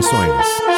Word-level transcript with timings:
transmissões. 0.00 0.77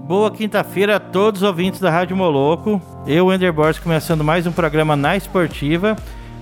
Boa 0.07 0.31
quinta-feira 0.31 0.97
a 0.97 1.01
todos 1.01 1.41
os 1.43 1.49
ouvintes 1.49 1.81
da 1.81 1.91
Rádio 1.91 2.17
Moloco. 2.17 2.81
Eu, 3.07 3.33
Ender 3.33 3.53
Borges, 3.53 3.83
começando 3.83 4.23
mais 4.23 4.47
um 4.47 4.53
programa 4.53 4.95
na 4.95 5.17
Esportiva. 5.17 5.97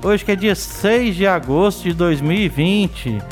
Hoje 0.05 0.24
que 0.24 0.33
é 0.33 0.37
dia 0.37 0.56
6 0.56 1.15
de 1.15 1.29
agosto 1.29 1.84
de 1.84 1.92
2020. 1.95 3.23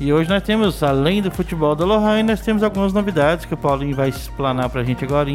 E 0.00 0.12
hoje 0.12 0.28
nós 0.28 0.42
temos, 0.42 0.82
além 0.82 1.22
do 1.22 1.30
futebol 1.30 1.76
da 1.76 1.84
Lohane, 1.84 2.24
nós 2.24 2.40
temos 2.40 2.64
algumas 2.64 2.92
novidades 2.92 3.44
que 3.44 3.54
o 3.54 3.56
Paulinho 3.56 3.94
vai 3.94 4.08
explanar 4.08 4.68
pra 4.68 4.82
gente 4.82 5.04
agora. 5.04 5.30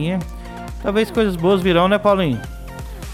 Talvez 0.82 1.10
coisas 1.10 1.38
boas 1.38 1.62
virão, 1.62 1.88
né, 1.88 1.98
Paulinho? 1.98 2.42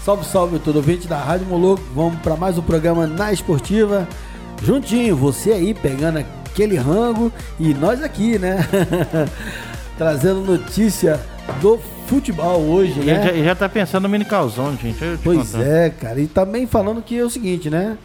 Salve, 0.04 0.24
salve, 0.24 0.58
todo 0.58 0.76
ouvinte 0.76 1.06
da 1.06 1.18
Rádio 1.18 1.46
Moloco. 1.46 1.82
Vamos 1.94 2.18
para 2.20 2.34
mais 2.34 2.58
um 2.58 2.62
programa 2.62 3.06
na 3.06 3.32
Esportiva. 3.32 4.08
Juntinho, 4.64 5.14
você 5.14 5.52
aí 5.52 5.72
pegando 5.72 6.18
aquele 6.18 6.76
rango 6.76 7.30
e 7.58 7.72
nós 7.72 8.02
aqui, 8.02 8.36
né? 8.36 8.66
Trazendo 9.96 10.40
notícia 10.40 11.20
do 11.60 11.78
futebol 12.10 12.60
hoje, 12.60 13.00
E 13.00 13.04
né? 13.04 13.28
ele 13.28 13.38
já, 13.40 13.44
já 13.46 13.54
tá 13.54 13.68
pensando 13.68 14.02
no 14.02 14.08
mini 14.08 14.24
calzone, 14.24 14.76
gente. 14.82 15.02
Eu 15.02 15.16
te 15.16 15.22
Pois 15.24 15.38
contando. 15.52 15.62
é, 15.66 15.90
cara. 15.90 16.20
E 16.20 16.26
também 16.26 16.66
falando 16.66 17.00
que 17.00 17.18
é 17.18 17.22
o 17.24 17.30
seguinte, 17.30 17.70
né? 17.70 17.96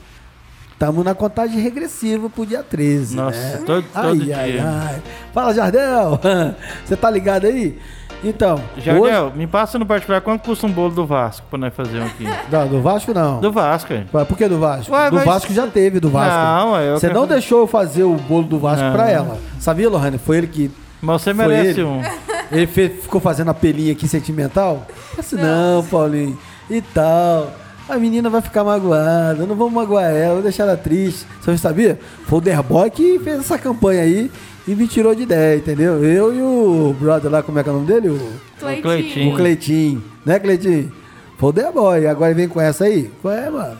Estamos 0.71 1.03
na 1.05 1.15
contagem 1.15 1.59
regressiva 1.59 2.29
pro 2.29 2.45
dia 2.45 2.61
13. 2.61 3.15
Nossa, 3.15 3.37
né? 3.39 3.63
todo- 3.65 3.85
ai, 3.95 4.03
todo 4.03 4.21
ai, 4.21 4.51
dia. 4.51 4.63
ai. 4.65 5.01
Fala, 5.33 5.53
Jardel! 5.53 6.19
Você 6.85 6.95
tá 6.95 7.09
ligado 7.09 7.45
aí? 7.47 7.79
Então, 8.23 8.59
Jardel, 8.77 9.31
me 9.35 9.45
passa 9.47 9.77
no 9.79 9.85
particular 9.85 10.19
quanto 10.21 10.41
custa 10.43 10.65
um 10.65 10.71
bolo 10.71 10.93
do 10.93 11.05
Vasco 11.05 11.45
pra 11.49 11.59
nós 11.59 11.73
fazer 11.73 11.99
um 11.99 12.05
aqui. 12.05 12.25
hoje... 12.25 12.37
Não, 12.51 12.67
do 12.67 12.81
Vasco 12.81 13.13
não. 13.13 13.39
Do 13.39 13.51
Vasco, 13.51 13.93
é. 13.93 14.03
Ué, 14.13 14.25
Por 14.25 14.37
que 14.37 14.47
do 14.47 14.59
Vasco? 14.59 14.91
Ué, 14.93 15.09
do 15.09 15.15
mas- 15.17 15.25
Vasco 15.25 15.53
já 15.53 15.67
teve, 15.67 15.99
do 15.99 16.09
Vasco. 16.09 16.33
Não, 16.35 16.75
eu 16.81 16.99
Você 16.99 17.07
quero- 17.07 17.19
não 17.19 17.27
deixou 17.27 17.59
eu 17.61 17.67
fazer 17.67 18.03
o 18.03 18.15
bolo 18.15 18.43
do 18.43 18.57
Vasco 18.59 18.83
Não. 18.83 18.93
pra 18.93 19.09
ela. 19.09 19.37
Sabia, 19.59 19.89
Lohane? 19.89 20.17
Foi 20.17 20.37
ele 20.39 20.47
que. 20.47 20.71
Mas 21.01 21.21
você 21.21 21.33
Foi 21.35 21.45
merece 21.47 21.79
ele. 21.81 21.83
um. 21.83 22.01
Ele 22.51 22.67
fe- 22.67 22.89
ficou 22.89 23.19
fazendo 23.21 23.49
a 23.49 23.53
pelinha 23.53 23.91
aqui 23.91 24.07
sentimental? 24.07 24.85
Assim, 25.17 25.35
não, 25.35 25.83
Paulinho. 25.85 26.37
E 26.69 26.81
tal. 26.81 27.51
A 27.87 27.97
menina 27.97 28.29
vai 28.31 28.41
ficar 28.41 28.63
magoada, 28.63 29.45
não 29.45 29.55
vamos 29.55 29.73
magoar 29.73 30.05
ela, 30.11 30.33
vou 30.35 30.43
deixar 30.43 30.63
ela 30.63 30.75
triste. 30.75 31.25
Você 31.41 31.55
sabia? 31.57 31.99
Foi 32.25 32.39
o 32.39 32.41
Derboy 32.41 32.89
que 32.89 33.19
fez 33.19 33.39
essa 33.41 33.59
campanha 33.59 34.01
aí 34.01 34.31
e 34.67 34.73
me 34.73 34.87
tirou 34.87 35.13
de 35.13 35.21
ideia, 35.21 35.57
entendeu? 35.57 36.03
Eu 36.03 36.33
e 36.33 36.41
o 36.41 36.95
brother 36.99 37.29
lá, 37.31 37.43
como 37.43 37.59
é 37.59 37.63
que 37.63 37.69
é 37.69 37.71
o 37.71 37.75
nome 37.75 37.85
dele? 37.87 38.09
O, 38.09 38.19
Cleitinho. 38.59 38.81
Cleitinho. 38.81 39.33
o 39.33 39.35
Cleitinho. 39.35 40.03
Né, 40.25 40.39
Cleitinho? 40.39 40.91
Foi 41.37 41.49
o 41.49 41.51
Derboy. 41.51 42.07
Agora 42.07 42.31
ele 42.31 42.39
vem 42.39 42.47
com 42.47 42.59
essa 42.59 42.85
aí? 42.85 43.11
Qual 43.21 43.31
é, 43.33 43.49
mano? 43.51 43.77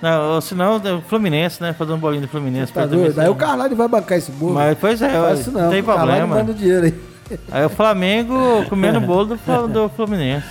Não, 0.00 0.40
senão 0.40 0.76
o 0.76 1.00
Fluminense, 1.02 1.60
né? 1.62 1.72
Fazer 1.72 1.92
um 1.92 1.98
bolinho 1.98 2.22
do 2.22 2.28
Fluminense. 2.28 2.72
Tá 2.72 2.86
doido? 2.86 3.20
Aí 3.20 3.28
o 3.28 3.34
Carvalho 3.34 3.74
vai 3.74 3.88
bancar 3.88 4.18
esse 4.18 4.30
bolo. 4.30 4.54
Mas, 4.54 4.76
pois 4.78 5.00
é, 5.02 5.06
Não 5.12 5.22
faz 5.22 5.34
ué, 5.34 5.40
isso 5.40 5.50
não 5.52 5.60
não. 5.62 5.70
tem 5.70 5.80
o 5.80 5.84
problema. 5.84 6.26
manda 6.26 6.52
o 6.52 6.54
dinheiro 6.54 6.86
aí. 6.86 6.94
Aí 7.50 7.64
o 7.64 7.68
Flamengo 7.70 8.64
comendo 8.68 9.00
bolo 9.02 9.36
do, 9.36 9.68
do 9.68 9.88
Fluminense. 9.90 10.46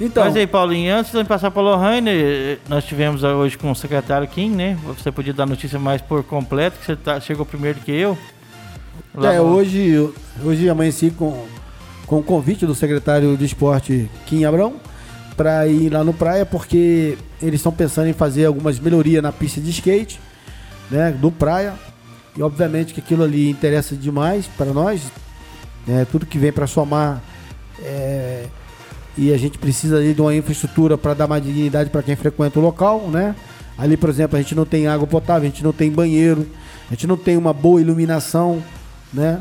Então, 0.00 0.24
Mas 0.24 0.36
aí, 0.36 0.46
Paulinho, 0.46 0.94
antes 0.94 1.10
de 1.10 1.24
passar 1.24 1.50
para 1.50 1.62
Lohane, 1.62 2.58
nós 2.68 2.84
tivemos 2.84 3.22
hoje 3.24 3.56
com 3.56 3.70
o 3.70 3.74
secretário 3.74 4.28
Kim, 4.28 4.50
né? 4.50 4.76
Você 4.84 5.10
podia 5.10 5.32
dar 5.32 5.46
notícia 5.46 5.78
mais 5.78 6.02
por 6.02 6.22
completo, 6.22 6.78
que 6.78 6.84
você 6.84 6.96
tá- 6.96 7.18
chegou 7.18 7.46
primeiro 7.46 7.80
que 7.80 7.92
eu. 7.92 8.16
Lá 9.14 9.32
É, 9.32 9.38
no- 9.38 9.44
hoje, 9.44 10.10
hoje 10.44 10.68
amanheci 10.68 11.10
com, 11.10 11.46
com 12.06 12.18
o 12.18 12.22
convite 12.22 12.66
do 12.66 12.74
secretário 12.74 13.38
de 13.38 13.46
esporte 13.46 14.10
Kim 14.26 14.44
Abrão 14.44 14.74
para 15.34 15.66
ir 15.66 15.88
lá 15.90 16.04
no 16.04 16.12
praia, 16.12 16.44
porque 16.44 17.16
eles 17.40 17.60
estão 17.60 17.72
pensando 17.72 18.08
em 18.08 18.12
fazer 18.12 18.44
algumas 18.44 18.78
melhorias 18.78 19.22
na 19.22 19.32
pista 19.32 19.62
de 19.62 19.70
skate, 19.70 20.20
né, 20.90 21.10
do 21.18 21.30
praia. 21.32 21.72
E 22.36 22.42
obviamente 22.42 22.92
que 22.92 23.00
aquilo 23.00 23.24
ali 23.24 23.48
interessa 23.48 23.96
demais 23.96 24.46
para 24.58 24.66
nós, 24.66 25.00
né, 25.86 26.06
tudo 26.10 26.26
que 26.26 26.38
vem 26.38 26.52
para 26.52 26.66
somar. 26.66 27.22
é, 27.82 28.46
e 29.18 29.32
a 29.32 29.38
gente 29.38 29.56
precisa 29.56 29.96
ali 29.96 30.12
de 30.12 30.20
uma 30.20 30.34
infraestrutura 30.34 30.98
para 30.98 31.14
dar 31.14 31.26
mais 31.26 31.42
dignidade 31.42 31.88
para 31.88 32.02
quem 32.02 32.14
frequenta 32.16 32.58
o 32.58 32.62
local, 32.62 33.08
né? 33.08 33.34
Ali, 33.78 33.96
por 33.96 34.10
exemplo, 34.10 34.36
a 34.36 34.42
gente 34.42 34.54
não 34.54 34.66
tem 34.66 34.86
água 34.88 35.06
potável, 35.06 35.48
a 35.48 35.50
gente 35.50 35.64
não 35.64 35.72
tem 35.72 35.90
banheiro, 35.90 36.46
a 36.90 36.94
gente 36.94 37.06
não 37.06 37.16
tem 37.16 37.34
uma 37.36 37.52
boa 37.54 37.80
iluminação, 37.80 38.62
né? 39.12 39.40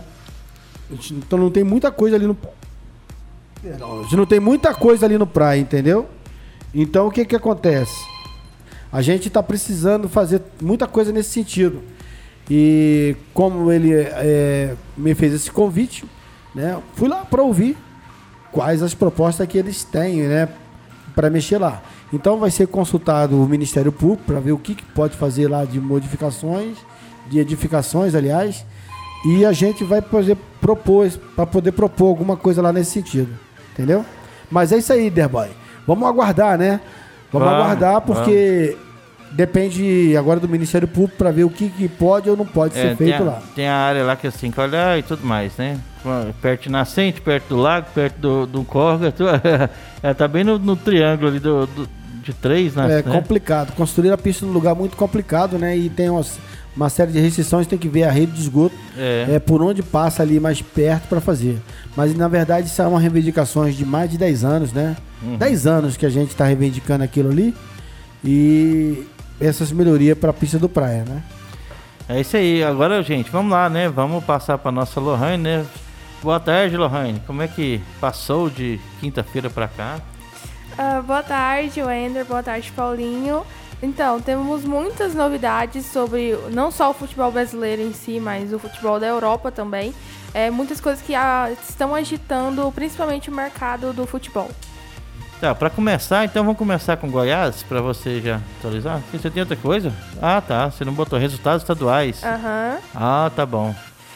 Gente- 0.92 1.14
Então 1.16 1.38
não 1.38 1.52
tem 1.52 1.64
muita 1.64 1.92
coisa 1.92 2.16
ali 2.16 2.26
no. 2.26 2.38
A 3.64 4.04
gente 4.04 4.16
não 4.16 4.26
tem 4.26 4.40
muita 4.40 4.74
coisa 4.74 5.06
ali 5.06 5.18
no 5.18 5.26
praia, 5.28 5.60
entendeu? 5.60 6.08
Então 6.74 7.08
o 7.08 7.12
que 7.12 7.26
que 7.26 7.36
acontece? 7.36 7.96
A 8.92 9.02
gente 9.02 9.28
está 9.28 9.42
precisando 9.44 10.08
fazer 10.08 10.42
muita 10.62 10.88
coisa 10.88 11.12
nesse 11.12 11.32
sentido. 11.32 11.82
E 12.50 13.16
como 13.34 13.72
ele 13.72 13.92
é, 13.94 14.76
me 14.96 15.14
fez 15.16 15.34
esse 15.34 15.52
convite, 15.52 16.06
né? 16.56 16.82
Fui 16.96 17.10
lá 17.10 17.26
para 17.26 17.44
ouvir 17.44 17.78
quais 18.52 18.82
as 18.82 18.94
propostas 18.94 19.46
que 19.48 19.58
eles 19.58 19.84
têm, 19.84 20.22
né? 20.24 20.48
Para 21.14 21.30
mexer 21.30 21.58
lá. 21.58 21.82
Então 22.14 22.40
vai 22.40 22.50
ser 22.50 22.68
consultado 22.68 23.42
o 23.42 23.48
Ministério 23.48 23.92
Público 23.92 24.24
para 24.26 24.40
ver 24.40 24.54
o 24.54 24.58
que, 24.58 24.74
que 24.74 24.84
pode 24.84 25.18
fazer 25.18 25.50
lá 25.50 25.66
de 25.66 25.80
modificações, 25.80 26.78
de 27.28 27.40
edificações, 27.40 28.16
aliás. 28.16 28.66
E 29.26 29.46
a 29.46 29.52
gente 29.52 29.84
vai 29.84 30.02
poder 30.02 30.38
propor, 30.62 31.10
para 31.36 31.46
poder 31.46 31.72
propor 31.74 32.08
alguma 32.08 32.38
coisa 32.38 32.62
lá 32.62 32.72
nesse 32.72 32.92
sentido. 32.92 33.34
Entendeu? 33.74 34.06
Mas 34.50 34.72
é 34.72 34.78
isso 34.78 34.94
aí, 34.94 35.10
Derboy. 35.10 35.50
Vamos 35.86 36.08
aguardar, 36.08 36.58
né? 36.58 36.80
Vamos 37.32 37.48
Vamos, 37.48 37.64
aguardar 37.64 38.02
porque 38.02 38.78
depende 39.36 40.16
agora 40.18 40.40
do 40.40 40.48
Ministério 40.48 40.88
Público 40.88 41.18
para 41.18 41.30
ver 41.32 41.44
o 41.44 41.50
que, 41.50 41.70
que 41.70 41.88
pode 41.88 42.30
ou 42.30 42.38
não 42.38 42.46
pode 42.46 42.78
É, 42.78 42.82
ser 42.90 42.96
feito 42.96 43.22
a, 43.22 43.26
lá. 43.26 43.44
tem 43.56 43.68
a 43.68 43.76
área 43.76 44.04
lá 44.04 44.16
que 44.16 44.26
assim, 44.28 44.50
que 44.50 44.60
olha 44.60 44.98
e 44.98 45.04
tudo 45.04 45.26
mais, 45.26 45.56
né? 45.58 45.78
Perto 46.42 46.64
de 46.64 46.70
nascente, 46.70 47.20
perto 47.22 47.50
do 47.50 47.58
lago, 47.58 47.88
perto 47.94 48.18
do, 48.20 48.46
do 48.46 48.64
córrego. 48.64 49.12
tudo- 49.12 49.30
É, 50.02 50.14
tá 50.14 50.28
bem 50.28 50.44
no, 50.44 50.60
no 50.60 50.76
triângulo 50.76 51.28
ali 51.30 51.40
do, 51.40 51.66
do- 51.66 51.90
de 52.24 52.32
três, 52.34 52.76
né? 52.76 53.00
É 53.00 53.02
complicado. 53.04 53.72
Construir 53.74 54.12
a 54.12 54.18
pista 54.18 54.46
num 54.46 54.52
lugar 54.52 54.74
muito 54.76 54.96
complicado, 54.96 55.58
né? 55.58 55.76
E 55.78 55.90
tem 55.90 56.10
umas- 56.10 56.38
uma 56.76 56.90
série 56.90 57.12
de 57.12 57.20
restrições, 57.20 57.66
tem 57.68 57.78
que 57.80 57.88
ver 57.90 58.04
a 58.04 58.12
rede 58.12 58.34
de 58.34 58.42
esgoto, 58.42 58.76
É. 58.98 59.26
é, 59.36 59.40
por 59.40 59.62
onde 59.64 59.82
passa 59.82 60.22
ali 60.22 60.40
mais 60.40 60.62
perto 60.62 61.08
para 61.08 61.20
fazer. 61.22 61.58
Mas 61.96 62.16
na 62.16 62.28
verdade 62.28 62.70
são 62.70 62.96
reivindicações 62.96 63.76
de 63.76 63.86
mais 63.86 64.10
de 64.12 64.18
10 64.18 64.44
anos, 64.44 64.72
né? 64.74 64.96
Uhum. 65.24 65.38
10 65.38 65.66
anos 65.66 65.98
que 65.98 66.06
a 66.06 66.10
gente 66.10 66.30
está 66.30 66.46
reivindicando 66.46 67.04
aquilo 67.04 67.30
ali. 67.32 67.54
E 68.24 69.06
essas 69.40 69.72
melhorias 69.72 70.18
para 70.18 70.30
a 70.30 70.34
pista 70.34 70.58
do 70.58 70.70
praia, 70.70 71.04
né? 71.04 71.24
É 72.08 72.20
isso 72.22 72.38
aí. 72.38 72.64
Agora, 72.64 73.02
gente, 73.02 73.32
vamos 73.32 73.52
lá, 73.52 73.70
né? 73.70 73.90
Vamos 73.90 74.24
passar 74.24 74.58
para 74.58 74.72
nossa 74.72 75.00
Lohane, 75.00 75.42
né? 75.42 75.66
Boa 76.22 76.40
tarde, 76.40 76.78
Lohane. 76.78 77.22
Como 77.26 77.42
é 77.42 77.48
que 77.48 77.82
passou 78.00 78.50
de 78.50 78.80
quinta-feira 79.00 79.50
para 79.50 79.68
cá? 79.68 80.00
Ah, 80.78 81.02
boa 81.02 81.24
tarde, 81.24 81.82
Wender. 81.82 82.26
Boa 82.26 82.44
tarde, 82.44 82.72
Paulinho. 82.72 83.44
Então, 83.82 84.22
temos 84.22 84.64
muitas 84.64 85.14
novidades 85.14 85.86
sobre 85.86 86.38
não 86.52 86.72
só 86.72 86.92
o 86.92 86.94
futebol 86.94 87.32
brasileiro 87.32 87.82
em 87.82 87.94
si, 87.94 88.20
mas 88.20 88.54
o 88.54 88.60
futebol 88.60 89.00
da 89.00 89.08
Europa 89.08 89.52
também. 89.52 89.94
É, 90.34 90.52
muitas 90.52 90.82
coisas 90.82 91.02
que 91.02 91.16
ah, 91.16 91.50
estão 91.68 91.96
agitando 91.96 92.72
principalmente 92.74 93.30
o 93.30 93.34
mercado 93.34 93.94
do 93.94 94.06
futebol. 94.06 94.50
Tá, 95.40 95.54
para 95.54 95.70
começar, 95.70 96.24
então 96.24 96.44
vamos 96.44 96.58
começar 96.58 96.96
com 96.96 97.12
Goiás, 97.12 97.62
para 97.64 97.82
você 97.82 98.22
já 98.22 98.40
atualizar. 98.58 99.02
Você 99.12 99.30
tem 99.30 99.42
outra 99.42 99.58
coisa? 99.58 99.92
Ah, 100.22 100.42
tá. 100.42 100.72
Você 100.72 100.86
não 100.86 100.94
botou 100.94 101.20
resultados 101.20 101.62
estaduais. 101.62 102.24
Aham. 102.24 102.78
Ah, 102.96 103.30
tá 103.36 103.46
bom. 103.46 103.76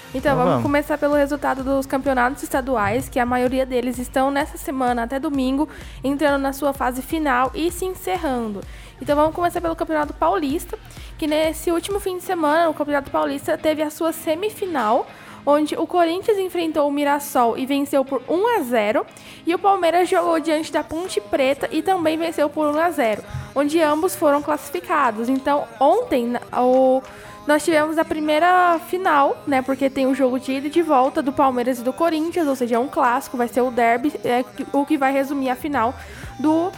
Então, 0.10 0.20
Então 0.20 0.36
vamos, 0.38 0.50
vamos. 0.52 0.64
começar 0.64 0.98
pelo 0.98 1.14
resultado 1.16 1.62
dos 1.64 1.86
campeonatos 1.86 2.42
estaduais, 2.42 3.10
que 3.10 3.20
a 3.20 3.26
maioria 3.26 3.66
deles 3.66 4.00
estão 4.00 4.32
nessa 4.32 4.58
semana 4.58 5.04
até 5.04 5.20
domingo, 5.20 5.68
entrando 6.04 6.42
na 6.42 6.54
sua 6.54 6.74
fase 6.74 7.02
final 7.02 7.52
e 7.54 7.70
se 7.70 7.86
encerrando. 7.86 8.62
Então, 9.02 9.16
vamos 9.16 9.36
começar 9.36 9.62
pelo 9.62 9.76
Campeonato 9.76 10.14
Paulista, 10.14 10.78
que 11.18 11.28
nesse 11.28 11.70
último 11.70 12.00
fim 12.00 12.18
de 12.18 12.24
semana, 12.24 12.70
o 12.70 12.74
Campeonato 12.74 13.12
Paulista 13.12 13.58
teve 13.58 13.82
a 13.84 13.90
sua 13.90 14.12
semifinal, 14.12 15.06
onde 15.46 15.76
o 15.76 15.86
Corinthians 15.88 16.38
enfrentou 16.38 16.88
o 16.88 16.92
Mirassol 16.92 17.58
e 17.58 17.66
venceu 17.66 18.04
por 18.04 18.22
1 18.28 18.58
a 18.58 18.62
0, 18.62 19.06
e 19.46 19.54
o 19.54 19.60
Palmeiras 19.60 20.10
jogou 20.10 20.40
diante 20.40 20.72
da 20.72 20.84
Ponte 20.84 21.20
Preta 21.20 21.70
e 21.72 21.82
também 21.82 22.18
venceu 22.18 22.50
por 22.50 22.74
1 22.74 22.80
a 22.80 22.92
0, 22.92 23.24
onde 23.56 23.82
ambos 23.82 24.16
foram 24.16 24.42
classificados. 24.42 25.30
Então, 25.30 25.66
ontem 25.80 26.34
o 26.58 27.02
nós 27.48 27.66
tivemos 27.66 27.98
a 27.98 28.06
primeira 28.06 28.80
final, 28.90 29.36
né? 29.48 29.64
Porque 29.64 29.90
tem 29.90 30.06
o 30.06 30.14
jogo 30.14 30.40
de 30.40 30.52
ida 30.52 30.68
e 30.68 30.70
de 30.70 30.84
volta 30.84 31.20
do 31.20 31.34
Palmeiras 31.34 31.80
e 31.80 31.84
do 31.84 31.92
Corinthians, 31.92 32.48
ou 32.48 32.56
seja, 32.56 32.76
é 32.76 32.80
um 32.80 32.88
clássico, 32.88 33.38
vai 33.38 33.48
ser 33.48 33.62
o 33.62 33.72
derby, 33.72 34.14
é 34.24 34.46
o 34.72 34.86
que 34.86 35.00
vai 35.00 35.12
resumir 35.12 35.50
a 35.50 35.56
final 35.56 35.96
do, 36.40 36.72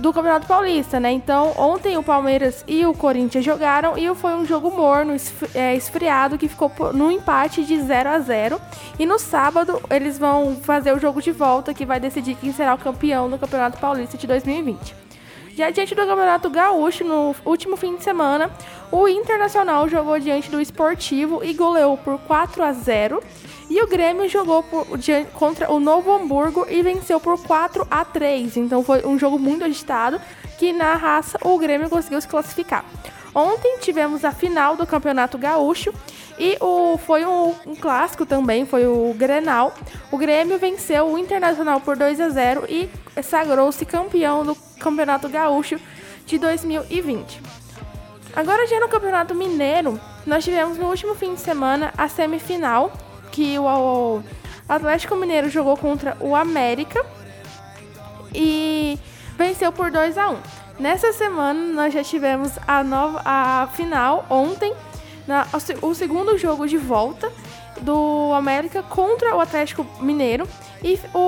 do 0.00 0.12
Campeonato 0.12 0.46
Paulista, 0.46 1.00
né? 1.00 1.10
Então, 1.12 1.52
ontem 1.56 1.96
o 1.96 2.02
Palmeiras 2.02 2.64
e 2.66 2.84
o 2.84 2.92
Corinthians 2.92 3.44
jogaram 3.44 3.96
e 3.96 4.14
foi 4.14 4.34
um 4.34 4.44
jogo 4.44 4.70
morno, 4.70 5.16
é, 5.54 5.74
esfriado, 5.74 6.38
que 6.38 6.48
ficou 6.48 6.70
no 6.92 7.10
empate 7.10 7.64
de 7.64 7.80
0 7.80 8.08
a 8.08 8.18
0 8.18 8.60
E 8.98 9.06
no 9.06 9.18
sábado 9.18 9.80
eles 9.90 10.18
vão 10.18 10.56
fazer 10.56 10.92
o 10.92 10.98
jogo 10.98 11.22
de 11.22 11.32
volta, 11.32 11.74
que 11.74 11.86
vai 11.86 11.98
decidir 11.98 12.36
quem 12.36 12.52
será 12.52 12.74
o 12.74 12.78
campeão 12.78 13.30
do 13.30 13.38
Campeonato 13.38 13.78
Paulista 13.78 14.16
de 14.16 14.26
2020. 14.26 14.94
Já 15.56 15.70
diante 15.70 15.94
do 15.94 16.06
Campeonato 16.06 16.48
Gaúcho, 16.48 17.04
no 17.04 17.34
último 17.44 17.76
fim 17.76 17.96
de 17.96 18.04
semana, 18.04 18.50
o 18.90 19.06
Internacional 19.08 19.88
jogou 19.88 20.18
diante 20.18 20.50
do 20.50 20.60
Esportivo 20.60 21.44
e 21.44 21.52
goleou 21.52 21.96
por 21.96 22.18
4 22.20 22.62
a 22.62 22.72
0. 22.72 23.22
E 23.70 23.80
o 23.80 23.86
Grêmio 23.86 24.28
jogou 24.28 24.64
por- 24.64 24.86
contra 25.34 25.70
o 25.70 25.78
Novo 25.78 26.12
Hamburgo 26.12 26.66
e 26.68 26.82
venceu 26.82 27.20
por 27.20 27.40
4 27.40 27.86
a 27.88 28.04
3. 28.04 28.56
Então 28.56 28.82
foi 28.82 29.06
um 29.06 29.16
jogo 29.16 29.38
muito 29.38 29.64
agitado 29.64 30.20
que 30.58 30.72
na 30.72 30.94
raça 30.94 31.38
o 31.42 31.56
Grêmio 31.56 31.88
conseguiu 31.88 32.20
se 32.20 32.26
classificar. 32.26 32.84
Ontem 33.32 33.78
tivemos 33.78 34.24
a 34.24 34.32
final 34.32 34.74
do 34.76 34.84
Campeonato 34.84 35.38
Gaúcho 35.38 35.94
e 36.36 36.56
o, 36.60 36.98
foi 36.98 37.24
um, 37.24 37.54
um 37.64 37.76
clássico 37.76 38.26
também, 38.26 38.66
foi 38.66 38.86
o 38.86 39.14
Grenal. 39.16 39.72
O 40.10 40.18
Grêmio 40.18 40.58
venceu 40.58 41.06
o 41.06 41.16
Internacional 41.16 41.80
por 41.80 41.96
2 41.96 42.20
a 42.20 42.28
0 42.28 42.64
e 42.68 42.90
sagrou-se 43.22 43.86
campeão 43.86 44.44
do 44.44 44.56
Campeonato 44.80 45.28
Gaúcho 45.28 45.78
de 46.26 46.38
2020. 46.38 47.40
Agora 48.34 48.66
já 48.66 48.80
no 48.80 48.88
Campeonato 48.88 49.34
Mineiro, 49.34 50.00
nós 50.26 50.42
tivemos 50.42 50.76
no 50.76 50.86
último 50.88 51.14
fim 51.14 51.34
de 51.34 51.40
semana 51.40 51.92
a 51.96 52.08
semifinal, 52.08 52.92
que 53.32 53.58
o, 53.58 54.22
Atlético 54.68 55.16
Mineiro 55.16 55.48
jogou 55.50 55.76
contra 55.76 56.16
o 56.20 56.34
América 56.36 57.04
e 58.34 58.98
venceu 59.36 59.72
por 59.72 59.90
2 59.90 60.16
a 60.18 60.30
1. 60.30 60.36
Nessa 60.78 61.12
semana 61.12 61.60
nós 61.72 61.92
já 61.92 62.02
tivemos 62.02 62.52
a 62.66 62.82
nova 62.82 63.20
a 63.24 63.68
final 63.74 64.24
ontem, 64.30 64.72
na- 65.26 65.46
o 65.82 65.94
segundo 65.94 66.38
jogo 66.38 66.66
de 66.66 66.78
volta 66.78 67.30
do 67.80 68.32
América 68.34 68.82
contra 68.82 69.34
o 69.36 69.40
Atlético 69.40 69.86
Mineiro 70.00 70.46
e 70.82 70.98
o, 71.14 71.18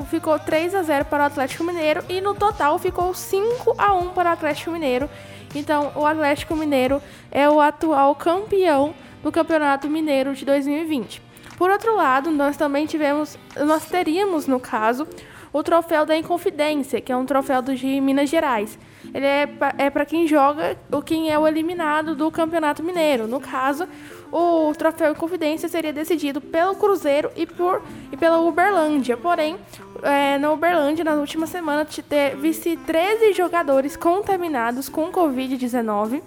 o- 0.00 0.04
ficou 0.10 0.38
3 0.38 0.74
a 0.74 0.82
0 0.82 1.04
para 1.06 1.24
o 1.24 1.26
Atlético 1.26 1.64
Mineiro 1.64 2.04
e 2.08 2.20
no 2.20 2.34
total 2.34 2.78
ficou 2.78 3.12
5 3.14 3.74
a 3.78 3.94
1 3.94 4.08
para 4.10 4.30
o 4.30 4.32
Atlético 4.32 4.70
Mineiro. 4.70 5.08
Então, 5.54 5.92
o 5.96 6.04
Atlético 6.04 6.54
Mineiro 6.54 7.00
é 7.30 7.48
o 7.48 7.60
atual 7.60 8.14
campeão 8.14 8.94
do 9.22 9.32
Campeonato 9.32 9.88
Mineiro 9.88 10.34
de 10.34 10.44
2020. 10.44 11.22
Por 11.56 11.70
outro 11.70 11.96
lado, 11.96 12.30
nós 12.30 12.56
também 12.56 12.86
tivemos, 12.86 13.38
nós 13.56 13.86
teríamos 13.86 14.46
no 14.46 14.60
caso, 14.60 15.06
o 15.52 15.62
troféu 15.62 16.04
da 16.04 16.14
Inconfidência, 16.16 17.00
que 17.00 17.10
é 17.10 17.16
um 17.16 17.24
troféu 17.24 17.62
do 17.62 17.74
de 17.74 17.98
Minas 18.00 18.28
Gerais. 18.28 18.78
Ele 19.14 19.24
é 19.24 19.48
é 19.78 19.88
para 19.88 20.04
quem 20.04 20.26
joga 20.26 20.76
ou 20.92 21.00
quem 21.00 21.30
é 21.30 21.38
o 21.38 21.46
eliminado 21.48 22.14
do 22.14 22.30
Campeonato 22.30 22.82
Mineiro. 22.82 23.26
No 23.26 23.40
caso, 23.40 23.88
o 24.30 24.72
troféu 24.76 25.12
Inconfidência 25.12 25.66
seria 25.68 25.92
decidido 25.92 26.40
pelo 26.42 26.74
Cruzeiro 26.74 27.30
e, 27.34 27.46
por, 27.46 27.80
e 28.12 28.16
pela 28.18 28.38
Uberlândia. 28.40 29.16
Porém, 29.16 29.56
é, 30.02 30.36
na 30.36 30.52
Uberlândia, 30.52 31.04
na 31.04 31.14
última 31.14 31.46
semana, 31.46 31.86
te- 31.86 32.02
teve-se 32.02 32.76
13 32.76 33.32
jogadores 33.32 33.96
contaminados 33.96 34.90
com 34.90 35.10
Covid-19. 35.10 36.20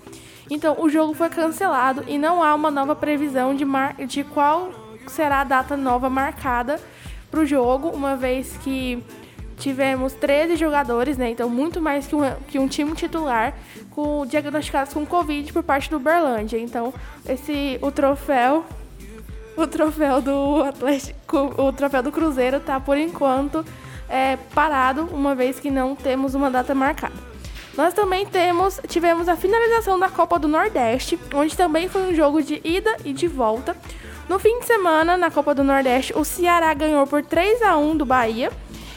Então, 0.50 0.76
o 0.80 0.90
jogo 0.90 1.14
foi 1.14 1.30
cancelado 1.30 2.04
e 2.08 2.18
não 2.18 2.42
há 2.42 2.56
uma 2.56 2.72
nova 2.72 2.96
previsão 2.96 3.54
de, 3.54 3.64
mar 3.64 3.94
de 3.94 4.24
qual 4.24 4.72
será 5.10 5.42
a 5.42 5.44
data 5.44 5.76
nova 5.76 6.10
marcada 6.10 6.80
para 7.30 7.40
o 7.40 7.46
jogo, 7.46 7.90
uma 7.90 8.16
vez 8.16 8.58
que 8.64 9.04
tivemos 9.58 10.14
13 10.14 10.56
jogadores, 10.56 11.18
né? 11.18 11.30
Então, 11.30 11.50
muito 11.50 11.82
mais 11.82 12.08
que 12.08 12.16
um, 12.16 12.22
que 12.48 12.58
um 12.58 12.68
time 12.68 12.94
titular 12.94 13.54
com 13.92 14.26
diagnosticados 14.26 14.94
com 14.94 15.06
Covid 15.06 15.52
por 15.52 15.64
parte 15.64 15.90
do 15.90 15.98
Uberlândia. 15.98 16.58
Então, 16.58 16.94
esse 17.28 17.78
o 17.82 17.92
troféu 17.92 18.66
o 19.58 19.68
troféu 19.68 20.22
do 20.22 20.64
Atlético, 20.64 21.54
o 21.62 21.74
troféu 21.74 22.02
do 22.02 22.12
Cruzeiro 22.12 22.62
tá 22.62 22.80
por 22.80 22.98
enquanto 22.98 23.66
é, 24.08 24.38
parado, 24.56 25.04
uma 25.12 25.36
vez 25.36 25.60
que 25.60 25.70
não 25.70 25.96
temos 25.96 26.34
uma 26.34 26.50
data 26.50 26.74
marcada. 26.74 27.14
Nós 27.78 27.94
também 27.94 28.26
temos, 28.26 28.80
tivemos 28.88 29.28
a 29.30 29.36
finalização 29.36 30.00
da 30.00 30.10
Copa 30.10 30.40
do 30.40 30.48
Nordeste, 30.48 31.20
onde 31.34 31.56
também 31.56 31.88
foi 31.88 32.12
um 32.12 32.16
jogo 32.16 32.42
de 32.42 32.60
ida 32.64 32.96
e 33.06 33.14
de 33.14 33.28
volta. 33.28 33.76
No 34.30 34.38
fim 34.38 34.60
de 34.60 34.68
semana, 34.68 35.18
na 35.18 35.32
Copa 35.32 35.56
do 35.56 35.64
Nordeste, 35.64 36.14
o 36.16 36.24
Ceará 36.24 36.72
ganhou 36.76 37.08
por 37.08 37.24
3 37.24 37.64
a 37.64 37.76
1 37.76 37.98
do 37.98 38.06
Bahia. 38.06 38.52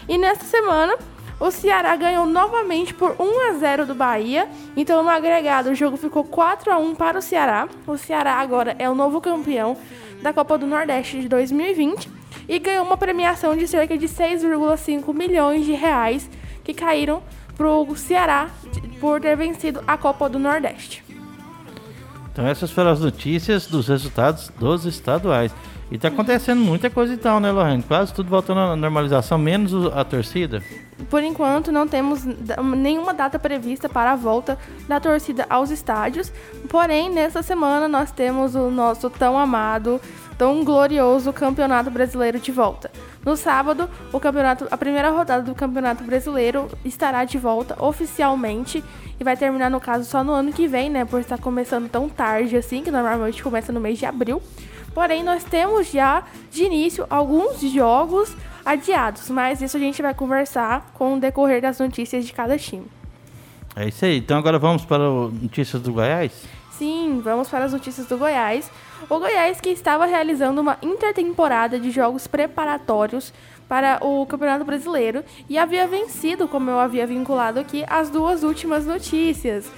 E 0.06 0.18
nesta 0.18 0.44
semana, 0.44 0.94
o 1.40 1.50
Ceará 1.50 1.96
ganhou 1.96 2.26
novamente 2.26 2.92
por 2.92 3.16
1 3.18 3.48
a 3.48 3.52
0 3.54 3.86
do 3.86 3.94
Bahia. 3.94 4.46
Então, 4.76 5.02
no 5.02 5.08
agregado, 5.08 5.70
o 5.70 5.74
jogo 5.74 5.96
ficou 5.96 6.22
4 6.22 6.70
a 6.70 6.76
1 6.76 6.94
para 6.96 7.18
o 7.18 7.22
Ceará. 7.22 7.66
O 7.86 7.96
Ceará 7.96 8.34
agora 8.34 8.76
é 8.78 8.90
o 8.90 8.94
novo 8.94 9.22
campeão 9.22 9.74
da 10.20 10.34
Copa 10.34 10.58
do 10.58 10.66
Nordeste 10.66 11.22
de 11.22 11.28
2020 11.30 12.10
e 12.46 12.58
ganhou 12.58 12.84
uma 12.84 12.98
premiação 12.98 13.56
de 13.56 13.66
cerca 13.66 13.96
de 13.96 14.08
6,5 14.08 15.14
milhões 15.14 15.64
de 15.64 15.72
reais 15.72 16.28
que 16.62 16.74
caíram 16.74 17.22
para 17.56 17.70
o 17.70 17.96
Ceará 17.96 18.50
por 19.00 19.18
ter 19.18 19.34
vencido 19.34 19.82
a 19.86 19.96
Copa 19.96 20.28
do 20.28 20.38
Nordeste. 20.38 21.02
Então 22.32 22.46
essas 22.46 22.70
foram 22.70 22.90
as 22.90 23.00
notícias 23.00 23.66
dos 23.66 23.88
resultados 23.88 24.50
dos 24.58 24.86
estaduais. 24.86 25.52
E 25.90 25.98
tá 25.98 26.08
acontecendo 26.08 26.58
muita 26.58 26.88
coisa 26.88 27.12
então, 27.12 27.38
né, 27.38 27.50
Lohane? 27.50 27.82
Quase 27.82 28.14
tudo 28.14 28.30
voltando 28.30 28.60
à 28.60 28.74
normalização, 28.74 29.36
menos 29.36 29.92
a 29.94 30.02
torcida. 30.02 30.62
Por 31.10 31.22
enquanto, 31.22 31.70
não 31.70 31.86
temos 31.86 32.24
nenhuma 32.76 33.12
data 33.12 33.38
prevista 33.38 33.90
para 33.90 34.12
a 34.12 34.16
volta 34.16 34.58
da 34.88 34.98
torcida 34.98 35.44
aos 35.50 35.70
estádios. 35.70 36.32
Porém, 36.70 37.10
nessa 37.10 37.42
semana 37.42 37.88
nós 37.88 38.10
temos 38.10 38.54
o 38.54 38.70
nosso 38.70 39.10
tão 39.10 39.38
amado, 39.38 40.00
tão 40.42 40.64
glorioso 40.64 41.32
Campeonato 41.32 41.88
Brasileiro 41.88 42.40
de 42.40 42.50
volta. 42.50 42.90
No 43.24 43.36
sábado, 43.36 43.88
o 44.12 44.18
campeonato, 44.18 44.66
a 44.72 44.76
primeira 44.76 45.08
rodada 45.08 45.44
do 45.44 45.54
Campeonato 45.54 46.02
Brasileiro 46.02 46.68
estará 46.84 47.24
de 47.24 47.38
volta 47.38 47.80
oficialmente 47.80 48.82
e 49.20 49.22
vai 49.22 49.36
terminar 49.36 49.70
no 49.70 49.80
caso 49.80 50.04
só 50.04 50.24
no 50.24 50.32
ano 50.32 50.52
que 50.52 50.66
vem, 50.66 50.90
né? 50.90 51.04
Por 51.04 51.20
estar 51.20 51.38
começando 51.38 51.88
tão 51.88 52.08
tarde 52.08 52.56
assim, 52.56 52.82
que 52.82 52.90
normalmente 52.90 53.40
começa 53.40 53.72
no 53.72 53.78
mês 53.78 54.00
de 54.00 54.04
abril. 54.04 54.42
Porém, 54.92 55.22
nós 55.22 55.44
temos 55.44 55.88
já 55.92 56.24
de 56.50 56.64
início 56.64 57.06
alguns 57.08 57.60
jogos 57.60 58.34
adiados, 58.66 59.30
mas 59.30 59.62
isso 59.62 59.76
a 59.76 59.80
gente 59.80 60.02
vai 60.02 60.12
conversar 60.12 60.90
com 60.94 61.14
o 61.14 61.20
decorrer 61.20 61.62
das 61.62 61.78
notícias 61.78 62.26
de 62.26 62.32
cada 62.32 62.58
time. 62.58 62.88
É 63.76 63.86
isso 63.86 64.04
aí. 64.04 64.18
Então 64.18 64.36
agora 64.36 64.58
vamos 64.58 64.84
para 64.84 65.08
o 65.08 65.30
notícias 65.30 65.80
do 65.80 65.92
Goiás. 65.92 66.32
Sim, 66.72 67.20
vamos 67.22 67.48
para 67.48 67.64
as 67.64 67.72
notícias 67.72 68.08
do 68.08 68.18
Goiás. 68.18 68.68
O 69.08 69.18
Goiás 69.18 69.60
que 69.60 69.68
estava 69.70 70.06
realizando 70.06 70.60
uma 70.60 70.78
intertemporada 70.82 71.78
de 71.78 71.90
jogos 71.90 72.26
preparatórios 72.26 73.32
para 73.68 73.98
o 74.04 74.24
Campeonato 74.26 74.64
Brasileiro 74.64 75.24
e 75.48 75.58
havia 75.58 75.86
vencido, 75.86 76.48
como 76.48 76.70
eu 76.70 76.78
havia 76.78 77.06
vinculado 77.06 77.58
aqui, 77.60 77.84
as 77.88 78.10
duas 78.10 78.42
últimas 78.42 78.86
notícias. 78.86 79.70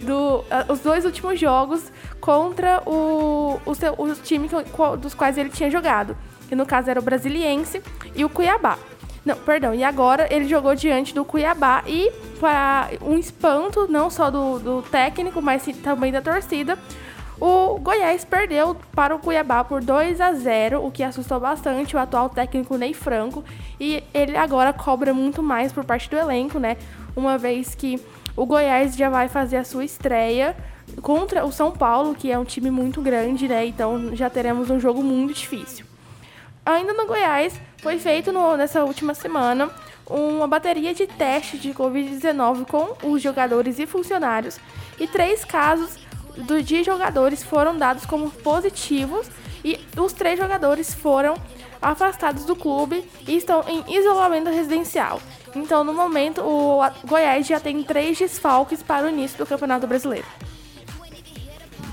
Do, 0.00 0.42
ah, 0.50 0.64
os 0.72 0.80
dois 0.80 1.04
últimos 1.04 1.38
jogos 1.38 1.92
contra 2.20 2.82
o, 2.86 3.60
o, 3.66 3.74
seu, 3.74 3.92
o 3.98 4.14
time 4.14 4.48
que- 4.48 4.96
dos 4.98 5.14
quais 5.14 5.36
ele 5.36 5.50
tinha 5.50 5.70
jogado. 5.70 6.16
Que 6.48 6.54
no 6.56 6.64
caso 6.64 6.90
era 6.90 6.98
o 6.98 7.02
Brasiliense 7.02 7.82
e 8.14 8.24
o 8.24 8.28
Cuiabá. 8.28 8.78
Não, 9.24 9.36
perdão. 9.36 9.74
E 9.74 9.84
agora 9.84 10.26
ele 10.34 10.48
jogou 10.48 10.74
diante 10.74 11.14
do 11.14 11.24
Cuiabá 11.24 11.84
e 11.86 12.10
para 12.40 12.88
um 13.02 13.18
espanto 13.18 13.86
não 13.90 14.08
só 14.08 14.30
do, 14.30 14.58
do 14.58 14.82
técnico, 14.82 15.42
mas 15.42 15.64
também 15.82 16.10
da 16.10 16.22
torcida, 16.22 16.78
o 17.40 17.78
Goiás 17.78 18.22
perdeu 18.22 18.76
para 18.94 19.14
o 19.14 19.18
Cuiabá 19.18 19.64
por 19.64 19.82
2 19.82 20.20
a 20.20 20.34
0, 20.34 20.84
o 20.84 20.90
que 20.90 21.02
assustou 21.02 21.40
bastante 21.40 21.96
o 21.96 21.98
atual 21.98 22.28
técnico 22.28 22.76
Ney 22.76 22.92
Franco, 22.92 23.42
e 23.80 24.04
ele 24.12 24.36
agora 24.36 24.74
cobra 24.74 25.14
muito 25.14 25.42
mais 25.42 25.72
por 25.72 25.82
parte 25.82 26.10
do 26.10 26.18
elenco, 26.18 26.58
né? 26.58 26.76
Uma 27.16 27.38
vez 27.38 27.74
que 27.74 27.98
o 28.36 28.44
Goiás 28.44 28.94
já 28.94 29.08
vai 29.08 29.26
fazer 29.26 29.56
a 29.56 29.64
sua 29.64 29.84
estreia 29.86 30.54
contra 31.00 31.42
o 31.44 31.50
São 31.50 31.72
Paulo, 31.72 32.14
que 32.14 32.30
é 32.30 32.38
um 32.38 32.44
time 32.44 32.70
muito 32.70 33.00
grande, 33.00 33.48
né? 33.48 33.64
Então 33.64 34.14
já 34.14 34.28
teremos 34.28 34.68
um 34.68 34.78
jogo 34.78 35.02
muito 35.02 35.32
difícil. 35.32 35.86
Ainda 36.66 36.92
no 36.92 37.06
Goiás, 37.06 37.58
foi 37.78 37.98
feito 37.98 38.30
no, 38.30 38.54
nessa 38.54 38.84
última 38.84 39.14
semana 39.14 39.70
uma 40.06 40.46
bateria 40.46 40.92
de 40.92 41.06
testes 41.06 41.60
de 41.62 41.72
Covid-19 41.72 42.66
com 42.66 43.08
os 43.08 43.22
jogadores 43.22 43.78
e 43.78 43.86
funcionários, 43.86 44.60
e 44.98 45.06
três 45.06 45.42
casos 45.44 45.98
do, 46.36 46.62
de 46.62 46.82
jogadores 46.82 47.42
foram 47.42 47.76
dados 47.76 48.04
como 48.04 48.30
positivos, 48.30 49.26
e 49.64 49.78
os 49.96 50.12
três 50.12 50.38
jogadores 50.38 50.94
foram 50.94 51.34
afastados 51.80 52.44
do 52.44 52.54
clube 52.54 53.04
e 53.26 53.36
estão 53.36 53.64
em 53.68 53.96
isolamento 53.96 54.50
residencial. 54.50 55.20
Então, 55.54 55.82
no 55.82 55.92
momento, 55.92 56.40
o 56.42 56.80
Goiás 57.06 57.46
já 57.46 57.58
tem 57.58 57.82
três 57.82 58.18
desfalques 58.18 58.82
para 58.82 59.06
o 59.06 59.10
início 59.10 59.38
do 59.38 59.46
Campeonato 59.46 59.86
Brasileiro. 59.86 60.26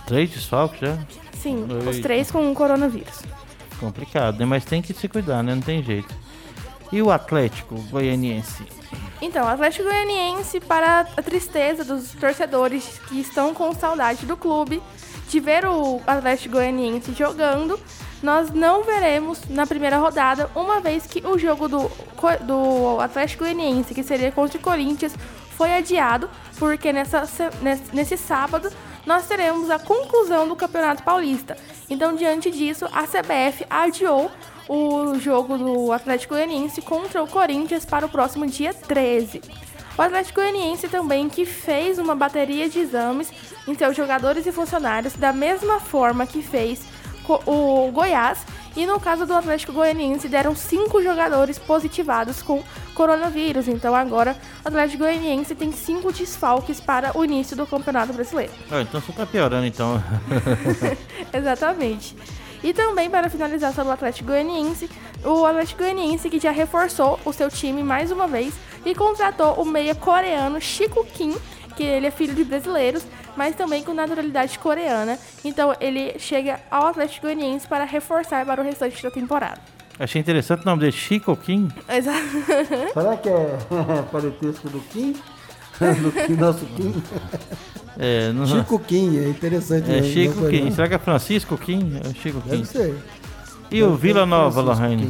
Três 0.06 0.30
desfalques 0.30 0.80
já? 0.80 0.98
Sim, 1.34 1.68
Oi. 1.70 1.90
os 1.90 2.00
três 2.00 2.32
com 2.32 2.52
o 2.52 2.56
coronavírus. 2.56 3.22
Complicado, 3.80 4.40
né? 4.40 4.46
Mas 4.46 4.66
tem 4.66 4.82
que 4.82 4.94
se 4.94 5.08
cuidar, 5.08 5.44
né? 5.44 5.54
Não 5.54 5.62
tem 5.62 5.84
jeito. 5.84 6.14
E 6.92 7.02
o 7.02 7.12
Atlético 7.12 7.76
Goianiense? 7.90 8.66
Então, 9.22 9.46
o 9.46 9.50
Atlético 9.50 9.86
Goianiense, 9.86 10.60
para 10.60 11.08
a 11.18 11.22
tristeza 11.22 11.84
dos 11.84 12.12
torcedores 12.12 13.00
que 13.08 13.20
estão 13.20 13.54
com 13.54 13.74
saudade 13.74 14.26
do 14.26 14.38
clube, 14.38 14.82
de 15.28 15.40
ver 15.40 15.66
o 15.66 16.02
Atlético 16.08 16.56
Goianiense 16.56 17.14
jogando, 17.14 17.80
nós 18.22 18.50
não 18.52 18.84
veremos 18.84 19.42
na 19.50 19.66
primeira 19.68 19.98
rodada, 19.98 20.50
uma 20.56 20.80
vez 20.80 21.06
que 21.06 21.26
o 21.26 21.38
jogo 21.38 21.68
do, 21.68 21.92
do 22.46 23.00
Atlético 23.00 23.44
Goianiense, 23.44 23.94
que 23.94 24.04
seria 24.04 24.32
contra 24.32 24.58
o 24.58 24.62
Corinthians, 24.62 25.14
foi 25.58 25.74
adiado, 25.74 26.30
porque 26.58 26.94
nessa, 26.94 27.24
nesse, 27.92 28.16
sábado 28.16 28.70
nós 29.06 29.28
teremos 29.28 29.70
a 29.72 29.80
conclusão 29.80 30.48
do 30.48 30.56
Campeonato 30.56 31.04
Paulista. 31.04 31.58
Então, 31.90 32.16
diante 32.16 32.52
disso, 32.52 32.86
a 32.92 33.04
CBF 33.04 33.66
adiou 33.70 34.32
o 34.68 35.18
jogo 35.20 35.58
do 35.58 35.92
Atlético 35.92 36.34
Goianiense 36.34 36.82
contra 36.82 37.24
o 37.24 37.28
Corinthians 37.28 37.86
para 37.86 38.06
o 38.06 38.10
próximo 38.10 38.46
dia 38.46 38.74
13. 38.74 39.42
O 39.98 40.02
Atlético 40.02 40.42
Goianiense 40.42 40.88
também 40.88 41.28
que 41.28 41.46
fez 41.46 41.98
uma 41.98 42.16
bateria 42.16 42.70
de 42.70 42.80
exames 42.80 43.32
em 43.68 43.74
seus 43.74 43.96
jogadores 43.96 44.46
e 44.46 44.52
funcionários 44.52 45.14
da 45.14 45.34
mesma 45.34 45.80
forma 45.80 46.28
que 46.28 46.42
fez 46.42 46.86
o 47.46 47.92
Goiás 47.92 48.46
e 48.76 48.86
no 48.86 49.00
caso 49.00 49.26
do 49.26 49.34
Atlético 49.34 49.74
Goianiense 49.74 50.30
deram 50.30 50.56
cinco 50.56 51.02
jogadores 51.02 51.58
positivados 51.58 52.44
com 52.44 52.64
coronavírus. 52.94 53.68
Então 53.68 53.96
agora 53.96 54.38
o 54.64 54.68
Atlético 54.68 55.00
Goianiense 55.00 55.56
tem 55.56 55.72
cinco 55.72 56.14
desfalques 56.14 56.80
para 56.80 57.18
o 57.18 57.26
início 57.26 57.58
do 57.58 57.66
Campeonato 57.66 58.14
Brasileiro. 58.14 58.54
Ah, 58.70 58.82
então 58.82 59.02
você 59.02 59.10
está 59.10 59.26
piorando 59.26 59.66
então. 59.66 60.02
Exatamente. 61.34 62.16
E 62.64 62.74
também, 62.74 63.10
para 63.10 63.30
finalizar 63.30 63.74
sobre 63.74 63.90
o 63.90 63.94
Atlético 63.94 64.30
Goianiense, 64.30 64.90
o 65.24 65.46
Atlético 65.46 65.84
Goianiense 65.84 66.30
que 66.30 66.40
já 66.40 66.52
reforçou 66.52 67.20
o 67.26 67.32
seu 67.32 67.50
time 67.50 67.84
mais 67.84 68.12
uma 68.12 68.28
vez 68.28 68.54
e 68.86 68.96
contratou 68.96 69.54
o 69.56 69.66
meia 69.66 69.94
coreano 69.94 70.60
Chico 70.60 71.06
Kim, 71.06 71.36
que 71.76 71.84
ele 71.84 72.08
é 72.08 72.12
filho 72.12 72.34
de 72.34 72.44
brasileiros, 72.44 73.04
mas 73.36 73.56
também 73.56 73.84
com 73.84 73.94
naturalidade 73.94 74.58
coreana. 74.58 75.20
Então 75.46 75.76
ele 75.80 76.18
chega 76.18 76.60
ao 76.72 76.88
Atlético 76.88 77.28
Goianiense 77.28 77.68
para 77.68 77.86
reforçar 77.86 78.46
para 78.46 78.62
o 78.62 78.64
restante 78.64 79.02
da 79.02 79.12
temporada. 79.12 79.60
Achei 80.00 80.22
interessante 80.22 80.62
o 80.62 80.66
nome 80.66 80.82
dele, 80.82 80.92
Chico 80.92 81.36
Kim. 81.36 81.70
Exato. 81.90 82.28
Será 82.94 83.18
que 83.18 83.30
é 83.30 83.58
parentesco 84.12 84.70
do 84.70 84.80
Kim? 84.82 85.16
Kim, 86.28 86.36
nosso 86.36 86.66
Kim? 86.66 87.04
É, 88.00 88.32
não... 88.32 88.46
Chico 88.46 88.80
Kim, 88.80 89.18
é 89.18 89.30
interessante. 89.30 89.92
É, 89.92 90.04
Chico 90.04 90.48
Kim. 90.48 90.72
Será 90.72 90.88
que 90.88 90.96
é 90.96 91.00
Francisco 91.00 91.58
Kim? 91.58 92.00
É 92.04 92.14
Chico 92.14 92.42
Kim. 92.42 92.50
Deve 92.50 92.66
ser. 92.66 92.98
E 93.72 93.80
Deve 93.80 93.84
o 93.84 93.96
Vila 93.96 94.26
Nova, 94.26 94.62
Lohane? 94.62 95.10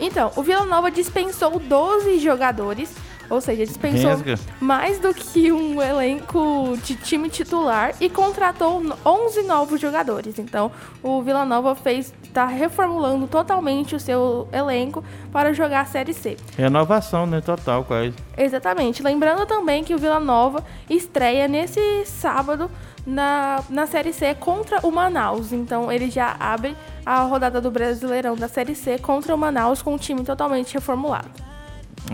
Então, 0.00 0.30
o 0.36 0.42
Vila 0.42 0.64
Nova 0.64 0.90
dispensou 0.90 1.58
12 1.58 2.18
jogadores 2.20 2.90
ou 3.30 3.40
seja, 3.40 3.64
dispensou 3.66 4.10
Resga. 4.10 4.38
mais 4.60 4.98
do 4.98 5.12
que 5.12 5.52
um 5.52 5.80
elenco 5.82 6.76
de 6.82 6.94
time 6.96 7.28
titular 7.28 7.94
e 8.00 8.08
contratou 8.08 8.82
11 9.04 9.42
novos 9.42 9.80
jogadores. 9.80 10.38
Então, 10.38 10.70
o 11.02 11.22
Vila 11.22 11.44
Nova 11.44 11.74
fez 11.74 12.12
está 12.22 12.46
reformulando 12.46 13.26
totalmente 13.26 13.96
o 13.96 14.00
seu 14.00 14.48
elenco 14.52 15.02
para 15.32 15.52
jogar 15.52 15.80
a 15.80 15.84
Série 15.84 16.12
C. 16.12 16.36
Renovação, 16.56 17.26
né? 17.26 17.40
Total, 17.40 17.82
quase. 17.84 18.14
Exatamente. 18.36 19.02
Lembrando 19.02 19.44
também 19.46 19.82
que 19.82 19.94
o 19.94 19.98
Vila 19.98 20.20
Nova 20.20 20.64
estreia 20.88 21.48
nesse 21.48 22.04
sábado 22.04 22.70
na, 23.04 23.64
na 23.68 23.86
Série 23.86 24.12
C 24.12 24.34
contra 24.34 24.86
o 24.86 24.92
Manaus. 24.92 25.52
Então, 25.52 25.90
ele 25.90 26.10
já 26.10 26.36
abre 26.38 26.76
a 27.04 27.22
rodada 27.22 27.60
do 27.60 27.70
Brasileirão 27.70 28.36
da 28.36 28.48
Série 28.48 28.74
C 28.74 28.98
contra 28.98 29.34
o 29.34 29.38
Manaus 29.38 29.82
com 29.82 29.94
o 29.94 29.98
time 29.98 30.22
totalmente 30.22 30.74
reformulado. 30.74 31.30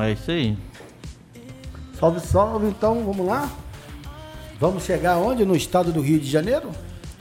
É 0.01 0.13
isso 0.13 0.31
aí. 0.31 0.57
Salve, 1.99 2.21
salve, 2.21 2.67
então, 2.67 3.05
vamos 3.05 3.27
lá? 3.27 3.51
Vamos 4.61 4.85
chegar 4.85 5.17
onde? 5.17 5.45
No 5.45 5.55
estado 5.55 5.93
do 5.93 6.01
Rio 6.01 6.19
de 6.19 6.31
Janeiro? 6.31 6.71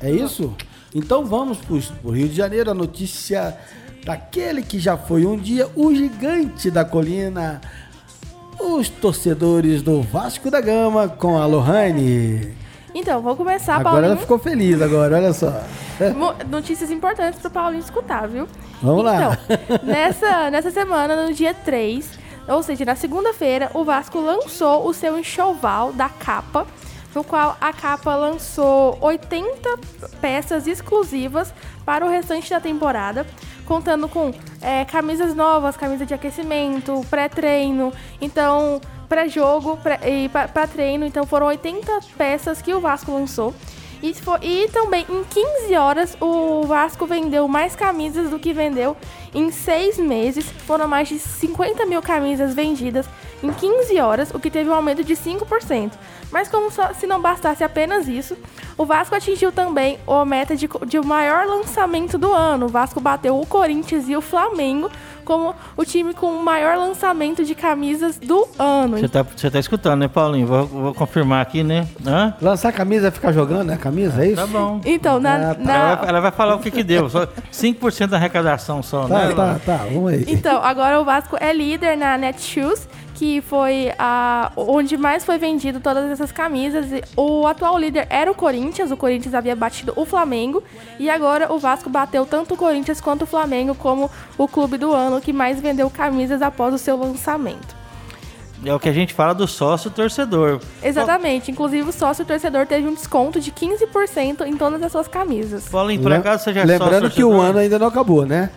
É 0.02 0.10
isso? 0.10 0.56
Então 0.94 1.26
vamos 1.26 1.58
para 1.58 1.76
o 2.04 2.12
Rio 2.12 2.28
de 2.28 2.36
Janeiro, 2.36 2.72
a 2.72 2.74
notícia 2.74 3.58
daquele 4.06 4.62
que 4.62 4.80
já 4.80 4.98
foi 4.98 5.26
um 5.26 5.38
dia 5.38 5.68
o 5.76 5.94
gigante 5.94 6.70
da 6.70 6.86
colina, 6.86 7.62
os 8.60 8.90
torcedores 8.90 9.82
do 9.82 10.02
Vasco 10.02 10.52
da 10.52 10.62
Gama 10.62 11.08
com 11.08 11.38
a 11.38 11.46
Lohane. 11.46 12.54
Então, 12.94 13.22
vou 13.22 13.36
começar, 13.36 13.76
agora 13.76 13.84
Paulinho. 13.84 14.06
Agora 14.06 14.14
ela 14.14 14.22
ficou 14.22 14.38
feliz, 14.38 14.82
agora, 14.82 15.16
olha 15.16 15.34
só. 15.34 15.64
Notícias 16.48 16.92
importantes 16.92 17.40
para 17.40 17.48
o 17.48 17.52
Paulinho 17.52 17.82
escutar, 17.82 18.28
viu? 18.28 18.48
Vamos 18.82 19.02
então, 19.02 19.30
lá. 19.30 19.38
nessa, 19.84 20.52
nessa 20.52 20.70
semana, 20.70 21.26
no 21.26 21.34
dia 21.34 21.54
3, 21.56 22.20
ou 22.48 22.62
seja, 22.64 22.86
na 22.86 22.96
segunda-feira, 22.96 23.72
o 23.74 23.84
Vasco 23.84 24.20
lançou 24.20 24.88
o 24.88 24.94
seu 24.94 25.18
enxoval 25.18 25.94
da 25.94 26.10
capa, 26.10 26.68
no 27.16 27.24
qual 27.24 27.56
a 27.62 27.72
capa 27.72 28.16
lançou 28.16 28.98
80 29.02 29.78
peças 30.20 30.68
exclusivas 30.68 31.54
para 31.86 32.06
o 32.06 32.10
restante 32.10 32.50
da 32.50 32.60
temporada, 32.60 33.26
contando 33.66 34.08
com 34.10 34.34
é, 34.62 34.84
camisas 34.86 35.36
novas, 35.36 35.78
camisa 35.78 36.06
de 36.06 36.14
aquecimento, 36.14 37.06
pré-treino, 37.10 37.94
então 38.20 38.82
pré-jogo 39.08 39.78
pré 39.78 40.00
e 40.10 40.30
para 40.30 40.68
treino, 40.68 41.06
então 41.06 41.26
foram 41.26 41.48
80 41.48 42.00
peças 42.18 42.62
que 42.62 42.74
o 42.74 42.80
Vasco 42.80 43.12
lançou. 43.12 43.54
E, 44.04 44.14
e 44.42 44.68
também 44.68 45.06
em 45.10 45.24
15 45.24 45.76
horas 45.78 46.18
o 46.20 46.64
Vasco 46.64 47.06
vendeu 47.06 47.48
mais 47.48 47.74
camisas 47.74 48.30
do 48.30 48.38
que 48.38 48.52
vendeu 48.52 48.98
em 49.34 49.50
6 49.50 49.98
meses. 49.98 50.46
Foram 50.68 50.90
mais 50.90 51.08
de 51.08 51.18
50 51.18 51.86
mil 51.86 52.02
camisas 52.02 52.54
vendidas 52.54 53.08
em 53.42 53.52
15 53.52 53.98
horas, 54.02 54.32
o 54.34 54.40
que 54.40 54.52
teve 54.52 54.70
um 54.70 54.74
aumento 54.74 55.06
de 55.06 55.16
5%. 55.16 55.94
Mas 56.30 56.50
como 56.50 56.70
só, 56.70 56.94
se 56.94 57.08
não 57.08 57.22
bastasse 57.22 57.64
apenas 57.64 58.10
isso, 58.10 58.36
o 58.78 58.86
Vasco 58.86 59.16
atingiu 59.16 59.54
também 59.54 59.98
a 60.06 60.26
meta 60.26 60.54
de, 60.54 60.68
de 60.86 61.00
maior 61.00 61.46
lançamento 61.46 62.18
do 62.18 62.34
ano. 62.34 62.66
O 62.66 62.70
Vasco 62.70 63.00
bateu 63.00 63.40
o 63.40 63.46
Corinthians 63.46 64.10
e 64.10 64.18
o 64.18 64.22
Flamengo 64.22 64.92
como 65.24 65.56
o 65.76 65.84
time 65.84 66.14
com 66.14 66.28
o 66.28 66.44
maior 66.44 66.78
lançamento 66.78 67.44
de 67.44 67.56
camisas 67.56 68.18
do 68.18 68.48
ano. 68.60 68.98
Você 68.98 69.08
tá, 69.08 69.24
você 69.24 69.50
tá 69.50 69.60
escutando, 69.60 70.02
né, 70.02 70.08
Paulinho? 70.08 70.46
Vou, 70.46 70.66
vou 70.68 70.94
confirmar 70.94 71.42
aqui, 71.42 71.64
né? 71.64 71.88
Hã? 72.06 72.34
Lançar 72.42 72.70
a 72.70 72.72
camisa 72.72 73.08
é 73.08 73.12
ficar 73.12 73.32
jogando, 73.32 73.68
né? 73.68 73.74
A 73.76 73.78
camisa, 73.78 74.24
é 74.24 74.28
isso? 74.28 74.36
Tá 74.36 74.48
bom. 74.48 74.82
Então, 74.86 75.20
na. 75.20 75.52
Ah, 75.52 75.56
tá. 75.56 75.64
na... 75.64 75.74
Ela, 75.74 75.96
vai, 75.96 76.10
ela, 76.10 76.20
vai, 76.22 76.32
falar 76.32 76.56
o 76.56 76.60
que 76.60 76.70
que 76.70 76.84
deu. 76.84 77.10
Só 77.10 77.26
5% 77.52 78.08
da 78.08 78.18
arrecadação 78.18 78.84
só, 78.84 79.08
tá, 79.08 79.28
né? 79.28 79.34
Tá, 79.34 79.60
tá, 79.66 79.78
vamos 79.92 80.12
aí. 80.12 80.26
Então, 80.28 80.64
agora 80.64 81.00
o 81.00 81.06
Vasco 81.06 81.38
é 81.40 81.52
líder 81.54 81.98
na 81.98 82.18
Netshoes 82.18 82.88
que 83.24 83.40
foi 83.40 83.94
a, 83.98 84.52
onde 84.58 84.98
mais 84.98 85.24
foi 85.24 85.38
vendido 85.38 85.80
todas 85.80 86.12
essas 86.12 86.30
camisas. 86.30 86.88
O 87.16 87.48
atual 87.48 87.78
líder 87.78 88.06
era 88.10 88.30
o 88.30 88.36
Corinthians, 88.36 88.92
o 88.92 88.98
Corinthians 88.98 89.34
havia 89.34 89.56
batido 89.56 89.94
o 89.96 90.04
Flamengo 90.04 90.62
e 91.00 91.10
agora 91.10 91.50
o 91.54 91.58
Vasco 91.58 91.90
bateu 91.90 92.26
tanto 92.26 92.56
o 92.56 92.58
Corinthians 92.58 93.00
quanto 93.00 93.22
o 93.22 93.26
Flamengo 93.26 93.74
como 93.76 94.12
o 94.38 94.46
clube 94.46 94.78
do 94.78 94.92
ano 94.92 95.22
que 95.22 95.32
mais 95.32 95.62
vendeu 95.62 95.90
camisas 95.90 96.42
após 96.42 96.74
o 96.74 96.78
seu 96.78 96.98
lançamento. 96.98 97.74
É 98.66 98.76
o 98.76 98.80
que 98.80 98.90
a 98.90 98.94
gente 98.94 99.14
fala 99.14 99.34
do 99.34 99.48
sócio 99.48 99.90
torcedor. 99.90 100.60
Exatamente. 100.82 101.50
Inclusive, 101.50 101.88
o 101.88 101.94
sócio 101.94 102.26
torcedor 102.26 102.66
teve 102.66 102.86
um 102.86 102.94
desconto 102.94 103.40
de 103.40 103.54
15% 103.54 104.46
em 104.46 104.58
todas 104.58 104.84
as 104.84 104.92
suas 104.92 105.08
camisas. 105.08 105.70
Paulinho, 105.70 106.02
por 106.02 106.12
acaso 106.12 106.44
você 106.44 106.54
já 106.54 106.62
é 106.62 106.66
Lembrando 106.66 107.10
que 107.10 107.24
o 107.24 107.40
ano 107.40 107.60
ainda 107.60 107.80
não 107.80 107.88
acabou, 107.88 108.26
né? 108.26 108.50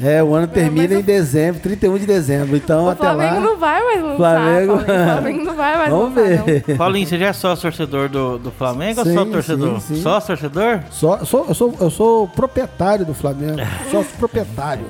É, 0.00 0.22
o 0.22 0.34
ano 0.34 0.48
termina 0.48 0.94
em 0.94 1.00
dezembro, 1.02 1.60
31 1.60 1.98
de 1.98 2.06
dezembro. 2.06 2.56
Então 2.56 2.86
O 2.86 2.90
até 2.90 3.02
Flamengo 3.04 3.34
lá. 3.34 3.40
não 3.40 3.56
vai 3.56 3.82
mais 3.84 4.02
lançar. 4.02 4.16
Flamengo- 4.16 4.78
Flamengo 4.84 5.44
não 5.44 5.54
vai 5.54 5.76
mais 5.76 5.90
Vamos 5.90 6.14
lançar, 6.16 6.44
ver. 6.44 6.76
Paulinho, 6.76 7.06
você 7.06 7.18
já 7.18 7.26
é 7.26 7.32
sócio 7.32 7.62
torcedor 7.62 8.08
do, 8.08 8.38
do 8.38 8.50
Flamengo 8.50 9.02
Sim, 9.04 9.10
ou 9.10 9.14
só 9.24 9.24
torcedor? 9.30 9.80
sim, 9.80 9.94
sim. 9.94 10.02
Só 10.02 10.20
torcedor? 10.20 10.80
Só, 10.90 11.16
eu, 11.18 11.26
sou, 11.26 11.44
eu, 11.48 11.54
sou, 11.54 11.74
eu 11.80 11.90
sou 11.90 12.28
proprietário 12.28 13.04
do 13.06 13.14
Flamengo. 13.14 13.58
Sócio 13.90 14.16
proprietário. 14.18 14.84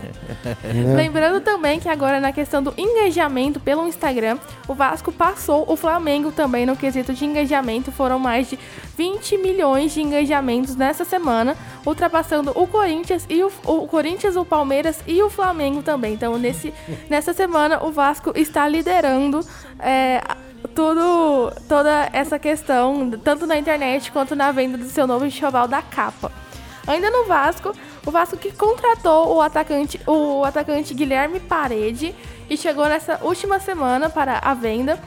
Lembrando 0.97 1.41
também 1.41 1.79
que 1.79 1.89
agora 1.89 2.21
na 2.21 2.33
questão 2.33 2.63
do 2.63 2.73
engajamento 2.77 3.61
pelo 3.61 3.87
Instagram, 3.87 4.39
o 4.67 4.75
Vasco 4.75 5.13
passou 5.13 5.65
o 5.69 5.77
Flamengo 5.77 6.33
também 6.33 6.65
no 6.65 6.77
quesito 6.77 7.13
de 7.13 7.25
engajamento. 7.25 7.93
Foram 7.93 8.19
mais 8.19 8.49
de 8.49 8.59
20 8.97 9.37
milhões 9.39 9.93
de 9.93 10.01
engajamentos 10.01 10.77
nessa 10.77 11.05
semana, 11.05 11.57
ultrapassando 11.85 12.53
o 12.55 12.67
Corinthians 12.67 13.27
e 13.29 13.43
o, 13.43 13.51
o 13.65 13.87
Corinthians, 13.87 14.37
o 14.37 14.45
Palmeiras 14.45 14.94
e 15.07 15.23
o 15.23 15.31
Flamengo 15.31 15.83
também. 15.83 16.15
Então, 16.15 16.39
nesse, 16.39 16.73
nessa 17.09 17.33
semana, 17.33 17.83
o 17.83 17.91
Vasco 17.91 18.33
está 18.35 18.69
liderando 18.69 19.41
é, 19.79 20.21
tudo, 20.75 21.53
toda 21.69 22.09
essa 22.13 22.39
questão, 22.39 23.11
tanto 23.23 23.47
na 23.47 23.57
internet 23.57 24.11
quanto 24.13 24.35
na 24.35 24.53
venda 24.53 24.79
do 24.79 24.87
seu 24.87 25.07
novo 25.07 25.25
enxoval 25.27 25.67
da 25.69 25.83
capa. 25.83 26.31
Ainda 26.87 27.11
no 27.11 27.25
Vasco, 27.25 27.73
o 28.05 28.11
Vasco 28.11 28.37
que 28.37 28.53
contratou 28.53 29.35
o 29.37 29.41
atacante, 29.41 29.99
o 30.07 30.45
atacante 30.45 30.93
Guilherme 30.93 31.41
Parede 31.41 32.15
e 32.51 32.57
chegou 32.57 32.87
nessa 32.87 33.19
última 33.23 33.59
semana 33.59 34.11
para 34.11 34.39
a 34.39 34.53
venda. 34.53 34.99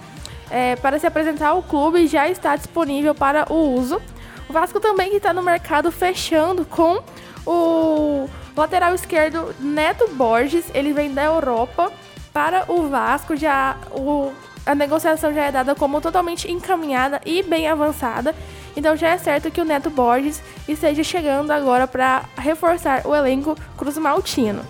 é, 0.49 0.75
para 0.75 0.99
se 0.99 1.05
apresentar 1.05 1.49
ao 1.49 1.63
clube 1.63 2.07
já 2.07 2.27
está 2.29 2.55
disponível 2.55 3.13
para 3.13 3.51
o 3.51 3.73
uso. 3.75 4.01
O 4.49 4.53
Vasco 4.53 4.79
também 4.79 5.15
está 5.15 5.33
no 5.33 5.43
mercado 5.43 5.91
fechando 5.91 6.65
com 6.65 7.01
o 7.45 8.29
lateral 8.61 8.93
esquerdo 8.93 9.55
Neto 9.59 10.07
Borges. 10.13 10.65
Ele 10.73 10.93
vem 10.93 11.13
da 11.13 11.23
Europa 11.23 11.91
para 12.33 12.65
o 12.67 12.87
Vasco. 12.87 13.35
Já 13.35 13.77
o, 13.91 14.31
a 14.65 14.75
negociação 14.75 15.33
já 15.33 15.45
é 15.45 15.51
dada 15.51 15.75
como 15.75 16.01
totalmente 16.01 16.51
encaminhada 16.51 17.21
e 17.25 17.43
bem 17.43 17.67
avançada. 17.67 18.35
Então 18.75 18.95
já 18.95 19.09
é 19.09 19.17
certo 19.17 19.49
que 19.49 19.61
o 19.61 19.65
Neto 19.65 19.89
Borges 19.89 20.41
esteja 20.67 21.03
chegando 21.03 21.51
agora 21.51 21.87
para 21.87 22.25
reforçar 22.37 23.05
o 23.07 23.15
elenco 23.15 23.55
Cruz 23.77 23.97
Maltino. 23.97 24.61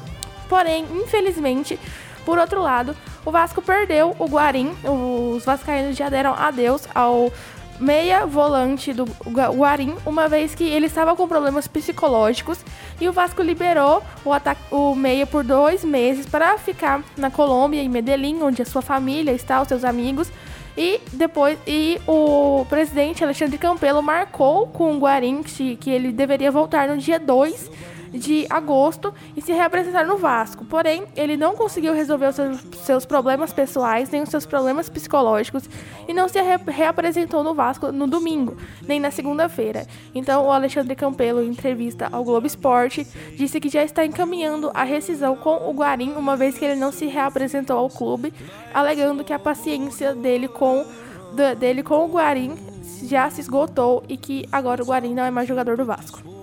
Porém, 0.47 0.85
infelizmente, 0.91 1.77
por 2.25 2.37
outro 2.37 2.61
lado, 2.61 2.95
o 3.25 3.31
Vasco 3.31 3.61
perdeu 3.61 4.15
o 4.17 4.25
Guarim. 4.25 4.73
Os 4.83 5.43
vascaínos 5.43 5.97
já 5.97 6.07
deram 6.07 6.33
adeus 6.33 6.87
ao 6.95 7.31
meia 7.79 8.25
volante 8.25 8.91
do 8.93 9.05
Gua- 9.25 9.49
Guarim, 9.49 9.95
uma 10.05 10.27
vez 10.27 10.55
que 10.55 10.63
ele 10.63 10.87
estava 10.87 11.15
com 11.15 11.27
problemas 11.27 11.67
psicológicos 11.67 12.59
e 12.99 13.07
o 13.07 13.11
Vasco 13.13 13.41
liberou 13.41 14.01
o, 14.25 14.75
o 14.75 14.95
meia 14.95 15.25
por 15.27 15.43
dois 15.43 15.83
meses 15.83 16.25
para 16.25 16.57
ficar 16.57 17.03
na 17.15 17.29
Colômbia, 17.29 17.81
em 17.81 17.89
Medellín, 17.89 18.41
onde 18.41 18.61
a 18.61 18.65
sua 18.65 18.81
família 18.81 19.31
está, 19.31 19.61
os 19.61 19.67
seus 19.67 19.83
amigos. 19.83 20.31
E 20.75 21.01
depois, 21.13 21.57
e 21.65 21.99
o 22.07 22.63
presidente 22.69 23.23
Alexandre 23.23 23.57
Campelo 23.57 24.01
marcou 24.01 24.67
com 24.67 24.95
o 24.95 24.99
Guarim 24.99 25.41
que, 25.41 25.75
que 25.75 25.89
ele 25.89 26.11
deveria 26.11 26.51
voltar 26.51 26.87
no 26.87 26.97
dia 26.97 27.19
2 27.19 27.71
de 28.11 28.45
agosto 28.49 29.13
e 29.35 29.41
se 29.41 29.51
reapresentar 29.51 30.05
no 30.05 30.17
Vasco. 30.17 30.65
Porém, 30.65 31.05
ele 31.15 31.37
não 31.37 31.55
conseguiu 31.55 31.93
resolver 31.93 32.27
os 32.27 32.35
seus, 32.35 32.61
seus 32.83 33.05
problemas 33.05 33.53
pessoais, 33.53 34.09
nem 34.09 34.21
os 34.21 34.29
seus 34.29 34.45
problemas 34.45 34.89
psicológicos 34.89 35.69
e 36.07 36.13
não 36.13 36.27
se 36.27 36.41
re- 36.41 36.59
reapresentou 36.71 37.43
no 37.43 37.53
Vasco 37.53 37.91
no 37.91 38.07
domingo, 38.07 38.57
nem 38.87 38.99
na 38.99 39.11
segunda-feira. 39.11 39.85
Então, 40.13 40.45
o 40.45 40.51
Alexandre 40.51 40.95
Campelo, 40.95 41.41
em 41.41 41.49
entrevista 41.49 42.07
ao 42.11 42.23
Globo 42.23 42.47
Esporte, 42.47 43.05
disse 43.35 43.59
que 43.59 43.69
já 43.69 43.83
está 43.83 44.05
encaminhando 44.05 44.71
a 44.73 44.83
rescisão 44.83 45.35
com 45.35 45.69
o 45.69 45.73
Guarim, 45.73 46.13
uma 46.13 46.35
vez 46.35 46.57
que 46.57 46.65
ele 46.65 46.79
não 46.79 46.91
se 46.91 47.05
reapresentou 47.05 47.77
ao 47.77 47.89
clube, 47.89 48.33
alegando 48.73 49.23
que 49.23 49.33
a 49.33 49.39
paciência 49.39 50.13
dele 50.15 50.47
com, 50.47 50.85
dele 51.59 51.83
com 51.83 52.05
o 52.05 52.07
Guarim 52.07 52.55
já 53.03 53.29
se 53.29 53.41
esgotou 53.41 54.03
e 54.09 54.17
que 54.17 54.47
agora 54.51 54.81
o 54.81 54.85
Guarim 54.85 55.13
não 55.13 55.23
é 55.23 55.31
mais 55.31 55.47
jogador 55.47 55.77
do 55.77 55.85
Vasco. 55.85 56.36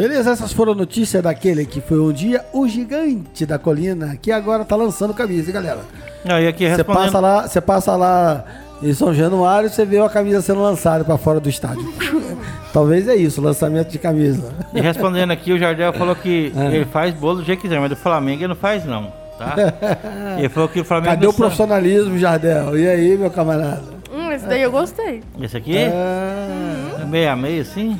Beleza, 0.00 0.30
essas 0.30 0.52
foram 0.52 0.74
notícias 0.74 1.22
daquele 1.22 1.66
que 1.66 1.80
foi 1.80 2.00
um 2.00 2.10
dia 2.12 2.42
o 2.52 2.66
gigante 2.66 3.44
da 3.44 3.58
colina, 3.58 4.16
que 4.16 4.32
agora 4.32 4.64
tá 4.64 4.74
lançando 4.74 5.12
camisa, 5.12 5.48
hein, 5.48 5.54
galera? 5.54 5.80
Aí 6.24 6.46
aqui 6.46 6.64
Você 6.68 6.76
respondendo. 6.76 7.02
passa 7.04 7.20
lá, 7.20 7.42
você 7.48 7.60
passa 7.60 7.96
lá 7.96 8.44
em 8.82 8.94
São 8.94 9.12
Januário, 9.12 9.68
você 9.68 9.84
vê 9.84 9.98
a 10.00 10.08
camisa 10.08 10.40
sendo 10.40 10.62
lançada 10.62 11.04
para 11.04 11.18
fora 11.18 11.38
do 11.38 11.48
estádio. 11.50 11.92
Talvez 12.72 13.06
é 13.08 13.14
isso, 13.16 13.42
lançamento 13.42 13.88
de 13.90 13.98
camisa. 13.98 14.54
E 14.72 14.80
respondendo 14.80 15.32
aqui, 15.32 15.52
o 15.52 15.58
Jardel 15.58 15.92
falou 15.92 16.14
que 16.16 16.50
É. 16.56 16.76
ele 16.76 16.84
faz 16.86 17.12
bolo 17.12 17.40
do 17.40 17.44
jeito 17.44 17.58
que 17.60 17.68
quiser, 17.68 17.78
mas 17.80 17.90
do 17.90 17.96
Flamengo 17.96 18.40
ele 18.40 18.48
não 18.48 18.54
faz, 18.56 18.84
não. 18.86 19.12
Tá? 19.38 19.54
ele 20.38 20.48
falou 20.48 20.68
que 20.68 20.80
o 20.80 20.84
Flamengo. 20.84 21.14
Cadê 21.14 21.26
o 21.26 21.32
profissionalismo, 21.34 22.16
Jardel? 22.18 22.78
E 22.78 22.88
aí, 22.88 23.18
meu 23.18 23.30
camarada? 23.30 23.82
Hum, 24.14 24.30
esse 24.32 24.46
daí 24.46 24.62
eu 24.62 24.70
gostei. 24.70 25.22
Esse 25.42 25.56
aqui? 25.58 25.76
Ah, 25.78 27.04
Meio 27.06 27.30
a 27.30 27.36
meio, 27.36 27.60
assim? 27.62 27.98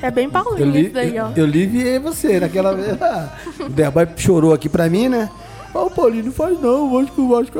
É 0.00 0.10
bem 0.10 0.26
eu, 0.26 0.30
Paulinho 0.30 0.70
li, 0.70 0.80
esse 0.82 0.90
daí, 0.90 1.18
ó. 1.18 1.28
eu, 1.30 1.36
eu 1.36 1.46
liviei 1.46 1.98
você 1.98 2.38
naquela 2.38 2.74
vez. 2.74 3.00
Ah, 3.02 3.32
o 3.60 3.68
Derboy 3.68 4.06
chorou 4.16 4.52
aqui 4.52 4.68
pra 4.68 4.88
mim, 4.88 5.08
né? 5.08 5.28
Ah, 5.74 5.82
o 5.82 5.90
Paulinho 5.90 6.26
não 6.26 6.32
faz 6.32 6.60
não, 6.60 6.86
o 6.86 6.90
Vasco, 6.90 7.22
o 7.22 7.28
Vasco. 7.28 7.58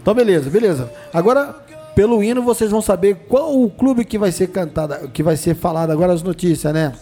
Então, 0.00 0.14
beleza, 0.14 0.50
beleza. 0.50 0.92
Agora, 1.12 1.54
pelo 1.94 2.22
hino, 2.22 2.42
vocês 2.42 2.70
vão 2.70 2.82
saber 2.82 3.26
qual 3.28 3.60
o 3.60 3.70
clube 3.70 4.04
que 4.04 4.18
vai 4.18 4.32
ser 4.32 4.48
cantado, 4.48 5.08
que 5.08 5.22
vai 5.22 5.36
ser 5.36 5.54
falado 5.54 5.90
agora 5.90 6.12
as 6.12 6.22
notícias, 6.22 6.72
né? 6.72 6.92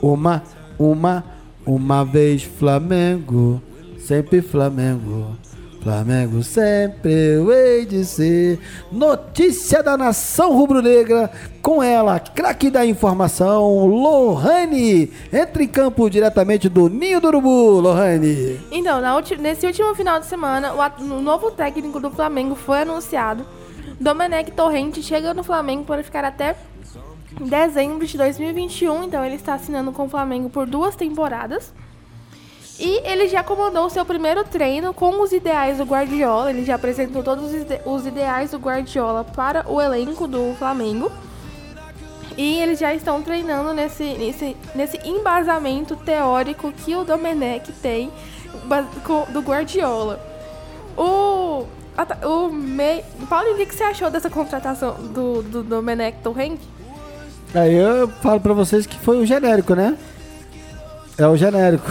Uma, 0.00 0.42
uma, 0.78 1.24
uma 1.64 2.04
vez 2.04 2.42
Flamengo, 2.42 3.60
sempre 3.98 4.40
Flamengo. 4.40 5.36
Flamengo 5.86 6.42
sempre 6.42 7.12
eu 7.12 7.52
hei 7.52 7.86
de 7.86 8.04
ser. 8.04 8.58
Notícia 8.90 9.84
da 9.84 9.96
nação 9.96 10.52
rubro-negra. 10.52 11.30
Com 11.62 11.80
ela, 11.80 12.18
craque 12.18 12.70
da 12.70 12.84
informação, 12.84 13.86
Lohane. 13.86 15.12
Entra 15.32 15.62
em 15.62 15.68
campo 15.68 16.10
diretamente 16.10 16.68
do 16.68 16.88
Ninho 16.88 17.20
do 17.20 17.28
Urubu, 17.28 17.78
Lohane. 17.78 18.60
Então, 18.72 19.00
nesse 19.38 19.64
último 19.64 19.94
final 19.94 20.18
de 20.18 20.26
semana, 20.26 20.72
o, 20.74 21.02
o 21.04 21.22
novo 21.22 21.52
técnico 21.52 22.00
do 22.00 22.10
Flamengo 22.10 22.56
foi 22.56 22.80
anunciado. 22.80 23.46
Domenech 24.00 24.50
Torrente 24.50 25.00
chega 25.04 25.32
no 25.32 25.44
Flamengo 25.44 25.84
para 25.84 26.02
ficar 26.02 26.24
até 26.24 26.56
dezembro 27.42 28.04
de 28.04 28.18
2021. 28.18 29.04
Então, 29.04 29.24
ele 29.24 29.36
está 29.36 29.54
assinando 29.54 29.92
com 29.92 30.06
o 30.06 30.08
Flamengo 30.08 30.50
por 30.50 30.66
duas 30.66 30.96
temporadas. 30.96 31.72
E 32.78 33.00
ele 33.04 33.26
já 33.28 33.42
comandou 33.42 33.86
o 33.86 33.90
seu 33.90 34.04
primeiro 34.04 34.44
treino 34.44 34.92
com 34.92 35.22
os 35.22 35.32
ideais 35.32 35.78
do 35.78 35.84
Guardiola. 35.84 36.50
Ele 36.50 36.64
já 36.64 36.74
apresentou 36.74 37.22
todos 37.22 37.46
os 37.46 37.54
ide- 37.54 37.80
os 37.86 38.06
ideais 38.06 38.50
do 38.50 38.58
Guardiola 38.58 39.24
para 39.24 39.64
o 39.70 39.80
elenco 39.80 40.26
do 40.26 40.54
Flamengo. 40.58 41.10
E 42.36 42.58
eles 42.60 42.78
já 42.78 42.92
estão 42.94 43.22
treinando 43.22 43.72
nesse, 43.72 44.04
nesse, 44.04 44.54
nesse 44.74 45.00
embasamento 45.08 45.96
teórico 45.96 46.70
que 46.70 46.94
o 46.94 47.02
Domenech 47.02 47.72
tem 47.80 48.12
do 49.32 49.40
Guardiola. 49.40 50.20
O, 50.98 51.64
o 52.26 52.48
mei, 52.52 53.02
Paulo, 53.28 53.52
o 53.52 53.56
que 53.56 53.74
você 53.74 53.84
achou 53.84 54.10
dessa 54.10 54.28
contratação 54.28 54.94
do, 54.94 55.42
do 55.42 55.62
Domenech 55.62 56.18
Torrente? 56.22 56.60
Aí 57.54 57.74
eu 57.74 58.06
falo 58.22 58.38
pra 58.40 58.52
vocês 58.52 58.84
que 58.86 58.98
foi 58.98 59.16
o 59.18 59.24
genérico, 59.24 59.74
né? 59.74 59.96
É 61.18 61.26
o 61.26 61.36
genérico. 61.36 61.86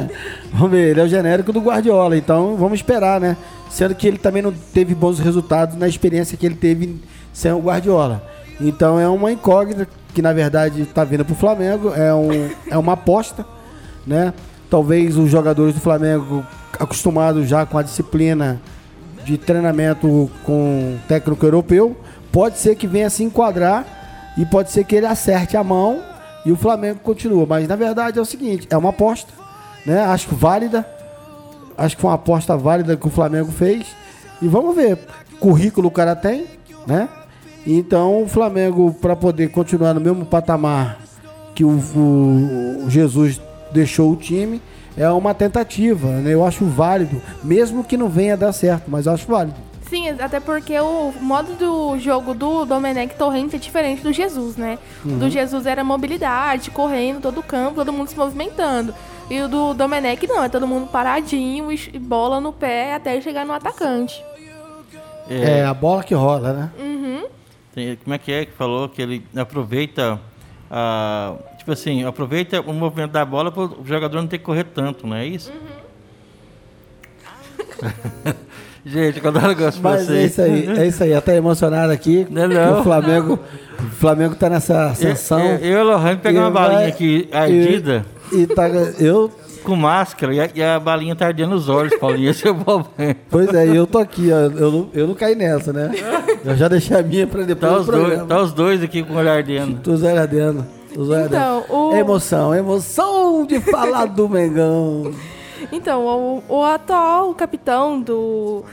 vamos 0.52 0.70
ver, 0.70 0.90
ele 0.90 1.00
é 1.00 1.04
o 1.04 1.08
genérico 1.08 1.52
do 1.52 1.60
Guardiola, 1.60 2.16
então 2.16 2.56
vamos 2.56 2.78
esperar, 2.78 3.20
né? 3.20 3.36
Sendo 3.70 3.94
que 3.94 4.06
ele 4.06 4.18
também 4.18 4.42
não 4.42 4.52
teve 4.52 4.94
bons 4.94 5.18
resultados 5.18 5.76
na 5.76 5.88
experiência 5.88 6.36
que 6.36 6.44
ele 6.44 6.54
teve 6.54 7.00
sem 7.32 7.52
o 7.52 7.58
Guardiola. 7.58 8.22
Então 8.60 9.00
é 9.00 9.08
uma 9.08 9.32
incógnita 9.32 9.88
que 10.14 10.20
na 10.20 10.32
verdade 10.32 10.82
está 10.82 11.04
vindo 11.04 11.24
pro 11.24 11.34
Flamengo, 11.34 11.92
é, 11.94 12.14
um, 12.14 12.50
é 12.70 12.76
uma 12.76 12.92
aposta, 12.92 13.46
né? 14.06 14.32
Talvez 14.68 15.16
os 15.16 15.30
jogadores 15.30 15.74
do 15.74 15.80
Flamengo 15.80 16.44
acostumados 16.78 17.48
já 17.48 17.64
com 17.64 17.78
a 17.78 17.82
disciplina 17.82 18.60
de 19.24 19.38
treinamento 19.38 20.30
com 20.44 20.96
técnico 21.08 21.44
europeu, 21.44 21.96
pode 22.30 22.58
ser 22.58 22.76
que 22.76 22.86
venha 22.86 23.08
se 23.08 23.24
enquadrar 23.24 23.84
e 24.36 24.44
pode 24.44 24.70
ser 24.70 24.84
que 24.84 24.94
ele 24.94 25.06
acerte 25.06 25.56
a 25.56 25.64
mão 25.64 26.02
e 26.46 26.52
o 26.52 26.56
Flamengo 26.56 27.00
continua. 27.00 27.44
Mas 27.46 27.68
na 27.68 27.76
verdade 27.76 28.18
é 28.18 28.22
o 28.22 28.24
seguinte, 28.24 28.66
é 28.70 28.76
uma 28.76 28.88
aposta, 28.90 29.30
né? 29.84 30.00
Acho 30.04 30.34
válida. 30.34 30.86
Acho 31.76 31.94
que 31.96 32.00
foi 32.00 32.08
uma 32.08 32.16
aposta 32.16 32.56
válida 32.56 32.96
que 32.96 33.06
o 33.06 33.10
Flamengo 33.10 33.52
fez. 33.52 33.86
E 34.40 34.48
vamos 34.48 34.74
ver. 34.74 34.98
Currículo 35.38 35.88
o 35.88 35.90
cara 35.90 36.16
tem, 36.16 36.46
né? 36.86 37.08
Então 37.66 38.22
o 38.22 38.28
Flamengo, 38.28 38.94
para 38.94 39.14
poder 39.14 39.48
continuar 39.50 39.92
no 39.92 40.00
mesmo 40.00 40.24
patamar 40.24 40.98
que 41.54 41.64
o, 41.64 41.70
o- 41.70 42.84
o 42.86 42.90
Jesus 42.90 43.40
deixou 43.72 44.12
o 44.12 44.16
time, 44.16 44.62
é 44.96 45.08
uma 45.10 45.34
tentativa, 45.34 46.08
né? 46.20 46.32
Eu 46.32 46.46
acho 46.46 46.64
válido, 46.64 47.20
mesmo 47.44 47.82
que 47.84 47.96
não 47.96 48.08
venha 48.08 48.36
dar 48.36 48.52
certo, 48.52 48.84
mas 48.88 49.04
eu 49.06 49.12
acho 49.12 49.26
válido. 49.26 49.56
Sim, 49.88 50.10
até 50.10 50.40
porque 50.40 50.78
o 50.80 51.12
modo 51.20 51.54
do 51.54 51.98
jogo 51.98 52.34
do 52.34 52.64
Domenech 52.64 53.14
Torrente 53.14 53.54
é 53.54 53.58
diferente 53.58 54.02
do 54.02 54.12
Jesus, 54.12 54.56
né? 54.56 54.78
Uhum. 55.04 55.18
Do 55.18 55.30
Jesus 55.30 55.64
era 55.64 55.84
mobilidade, 55.84 56.72
correndo 56.72 57.20
todo 57.20 57.38
o 57.38 57.42
campo, 57.42 57.76
todo 57.76 57.92
mundo 57.92 58.08
se 58.08 58.16
movimentando. 58.16 58.92
E 59.30 59.40
o 59.40 59.48
do 59.48 59.74
Domenech 59.74 60.26
não, 60.26 60.42
é 60.42 60.48
todo 60.48 60.66
mundo 60.66 60.88
paradinho 60.88 61.70
e 61.70 61.98
bola 61.98 62.40
no 62.40 62.52
pé 62.52 62.94
até 62.94 63.20
chegar 63.20 63.46
no 63.46 63.52
atacante. 63.52 64.22
É, 65.28 65.64
a 65.64 65.74
bola 65.74 66.02
que 66.02 66.14
rola, 66.14 66.52
né? 66.52 66.70
Tem- 67.74 67.96
como 67.96 68.14
é 68.14 68.18
que 68.18 68.32
é 68.32 68.44
que 68.46 68.52
falou 68.52 68.88
que 68.88 69.02
ele 69.02 69.26
aproveita 69.36 70.20
a, 70.70 71.34
tipo 71.58 71.70
assim, 71.72 72.04
aproveita 72.04 72.60
o 72.60 72.72
movimento 72.72 73.12
da 73.12 73.24
bola 73.24 73.50
para 73.52 73.62
o 73.64 73.84
jogador 73.84 74.20
não 74.20 74.28
ter 74.28 74.38
que 74.38 74.44
correr 74.44 74.64
tanto, 74.64 75.06
não 75.06 75.16
é 75.16 75.26
isso? 75.26 75.52
Gente, 78.88 79.20
quando 79.20 79.40
eu 79.40 79.54
gosto 79.56 79.78
de 79.78 79.82
Mas 79.82 80.06
vocês. 80.06 80.18
é 80.18 80.24
isso 80.26 80.42
aí, 80.42 80.78
é 80.78 80.86
isso 80.86 81.02
aí. 81.02 81.12
Até 81.14 81.36
emocionado 81.36 81.92
aqui. 81.92 82.24
Não 82.30 82.44
é 82.44 82.48
que 82.48 82.54
não. 82.54 82.80
O 82.80 82.82
Flamengo, 82.84 83.38
o 83.80 83.82
Flamengo 83.96 84.34
tá 84.36 84.48
nessa 84.48 84.86
ascensão. 84.86 85.40
Eu, 85.40 85.56
eu 85.58 85.78
e 85.78 85.82
o 85.82 85.84
Lohane 85.84 86.18
pegamos 86.18 86.48
uma 86.48 86.50
E 86.50 86.62
vai- 86.62 86.68
balinha 86.70 86.88
aqui 86.88 87.28
ardida 87.32 88.06
E, 88.30 88.42
e 88.42 88.46
tá, 88.46 88.68
eu, 89.00 89.28
com 89.64 89.74
máscara 89.74 90.32
e 90.32 90.40
a, 90.40 90.48
e 90.54 90.62
a 90.62 90.78
balinha 90.78 91.16
tá 91.16 91.26
ardendo 91.26 91.50
nos 91.50 91.68
olhos, 91.68 91.96
Paulinho. 91.98 92.30
Esse 92.30 92.46
é 92.46 92.50
o 92.52 92.54
problema. 92.54 93.16
pois 93.28 93.52
é, 93.52 93.66
eu 93.76 93.88
tô 93.88 93.98
aqui, 93.98 94.30
ó. 94.32 94.36
Eu 94.56 94.70
não, 94.70 94.88
eu 94.94 95.06
não 95.08 95.14
caí 95.14 95.34
nessa, 95.34 95.72
né? 95.72 95.90
Eu 96.44 96.54
já 96.56 96.68
deixei 96.68 96.96
a 96.96 97.02
minha 97.02 97.26
pra 97.26 97.42
depois 97.42 97.72
Tá 97.72 97.78
os, 97.80 97.86
dois, 97.86 98.22
tá 98.22 98.40
os 98.40 98.52
dois 98.52 98.82
aqui 98.84 99.02
com 99.02 99.14
o 99.14 99.16
olho 99.16 99.30
ardendo. 99.32 99.80
Tô 99.80 99.96
zero 99.96 100.20
ardendo. 100.20 100.64
Tô 100.94 101.04
zero 101.06 101.26
Então, 101.26 101.56
ardendo. 101.58 101.74
o- 101.76 101.96
Emoção, 101.96 102.54
emoção 102.54 103.44
de 103.46 103.58
falar 103.58 104.04
do 104.06 104.28
Mengão. 104.28 105.10
Então, 105.72 106.04
o, 106.06 106.42
o 106.48 106.62
atual 106.64 107.34
capitão 107.34 108.00
do, 108.00 108.64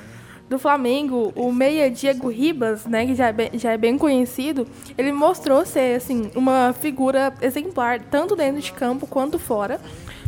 do 0.49 0.59
Flamengo, 0.59 1.33
o 1.35 1.51
meia 1.51 1.89
Diego 1.89 2.29
Ribas, 2.29 2.85
né, 2.85 3.05
que 3.05 3.15
já 3.15 3.27
é, 3.27 3.33
bem, 3.33 3.49
já 3.53 3.71
é 3.71 3.77
bem 3.77 3.97
conhecido, 3.97 4.67
ele 4.97 5.11
mostrou 5.11 5.65
ser, 5.65 5.97
assim, 5.97 6.31
uma 6.35 6.73
figura 6.73 7.33
exemplar, 7.41 7.99
tanto 7.99 8.35
dentro 8.35 8.61
de 8.61 8.71
campo 8.71 9.07
quanto 9.07 9.39
fora. 9.39 9.79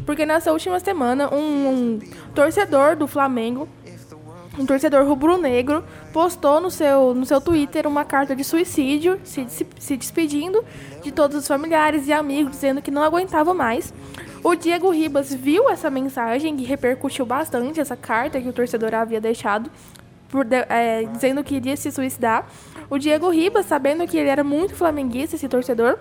Porque 0.06 0.26
nessa 0.26 0.52
última 0.52 0.80
semana, 0.80 1.34
um, 1.34 1.70
um 1.70 2.00
torcedor 2.34 2.96
do 2.96 3.08
Flamengo, 3.08 3.68
um 4.58 4.66
torcedor 4.66 5.06
rubro-negro, 5.06 5.84
postou 6.14 6.62
no 6.62 6.70
seu, 6.72 7.14
no 7.14 7.26
seu 7.26 7.42
Twitter 7.42 7.88
uma 7.88 8.06
carta 8.06 8.36
de 8.36 8.44
suicídio, 8.44 9.20
se, 9.24 9.44
des- 9.44 9.66
se 9.80 9.98
despedindo 9.98 10.64
de 11.04 11.12
todos 11.12 11.36
os 11.36 11.48
familiares 11.48 12.08
e 12.08 12.14
amigos, 12.14 12.52
dizendo 12.52 12.82
que 12.82 12.90
não 12.92 13.04
aguentava 13.04 13.54
mais. 13.54 13.94
O 14.46 14.54
Diego 14.54 14.92
Ribas 14.92 15.34
viu 15.34 15.72
essa 15.72 15.90
mensagem 15.90 16.56
e 16.60 16.64
repercutiu 16.64 17.26
bastante 17.26 17.80
essa 17.80 17.96
carta 17.96 18.40
que 18.40 18.48
o 18.48 18.54
torcedor 18.54 18.94
havia 18.94 19.20
deixado, 19.20 19.72
por 20.30 20.46
é, 20.70 21.04
dizendo 21.06 21.44
que 21.44 21.56
iria 21.56 21.76
se 21.76 21.92
suicidar. 21.92 22.46
O 22.88 23.00
Diego 23.00 23.28
Ribas, 23.32 23.66
sabendo 23.66 24.06
que 24.06 24.16
ele 24.16 24.30
era 24.30 24.44
muito 24.44 24.76
flamenguista, 24.76 25.36
esse 25.36 25.48
torcedor, 25.48 25.98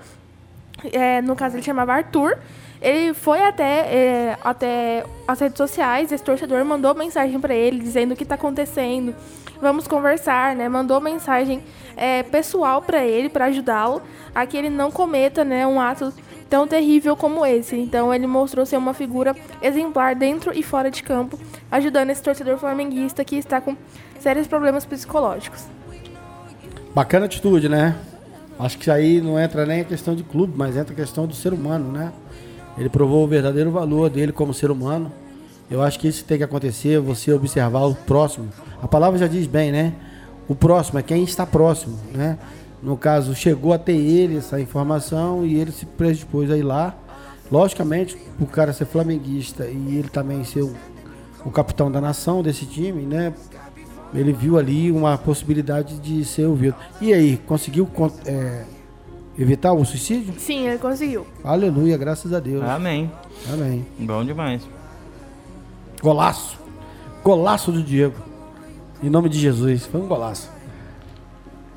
é, 0.93 1.23
no 1.23 1.35
caso 1.35 1.57
ele 1.57 1.63
chamava 1.63 1.95
Arthur. 1.95 2.37
Ele 2.83 3.15
foi 3.15 3.41
até, 3.41 3.79
é, 3.91 4.39
até 4.45 5.07
as 5.27 5.41
redes 5.41 5.57
sociais, 5.57 6.13
esse 6.13 6.23
torcedor 6.23 6.63
mandou 6.67 6.95
mensagem 6.95 7.41
para 7.41 7.55
ele 7.55 7.79
dizendo 7.79 8.13
o 8.13 8.17
que 8.17 8.25
está 8.25 8.35
acontecendo, 8.35 9.15
vamos 9.59 9.89
conversar, 9.89 10.55
né? 10.55 10.69
Mandou 10.69 11.01
mensagem 11.01 11.63
é, 11.97 12.23
pessoal 12.23 12.83
para 12.83 13.03
ele 13.03 13.31
para 13.31 13.47
ajudá-lo 13.47 14.03
a 14.35 14.45
que 14.45 14.55
ele 14.55 14.69
não 14.69 14.91
cometa, 14.91 15.45
né, 15.45 15.67
um 15.67 15.81
ato 15.81 16.13
tão 16.55 16.69
terrível 16.69 17.17
como 17.17 17.45
esse. 17.45 17.75
Então 17.75 18.15
ele 18.15 18.29
mostrou 18.29 18.65
ser 18.65 18.77
uma 18.77 18.95
figura 18.95 19.35
exemplar 19.61 20.15
dentro 20.15 20.57
e 20.57 20.63
fora 20.63 20.89
de 20.89 21.03
campo, 21.03 21.37
ajudando 21.69 22.11
esse 22.11 22.23
torcedor 22.23 22.59
flamenguista 22.59 23.25
que 23.25 23.35
está 23.35 23.61
com 23.61 23.77
sérios 24.21 24.47
problemas 24.47 24.87
psicológicos. 24.87 25.65
Bacana 26.95 27.27
atitude, 27.27 27.69
né? 27.69 27.97
Acho 28.57 28.79
que 28.79 28.89
aí 28.89 29.21
não 29.21 29.37
entra 29.37 29.67
nem 29.67 29.81
a 29.81 29.85
questão 29.85 30.15
de 30.15 30.23
clube, 30.23 30.53
mas 30.57 30.77
entra 30.77 30.93
a 30.93 30.97
questão 30.97 31.27
do 31.27 31.35
ser 31.35 31.53
humano, 31.53 31.91
né? 31.91 32.13
Ele 32.79 32.89
provou 32.89 33.25
o 33.25 33.27
verdadeiro 33.27 33.73
valor 33.73 34.09
dele 34.09 34.31
como 34.31 34.55
ser 34.55 34.71
humano. 34.71 35.11
Eu 35.69 35.83
acho 35.83 35.99
que 35.99 36.07
isso 36.07 36.25
tem 36.25 36.39
que 36.39 36.45
acontecer, 36.45 37.01
você 37.01 37.33
observar 37.33 37.85
o 37.85 37.97
próximo. 37.97 38.49
A 38.81 38.87
palavra 38.87 39.19
já 39.19 39.27
diz 39.27 39.49
bem, 39.49 39.73
né? 39.73 39.93
O 40.47 40.55
próximo 40.55 41.01
é 41.01 41.03
quem 41.03 41.25
está 41.25 41.45
próximo, 41.45 41.99
né? 42.13 42.39
No 42.85 42.97
caso, 42.99 43.35
chegou 43.35 43.73
até 43.73 43.93
ele 43.93 44.37
essa 44.37 44.61
informação 44.61 45.45
e 45.45 45.59
ele 45.59 45.73
se 45.73 45.87
predispôs 45.87 46.51
a 46.51 46.57
ir 46.57 46.63
lá. 46.63 46.95
Logicamente, 47.51 48.17
o 48.39 48.47
cara 48.47 48.73
ser 48.73 48.85
flamenguista 48.85 49.65
e 49.67 49.97
ele 49.97 50.09
também 50.09 50.45
ser 50.45 50.63
o, 50.63 50.75
o 51.45 51.51
capitão 51.51 51.91
da 51.91 52.01
nação 52.01 52.43
desse 52.43 52.67
time, 52.67 53.03
né? 53.03 53.33
Ele 54.15 54.33
viu 54.33 54.59
ali 54.59 54.93
uma 54.93 55.17
possibilidade 55.19 55.99
de 55.99 56.25
ser 56.25 56.45
ouvido. 56.47 56.77
E 57.01 57.13
aí, 57.13 57.37
conseguiu 57.47 57.87
con- 57.87 58.11
é, 58.27 58.65
evitar 59.39 59.73
o 59.73 59.85
suicídio? 59.85 60.35
Sim, 60.39 60.69
ele 60.69 60.79
conseguiu. 60.79 61.27
Aleluia, 61.43 61.97
graças 61.97 62.33
a 62.33 62.39
Deus. 62.39 62.63
Amém. 62.65 63.11
Amém. 63.53 63.85
Bom 63.99 64.25
demais. 64.25 64.63
Golaço. 66.03 66.59
Golaço 67.25 67.73
do 67.73 67.83
Diego. 67.83 68.17
Em 69.03 69.09
nome 69.11 69.29
de 69.29 69.39
Jesus. 69.39 69.87
Foi 69.87 70.01
um 70.01 70.07
golaço. 70.07 70.51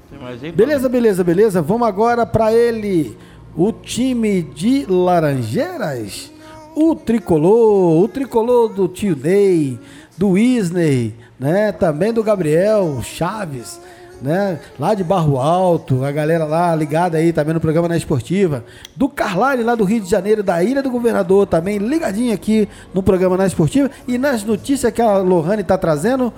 Aí, 0.10 0.52
Beleza, 0.52 0.88
beleza, 0.88 1.24
beleza. 1.24 1.62
Vamos 1.62 1.88
agora 1.88 2.26
para 2.26 2.54
ele. 2.54 3.18
O 3.56 3.72
time 3.72 4.42
de 4.42 4.86
Laranjeiras. 4.88 6.32
O 6.76 6.96
tricolor. 6.96 8.04
O 8.04 8.08
tricolor 8.08 8.70
do 8.70 8.88
tio 8.88 9.18
Ney. 9.18 9.78
Do 10.18 10.38
Isney. 10.38 11.14
Né? 11.38 11.72
Também 11.74 12.14
do 12.14 12.24
Gabriel 12.24 13.02
Chaves. 13.04 13.82
Né? 14.22 14.60
Lá 14.80 14.94
de 14.94 15.04
Barro 15.04 15.40
Alto. 15.40 16.06
A 16.06 16.12
galera 16.12 16.46
lá 16.46 16.74
ligada 16.74 17.18
aí 17.18 17.34
também 17.34 17.54
no 17.54 17.60
programa 17.60 17.90
na 17.90 17.98
Esportiva. 17.98 18.64
Do 18.96 19.10
Carlyle 19.10 19.64
lá 19.64 19.76
do 19.76 19.84
Rio 19.84 20.02
de 20.02 20.10
Janeiro. 20.10 20.42
Da 20.42 20.64
Ilha 20.64 20.82
do 20.82 20.90
Governador 20.90 21.48
também 21.48 21.80
ligadinho 21.80 22.34
aqui 22.34 22.70
no 22.94 23.04
programa 23.04 23.36
na 23.36 23.46
Esportiva. 23.46 23.92
E 24.08 24.18
nas 24.18 24.44
notícias 24.44 24.94
que 24.94 25.02
a 25.02 25.18
Lohane 25.18 25.64
tá 25.64 25.78
trazendo 25.78 26.32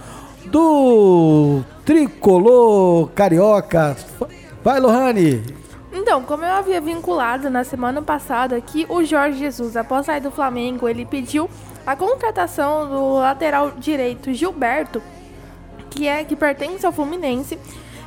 do 0.46 1.62
tricolor 1.86 3.10
carioca. 3.10 3.96
Vai, 4.64 4.80
Lohane. 4.80 5.44
Então, 5.92 6.24
como 6.24 6.46
eu 6.46 6.54
havia 6.54 6.80
vinculado 6.80 7.50
na 7.50 7.64
semana 7.64 8.02
passada 8.02 8.60
que 8.62 8.86
o 8.90 9.04
Jorge 9.04 9.40
Jesus, 9.40 9.76
após 9.76 10.06
sair 10.06 10.22
do 10.22 10.32
Flamengo, 10.32 10.88
ele 10.88 11.06
pediu 11.06 11.50
a 11.86 11.96
contratação 11.96 12.88
do 12.88 13.14
lateral 13.16 13.72
direito 13.72 14.34
Gilberto, 14.34 15.02
que 15.90 16.08
é 16.08 16.24
que 16.24 16.36
pertence 16.36 16.86
ao 16.86 16.92
Fluminense. 16.92 17.58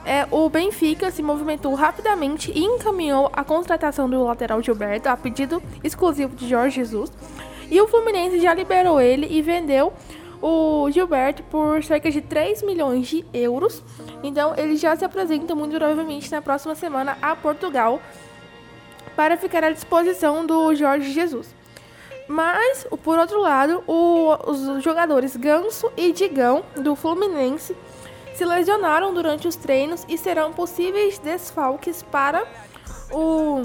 É, 0.05 0.27
o 0.31 0.49
Benfica 0.49 1.11
se 1.11 1.23
movimentou 1.23 1.75
rapidamente 1.75 2.51
e 2.55 2.65
encaminhou 2.65 3.31
a 3.33 3.45
contratação 3.45 4.09
do 4.09 4.25
lateral 4.25 4.63
Gilberto 4.63 5.09
a 5.09 5.17
pedido 5.17 5.63
exclusivo 5.83 6.35
de 6.35 6.49
Jorge 6.49 6.77
Jesus. 6.77 7.11
E 7.71 7.81
o 7.81 7.89
Fluminense 7.89 8.41
já 8.41 8.53
liberou 8.53 9.01
ele 9.01 9.27
e 9.31 9.41
vendeu 9.43 9.93
o 10.43 10.91
Gilberto 10.91 11.43
por 11.45 11.83
cerca 11.85 12.11
de 12.11 12.21
3 12.21 12.63
milhões 12.63 13.07
de 13.07 13.25
euros. 13.33 13.83
Então 14.23 14.55
ele 14.57 14.77
já 14.77 14.95
se 14.97 15.05
apresenta 15.05 15.55
muito 15.55 15.77
provavelmente 15.77 16.31
na 16.31 16.43
próxima 16.43 16.75
semana 16.75 17.17
a 17.23 17.35
Portugal 17.37 18.01
para 19.17 19.37
ficar 19.37 19.63
à 19.65 19.71
disposição 19.71 20.45
do 20.45 20.75
Jorge 20.75 21.13
Jesus. 21.13 21.55
Mas, 22.29 22.87
por 23.03 23.19
outro 23.19 23.41
lado, 23.41 23.83
o- 23.87 24.37
os 24.51 24.83
jogadores 24.83 25.37
Ganso 25.37 25.93
e 25.97 26.13
Digão 26.13 26.63
do 26.77 26.95
Fluminense 26.97 27.77
se 28.35 28.45
lesionaram 28.45 29.13
durante 29.13 29.47
os 29.47 29.55
treinos 29.57 30.05
e 30.09 30.17
serão 30.17 30.53
possíveis 30.53 31.19
desfalques 31.19 32.03
para 32.03 32.45
o 33.13 33.63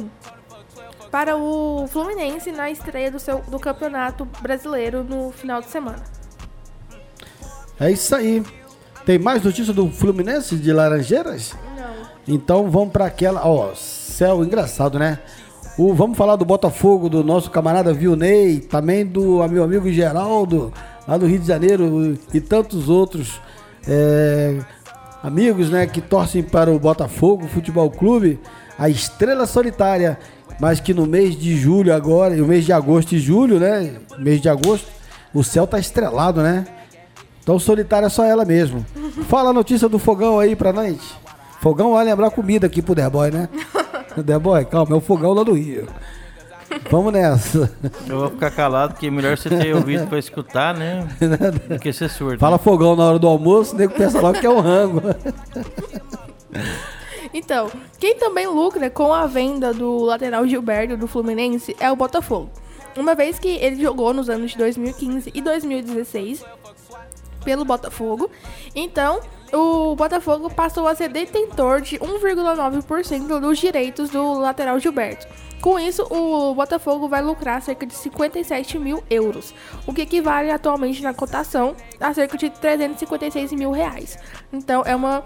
para 1.09 1.37
o 1.37 1.87
Fluminense 1.87 2.51
na 2.51 2.69
estreia 2.69 3.09
do 3.09 3.17
seu 3.19 3.39
do 3.47 3.57
Campeonato 3.57 4.25
Brasileiro 4.41 5.03
no 5.05 5.31
final 5.31 5.61
de 5.61 5.67
semana. 5.67 6.03
É 7.79 7.91
isso 7.91 8.15
aí. 8.15 8.43
Tem 9.05 9.17
mais 9.17 9.43
notícia 9.43 9.73
do 9.73 9.89
Fluminense 9.89 10.55
de 10.55 10.73
Laranjeiras? 10.73 11.53
Não. 11.77 12.35
Então 12.35 12.69
vamos 12.69 12.91
para 12.91 13.05
aquela. 13.05 13.47
Ó, 13.47 13.73
céu 13.75 14.43
engraçado, 14.43 14.97
né? 14.97 15.19
O, 15.77 15.93
vamos 15.93 16.17
falar 16.17 16.35
do 16.35 16.43
Botafogo, 16.43 17.07
do 17.07 17.23
nosso 17.23 17.51
camarada 17.51 17.93
Vilney, 17.93 18.59
também 18.59 19.05
do 19.05 19.47
meu 19.47 19.63
amigo 19.63 19.91
Geraldo, 19.91 20.73
lá 21.07 21.17
do 21.17 21.27
Rio 21.27 21.37
de 21.37 21.47
Janeiro, 21.47 22.17
e 22.33 22.41
tantos 22.41 22.89
outros 22.89 23.39
é, 23.87 24.57
amigos 25.21 25.69
né, 25.69 25.85
que 25.85 26.01
torcem 26.01 26.41
para 26.41 26.71
o 26.71 26.79
Botafogo 26.79 27.47
Futebol 27.47 27.91
Clube, 27.91 28.39
a 28.77 28.89
estrela 28.89 29.45
solitária, 29.45 30.17
mas 30.59 30.79
que 30.79 30.95
no 30.95 31.05
mês 31.05 31.37
de 31.37 31.55
julho 31.55 31.93
agora, 31.93 32.35
e 32.35 32.41
o 32.41 32.47
mês 32.47 32.65
de 32.65 32.73
agosto 32.73 33.13
e 33.13 33.19
julho, 33.19 33.59
né? 33.59 33.97
Mês 34.17 34.41
de 34.41 34.49
agosto, 34.49 34.87
o 35.31 35.43
céu 35.43 35.67
tá 35.67 35.77
estrelado, 35.77 36.41
né? 36.41 36.65
Então 37.47 37.57
solitária 37.57 38.07
é 38.07 38.09
só 38.09 38.25
ela 38.25 38.43
mesmo. 38.43 38.85
Fala 39.29 39.51
a 39.51 39.53
notícia 39.53 39.87
do 39.87 39.97
fogão 39.97 40.37
aí 40.37 40.53
pra 40.53 40.73
nós. 40.73 40.97
Fogão 41.61 41.93
vai 41.93 42.03
lembrar 42.03 42.29
comida 42.29 42.67
aqui 42.67 42.81
pro 42.81 42.93
The 42.93 43.09
Boy, 43.09 43.31
né? 43.31 43.47
The 44.21 44.37
Boy, 44.37 44.65
calma, 44.65 44.93
é 44.93 44.97
o 44.97 44.99
fogão 44.99 45.31
lá 45.31 45.43
do 45.43 45.53
Rio. 45.53 45.87
Vamos 46.91 47.13
nessa. 47.13 47.71
Eu 48.05 48.19
vou 48.19 48.29
ficar 48.31 48.51
calado, 48.51 48.95
porque 48.95 49.07
é 49.07 49.09
melhor 49.09 49.37
você 49.37 49.47
ter 49.47 49.71
ouvido 49.73 50.05
pra 50.07 50.19
escutar, 50.19 50.75
né? 50.75 51.07
Do 51.69 51.79
que 51.79 51.93
ser 51.93 52.09
surdo. 52.09 52.37
Fala 52.37 52.57
fogão 52.57 52.97
na 52.97 53.05
hora 53.05 53.19
do 53.19 53.27
almoço, 53.29 53.75
o 53.75 53.77
nego 53.77 53.93
pensa 53.93 54.19
logo 54.19 54.37
que 54.41 54.45
é 54.45 54.49
um 54.49 54.59
rango. 54.59 55.01
Então, 57.33 57.71
quem 57.97 58.17
também 58.17 58.45
lucra 58.45 58.89
com 58.89 59.13
a 59.13 59.25
venda 59.25 59.73
do 59.73 59.99
lateral 59.99 60.45
Gilberto 60.45 60.97
do 60.97 61.07
Fluminense 61.07 61.73
é 61.79 61.89
o 61.89 61.95
Botafogo. 61.95 62.49
Uma 62.97 63.13
vez 63.13 63.37
que 63.37 63.47
ele 63.47 63.79
jogou 63.79 64.11
nos 64.11 64.27
anos 64.27 64.51
de 64.51 64.57
2015 64.57 65.31
e 65.33 65.39
2016 65.39 66.43
pelo 67.47 67.63
Botafogo, 67.63 68.29
então 68.75 69.21
o 69.53 69.95
Botafogo 69.95 70.49
passou 70.53 70.85
a 70.85 70.93
ser 70.93 71.07
detentor 71.07 71.79
de 71.79 71.97
1,9% 71.97 73.39
dos 73.39 73.57
direitos 73.57 74.09
do 74.09 74.33
lateral 74.33 74.77
Gilberto. 74.77 75.25
Com 75.61 75.79
isso, 75.79 76.03
o 76.13 76.53
Botafogo 76.53 77.07
vai 77.07 77.21
lucrar 77.21 77.61
cerca 77.61 77.85
de 77.85 77.93
57 77.93 78.77
mil 78.77 79.01
euros, 79.09 79.53
o 79.85 79.93
que 79.93 80.01
equivale 80.01 80.51
atualmente 80.51 81.01
na 81.01 81.13
cotação 81.13 81.73
a 82.01 82.13
cerca 82.13 82.37
de 82.37 82.49
356 82.49 83.53
mil 83.53 83.71
reais. 83.71 84.19
Então 84.51 84.83
é 84.85 84.93
uma, 84.93 85.23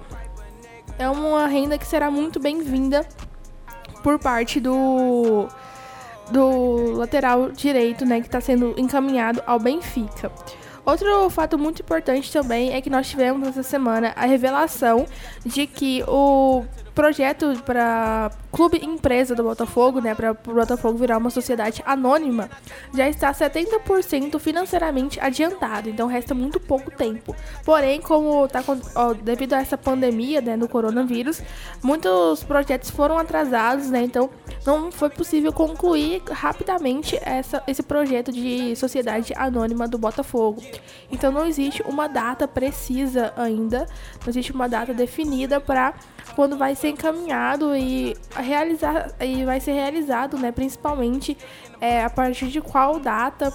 é 0.99 1.09
uma 1.09 1.47
renda 1.47 1.75
que 1.75 1.87
será 1.87 2.11
muito 2.11 2.39
bem-vinda 2.39 3.03
por 4.03 4.19
parte 4.19 4.59
do, 4.59 5.47
do 6.29 6.91
lateral 6.93 7.51
direito, 7.51 8.05
né, 8.05 8.21
que 8.21 8.27
está 8.27 8.39
sendo 8.39 8.75
encaminhado 8.77 9.41
ao 9.47 9.59
Benfica. 9.59 10.31
Outro 10.91 11.29
fato 11.29 11.57
muito 11.57 11.81
importante 11.81 12.29
também 12.33 12.73
é 12.73 12.81
que 12.81 12.89
nós 12.89 13.09
tivemos 13.09 13.47
essa 13.47 13.63
semana 13.63 14.11
a 14.13 14.25
revelação 14.25 15.05
de 15.45 15.65
que 15.65 16.03
o 16.05 16.65
projeto 16.93 17.61
para 17.63 18.31
clube 18.51 18.79
empresa 18.83 19.33
do 19.33 19.43
Botafogo, 19.43 20.01
né, 20.01 20.13
para 20.13 20.31
o 20.31 20.53
Botafogo 20.53 20.97
virar 20.97 21.17
uma 21.17 21.29
sociedade 21.29 21.81
anônima, 21.85 22.49
já 22.93 23.07
está 23.07 23.31
70% 23.31 24.37
financeiramente 24.39 25.19
adiantado, 25.19 25.89
então 25.89 26.07
resta 26.07 26.33
muito 26.33 26.59
pouco 26.59 26.91
tempo. 26.91 27.35
Porém, 27.63 28.01
como 28.01 28.47
tá 28.47 28.63
ó, 28.95 29.13
devido 29.13 29.53
a 29.53 29.61
essa 29.61 29.77
pandemia, 29.77 30.41
né, 30.41 30.57
do 30.57 30.67
coronavírus, 30.67 31.41
muitos 31.81 32.43
projetos 32.43 32.89
foram 32.89 33.17
atrasados, 33.17 33.89
né, 33.89 34.03
então 34.03 34.29
não 34.65 34.91
foi 34.91 35.09
possível 35.09 35.51
concluir 35.53 36.21
rapidamente 36.29 37.17
essa, 37.23 37.63
esse 37.67 37.81
projeto 37.81 38.31
de 38.31 38.75
sociedade 38.75 39.33
anônima 39.35 39.87
do 39.87 39.97
Botafogo. 39.97 40.61
Então 41.11 41.31
não 41.31 41.45
existe 41.45 41.81
uma 41.83 42.07
data 42.07 42.47
precisa 42.47 43.33
ainda, 43.37 43.87
não 44.21 44.29
existe 44.29 44.51
uma 44.51 44.67
data 44.67 44.93
definida 44.93 45.59
para 45.59 45.93
quando 46.35 46.57
vai 46.57 46.75
ser 46.75 46.89
encaminhado 46.89 47.75
e 47.75 48.15
realizar 48.35 49.11
e 49.19 49.43
vai 49.45 49.59
ser 49.59 49.73
realizado, 49.73 50.37
né? 50.37 50.51
Principalmente 50.51 51.37
é, 51.79 52.03
a 52.03 52.09
partir 52.09 52.47
de 52.47 52.61
qual 52.61 52.99
data, 52.99 53.53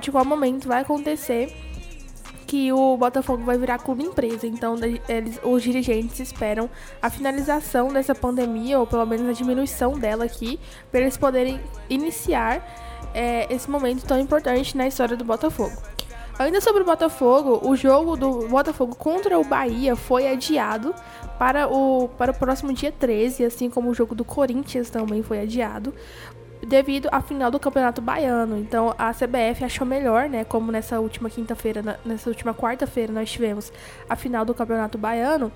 de 0.00 0.10
qual 0.10 0.24
momento 0.24 0.68
vai 0.68 0.82
acontecer 0.82 1.54
que 2.46 2.72
o 2.72 2.96
Botafogo 2.96 3.42
vai 3.42 3.58
virar 3.58 3.78
clube 3.78 4.04
empresa. 4.04 4.46
Então, 4.46 4.76
eles, 5.08 5.40
os 5.42 5.62
dirigentes 5.62 6.20
esperam 6.20 6.68
a 7.00 7.10
finalização 7.10 7.88
dessa 7.88 8.14
pandemia, 8.14 8.78
ou 8.78 8.86
pelo 8.86 9.04
menos 9.06 9.28
a 9.28 9.32
diminuição 9.32 9.98
dela 9.98 10.24
aqui, 10.24 10.60
para 10.90 11.00
eles 11.00 11.16
poderem 11.16 11.60
iniciar 11.88 12.64
é, 13.14 13.52
esse 13.52 13.68
momento 13.70 14.04
tão 14.04 14.18
importante 14.18 14.76
na 14.76 14.86
história 14.86 15.16
do 15.16 15.24
Botafogo. 15.24 15.93
Ainda 16.36 16.60
sobre 16.60 16.82
o 16.82 16.84
Botafogo, 16.84 17.60
o 17.62 17.76
jogo 17.76 18.16
do 18.16 18.48
Botafogo 18.48 18.96
contra 18.96 19.38
o 19.38 19.44
Bahia 19.44 19.94
foi 19.94 20.26
adiado 20.26 20.92
para 21.38 21.68
o, 21.68 22.08
para 22.18 22.32
o 22.32 22.34
próximo 22.34 22.72
dia 22.72 22.90
13, 22.90 23.44
assim 23.44 23.70
como 23.70 23.90
o 23.90 23.94
jogo 23.94 24.16
do 24.16 24.24
Corinthians 24.24 24.90
também 24.90 25.22
foi 25.22 25.40
adiado, 25.40 25.94
devido 26.66 27.08
à 27.12 27.20
final 27.20 27.52
do 27.52 27.60
Campeonato 27.60 28.02
Baiano. 28.02 28.58
Então 28.58 28.92
a 28.98 29.12
CBF 29.12 29.64
achou 29.64 29.86
melhor, 29.86 30.28
né, 30.28 30.42
como 30.42 30.72
nessa 30.72 30.98
última 30.98 31.30
quinta-feira, 31.30 32.00
nessa 32.04 32.28
última 32.28 32.52
quarta-feira 32.52 33.12
nós 33.12 33.30
tivemos 33.30 33.72
a 34.08 34.16
final 34.16 34.44
do 34.44 34.52
Campeonato 34.52 34.98
Baiano, 34.98 35.52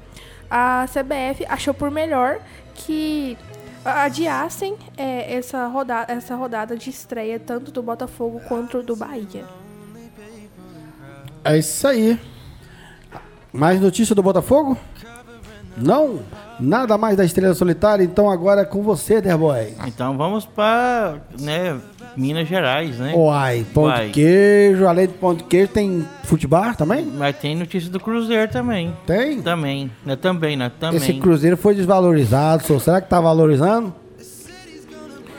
a 0.49 0.87
CBF 0.87 1.45
achou 1.49 1.75
por 1.75 1.91
melhor 1.91 2.38
que 2.75 3.37
adiassem 3.85 4.77
é, 4.97 5.35
essa, 5.35 5.67
rodada, 5.67 6.12
essa 6.12 6.37
rodada 6.37 6.77
de 6.77 6.88
estreia 6.88 7.41
tanto 7.41 7.73
do 7.73 7.83
Botafogo 7.83 8.41
quanto 8.47 8.81
do 8.81 8.95
Bahia. 8.95 9.45
É 11.48 11.56
isso 11.56 11.88
aí. 11.88 12.20
Mais 13.50 13.80
notícia 13.80 14.14
do 14.14 14.22
Botafogo? 14.22 14.76
Não? 15.78 16.20
Nada 16.61 16.98
mais 16.98 17.16
da 17.16 17.24
Estrela 17.24 17.54
Solitária, 17.54 18.04
então 18.04 18.28
agora 18.28 18.61
é 18.61 18.64
com 18.66 18.82
você, 18.82 19.18
Derboy. 19.18 19.72
Então 19.87 20.18
vamos 20.18 20.44
para 20.44 21.16
né, 21.40 21.80
Minas 22.14 22.46
Gerais, 22.46 22.98
né? 22.98 23.14
Uai, 23.16 23.64
pão 23.72 23.84
Uai. 23.84 24.08
de 24.08 24.12
queijo, 24.12 24.87
além 24.87 25.06
do 25.06 25.14
pão 25.14 25.34
de 25.34 25.44
queijo, 25.44 25.72
tem 25.72 26.06
futebol 26.24 26.74
também? 26.74 27.06
Mas 27.06 27.38
tem 27.38 27.56
notícia 27.56 27.90
do 27.90 27.98
Cruzeiro 27.98 28.52
também. 28.52 28.94
Tem? 29.06 29.40
Também, 29.40 29.90
né? 30.04 30.16
Também, 30.16 30.54
né? 30.54 30.70
Também. 30.78 30.98
Esse 30.98 31.14
Cruzeiro 31.14 31.56
foi 31.56 31.74
desvalorizado, 31.74 32.78
será 32.78 33.00
que 33.00 33.08
tá 33.08 33.22
valorizando? 33.22 33.94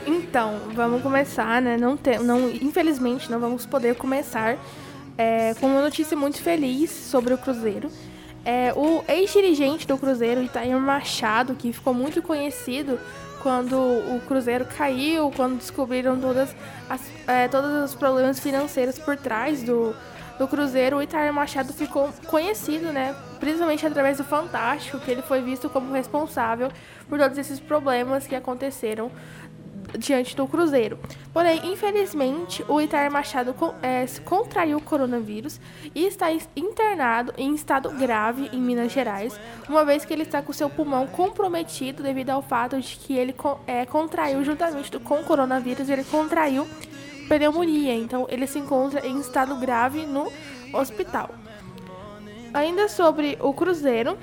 Então, 0.04 0.54
vamos 0.74 1.02
começar, 1.02 1.62
né? 1.62 1.76
Não 1.76 1.96
tem, 1.96 2.18
não, 2.18 2.50
infelizmente, 2.50 3.30
não 3.30 3.38
vamos 3.38 3.64
poder 3.64 3.94
começar 3.94 4.56
é, 5.20 5.52
com 5.60 5.66
uma 5.66 5.82
notícia 5.82 6.16
muito 6.16 6.40
feliz 6.40 6.90
sobre 6.90 7.34
o 7.34 7.38
Cruzeiro. 7.38 7.90
É, 8.42 8.72
o 8.74 9.04
ex-dirigente 9.06 9.86
do 9.86 9.98
Cruzeiro, 9.98 10.42
Itair 10.42 10.80
Machado, 10.80 11.54
que 11.54 11.70
ficou 11.74 11.92
muito 11.92 12.22
conhecido 12.22 12.98
quando 13.42 13.76
o 13.76 14.18
Cruzeiro 14.26 14.64
caiu, 14.64 15.30
quando 15.36 15.58
descobriram 15.58 16.18
todas 16.18 16.56
as, 16.88 17.02
é, 17.26 17.48
todos 17.48 17.90
os 17.90 17.94
problemas 17.94 18.40
financeiros 18.40 18.98
por 18.98 19.14
trás 19.14 19.62
do, 19.62 19.94
do 20.38 20.48
Cruzeiro, 20.48 20.96
o 20.96 21.02
Itair 21.02 21.30
Machado 21.34 21.74
ficou 21.74 22.08
conhecido, 22.26 22.90
né? 22.90 23.14
Principalmente 23.38 23.86
através 23.86 24.16
do 24.16 24.24
Fantástico, 24.24 24.98
que 25.00 25.10
ele 25.10 25.20
foi 25.20 25.42
visto 25.42 25.68
como 25.68 25.92
responsável 25.92 26.70
por 27.10 27.18
todos 27.18 27.36
esses 27.36 27.60
problemas 27.60 28.26
que 28.26 28.34
aconteceram 28.34 29.10
diante 29.98 30.36
do 30.36 30.46
Cruzeiro. 30.46 30.98
Porém, 31.32 31.72
infelizmente, 31.72 32.64
o 32.68 32.80
Itair 32.80 33.10
Machado 33.10 33.54
é, 33.82 34.04
contraiu 34.24 34.78
o 34.78 34.82
coronavírus 34.82 35.60
e 35.94 36.06
está 36.06 36.26
internado 36.56 37.32
em 37.36 37.54
estado 37.54 37.90
grave 37.90 38.48
em 38.52 38.60
Minas 38.60 38.92
Gerais, 38.92 39.38
uma 39.68 39.84
vez 39.84 40.04
que 40.04 40.12
ele 40.12 40.22
está 40.22 40.42
com 40.42 40.52
seu 40.52 40.70
pulmão 40.70 41.06
comprometido 41.06 42.02
devido 42.02 42.30
ao 42.30 42.42
fato 42.42 42.80
de 42.80 42.96
que 42.96 43.16
ele 43.16 43.34
é, 43.66 43.84
contraiu 43.86 44.44
juntamente 44.44 44.98
com 44.98 45.20
o 45.20 45.24
coronavírus, 45.24 45.88
ele 45.88 46.04
contraiu 46.04 46.66
pneumonia. 47.28 47.94
Então, 47.94 48.26
ele 48.28 48.46
se 48.46 48.58
encontra 48.58 49.06
em 49.06 49.20
estado 49.20 49.54
grave 49.56 50.04
no 50.04 50.30
hospital. 50.72 51.30
Ainda 52.52 52.88
sobre 52.88 53.38
o 53.40 53.54
Cruzeiro, 53.54 54.18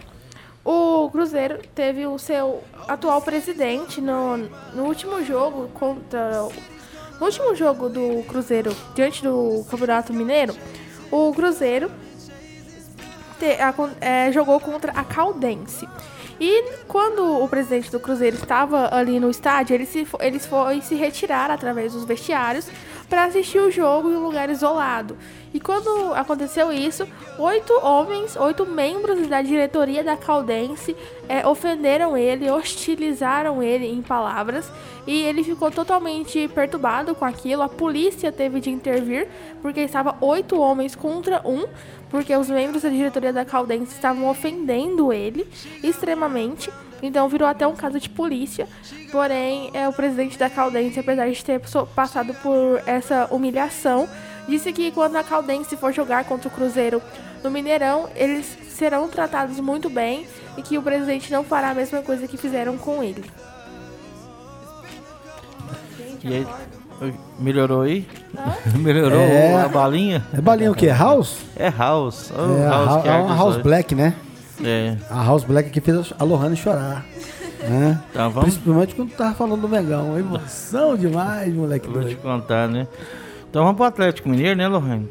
o 0.70 1.10
Cruzeiro 1.10 1.60
teve 1.74 2.06
o 2.06 2.20
seu 2.20 2.62
atual 2.90 3.22
presidente 3.22 4.02
no, 4.02 4.36
no 4.74 4.84
último 4.84 5.24
jogo 5.24 5.70
contra. 5.70 6.42
No 7.18 7.26
último 7.26 7.56
jogo 7.56 7.88
do 7.88 8.22
Cruzeiro 8.28 8.76
diante 8.94 9.24
do 9.24 9.66
Campeonato 9.72 10.14
Mineiro, 10.14 10.54
o 11.10 11.34
Cruzeiro 11.34 11.90
te, 13.40 13.46
a, 13.62 13.74
é, 14.02 14.30
jogou 14.34 14.60
contra 14.60 14.92
a 14.92 15.06
Caldense. 15.06 15.88
E 16.38 16.64
quando 16.86 17.42
o 17.42 17.48
presidente 17.48 17.90
do 17.90 18.00
Cruzeiro 18.00 18.36
estava 18.36 18.94
ali 18.94 19.22
no 19.22 19.30
estádio, 19.30 19.74
ele 19.74 19.86
se, 19.86 20.06
eles 20.20 20.46
foi 20.46 20.82
se 20.82 20.96
retirar 20.96 21.50
através 21.50 21.94
dos 21.94 22.04
vestiários 22.04 22.68
para 23.10 23.26
assistir 23.26 23.60
o 23.60 23.72
jogo 23.72 24.10
em 24.10 24.16
um 24.16 24.24
lugar 24.24 24.50
isolado. 24.50 25.18
E 25.54 25.60
quando 25.60 26.14
aconteceu 26.14 26.72
isso, 26.72 27.08
oito 27.40 27.74
homens, 27.82 28.36
oito 28.36 28.66
membros 28.66 29.28
da 29.28 29.42
diretoria 29.42 30.04
da 30.04 30.18
Caldense 30.18 30.96
é, 31.28 31.48
ofenderam 31.48 32.18
ele, 32.18 32.52
hostilizaram 32.52 33.64
ele 33.64 33.88
em 33.88 34.02
palavras 34.02 34.70
e 35.06 35.22
ele 35.24 35.44
ficou 35.44 35.72
totalmente 35.72 36.48
perturbado 36.50 37.16
com 37.16 37.26
aquilo. 37.26 37.64
A 37.64 37.70
polícia 37.70 38.32
teve 38.32 38.60
de 38.60 38.70
intervir 38.70 39.28
porque 39.62 39.80
estava 39.80 40.18
oito 40.20 40.60
homens 40.60 40.96
contra 40.96 41.42
um, 41.48 41.66
porque 42.10 42.36
os 42.36 42.50
membros 42.50 42.84
da 42.84 42.90
diretoria 42.90 43.32
da 43.32 43.46
Caldense 43.46 43.96
estavam 43.96 44.30
ofendendo 44.30 45.14
ele 45.14 45.48
extremamente. 45.82 46.70
Então 47.02 47.30
virou 47.30 47.48
até 47.48 47.66
um 47.68 47.76
caso 47.76 48.00
de 48.00 48.10
polícia. 48.10 48.68
Porém, 49.12 49.70
é, 49.74 49.88
o 49.88 49.94
presidente 49.94 50.38
da 50.38 50.50
Caldense, 50.50 51.00
apesar 51.00 51.30
de 51.30 51.44
ter 51.44 51.62
passado 51.96 52.34
por 52.36 52.82
essa 52.86 53.28
humilhação, 53.32 54.08
disse 54.48 54.72
que 54.74 54.92
quando 54.92 55.16
a 55.16 55.24
Caldense 55.24 55.78
for 55.78 55.94
jogar 55.94 56.26
contra 56.26 56.48
o 56.48 56.52
Cruzeiro 56.52 57.02
no 57.44 57.52
Mineirão, 57.52 58.10
eles 58.16 58.58
serão 58.70 59.08
tratados 59.08 59.60
muito 59.60 59.90
bem 59.90 60.28
e 60.58 60.62
que 60.62 60.78
o 60.78 60.82
presidente 60.82 61.32
não 61.32 61.44
fará 61.44 61.70
a 61.70 61.74
mesma 61.74 62.02
coisa 62.02 62.28
que 62.28 62.38
fizeram 62.38 62.78
com 62.78 63.04
ele. 63.04 63.24
E 66.24 66.34
aí, 66.34 66.48
melhorou 67.40 67.82
aí? 67.82 68.08
melhorou 68.76 69.20
é, 69.20 69.62
a 69.62 69.68
balinha? 69.68 70.26
É 70.34 70.42
balinha 70.42 70.72
o 70.72 70.76
que? 70.76 70.88
É 70.88 70.94
House? 70.94 71.38
É 71.56 71.70
House. 71.70 72.32
Oh, 72.36 72.58
é, 72.58 72.68
house, 72.68 73.06
é 73.06 73.12
uma 73.12 73.36
House 73.36 73.58
Black, 73.58 73.94
né? 73.94 74.16
É. 74.64 74.98
A 75.10 75.24
House 75.24 75.44
Black 75.44 75.70
que 75.70 75.80
fez 75.82 76.14
a 76.18 76.24
Lohane 76.24 76.56
chorar. 76.56 77.06
Né? 77.60 78.02
Então 78.12 78.30
vamos, 78.30 78.54
Principalmente 78.56 78.96
quando 78.96 79.12
tava 79.12 79.34
falando 79.36 79.62
do 79.62 79.70
Megão. 79.70 80.18
Emoção 80.18 80.96
demais, 80.96 81.54
moleque 81.54 81.88
vou 81.88 82.02
te 82.02 82.06
doido. 82.16 82.22
contar, 82.22 82.68
né? 82.68 82.88
Então 83.50 83.64
vamos 83.64 83.78
pro 83.78 83.86
Atlético 83.86 84.30
Mineiro, 84.30 84.56
né, 84.58 84.68
Lohane? 84.68 85.10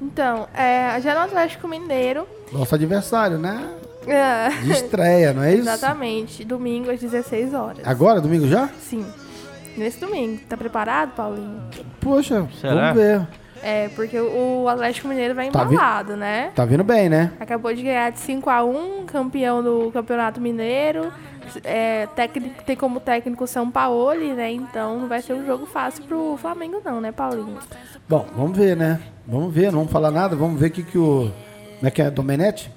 Então, 0.00 0.46
é, 0.54 1.00
já 1.00 1.14
no 1.14 1.20
Atlético 1.20 1.66
Mineiro. 1.68 2.26
Nosso 2.52 2.74
adversário, 2.74 3.36
né? 3.38 3.68
é, 4.06 4.48
De 4.62 4.70
estreia, 4.72 5.32
não 5.32 5.42
é 5.42 5.52
isso? 5.54 5.62
exatamente, 5.62 6.44
domingo 6.44 6.90
às 6.90 7.00
16 7.00 7.52
horas. 7.52 7.80
Agora, 7.86 8.20
domingo 8.20 8.46
já? 8.46 8.68
Sim. 8.80 9.04
Nesse 9.76 10.00
domingo. 10.00 10.40
Tá 10.48 10.56
preparado, 10.56 11.10
Paulinho? 11.14 11.60
Poxa, 12.00 12.46
Será? 12.60 12.92
vamos 12.92 12.94
ver. 13.02 13.26
É, 13.62 13.88
porque 13.88 14.18
o 14.20 14.68
Atlético 14.68 15.08
Mineiro 15.08 15.34
vai 15.34 15.50
Tá 15.50 15.64
vi- 15.64 15.74
embalado, 15.74 16.16
né? 16.16 16.50
Tá 16.54 16.64
vindo 16.64 16.84
bem, 16.84 17.08
né? 17.08 17.32
Acabou 17.40 17.74
de 17.74 17.82
ganhar 17.82 18.10
de 18.10 18.20
5 18.20 18.48
a 18.48 18.62
1 18.64 19.04
campeão 19.06 19.62
do 19.62 19.90
Campeonato 19.92 20.40
Mineiro. 20.40 21.12
É, 21.64 22.06
técnico, 22.14 22.62
tem 22.64 22.76
como 22.76 23.00
técnico 23.00 23.46
São 23.46 23.70
Paulo, 23.70 24.14
né? 24.34 24.50
Então 24.52 25.00
não 25.00 25.08
vai 25.08 25.22
ser 25.22 25.32
um 25.32 25.46
jogo 25.46 25.64
fácil 25.66 26.04
pro 26.04 26.36
Flamengo, 26.40 26.80
não, 26.84 27.00
né, 27.00 27.10
Paulinho? 27.10 27.56
Bom, 28.08 28.26
vamos 28.36 28.56
ver, 28.56 28.76
né? 28.76 29.00
Vamos 29.26 29.52
ver, 29.52 29.66
não 29.72 29.78
vamos 29.80 29.92
falar 29.92 30.10
nada. 30.10 30.36
Vamos 30.36 30.60
ver 30.60 30.66
o 30.66 30.70
que, 30.70 30.82
que 30.82 30.98
o. 30.98 31.30
Como 31.78 31.88
é 31.88 31.90
que 31.90 32.02
é? 32.02 32.10
Domenech? 32.10 32.70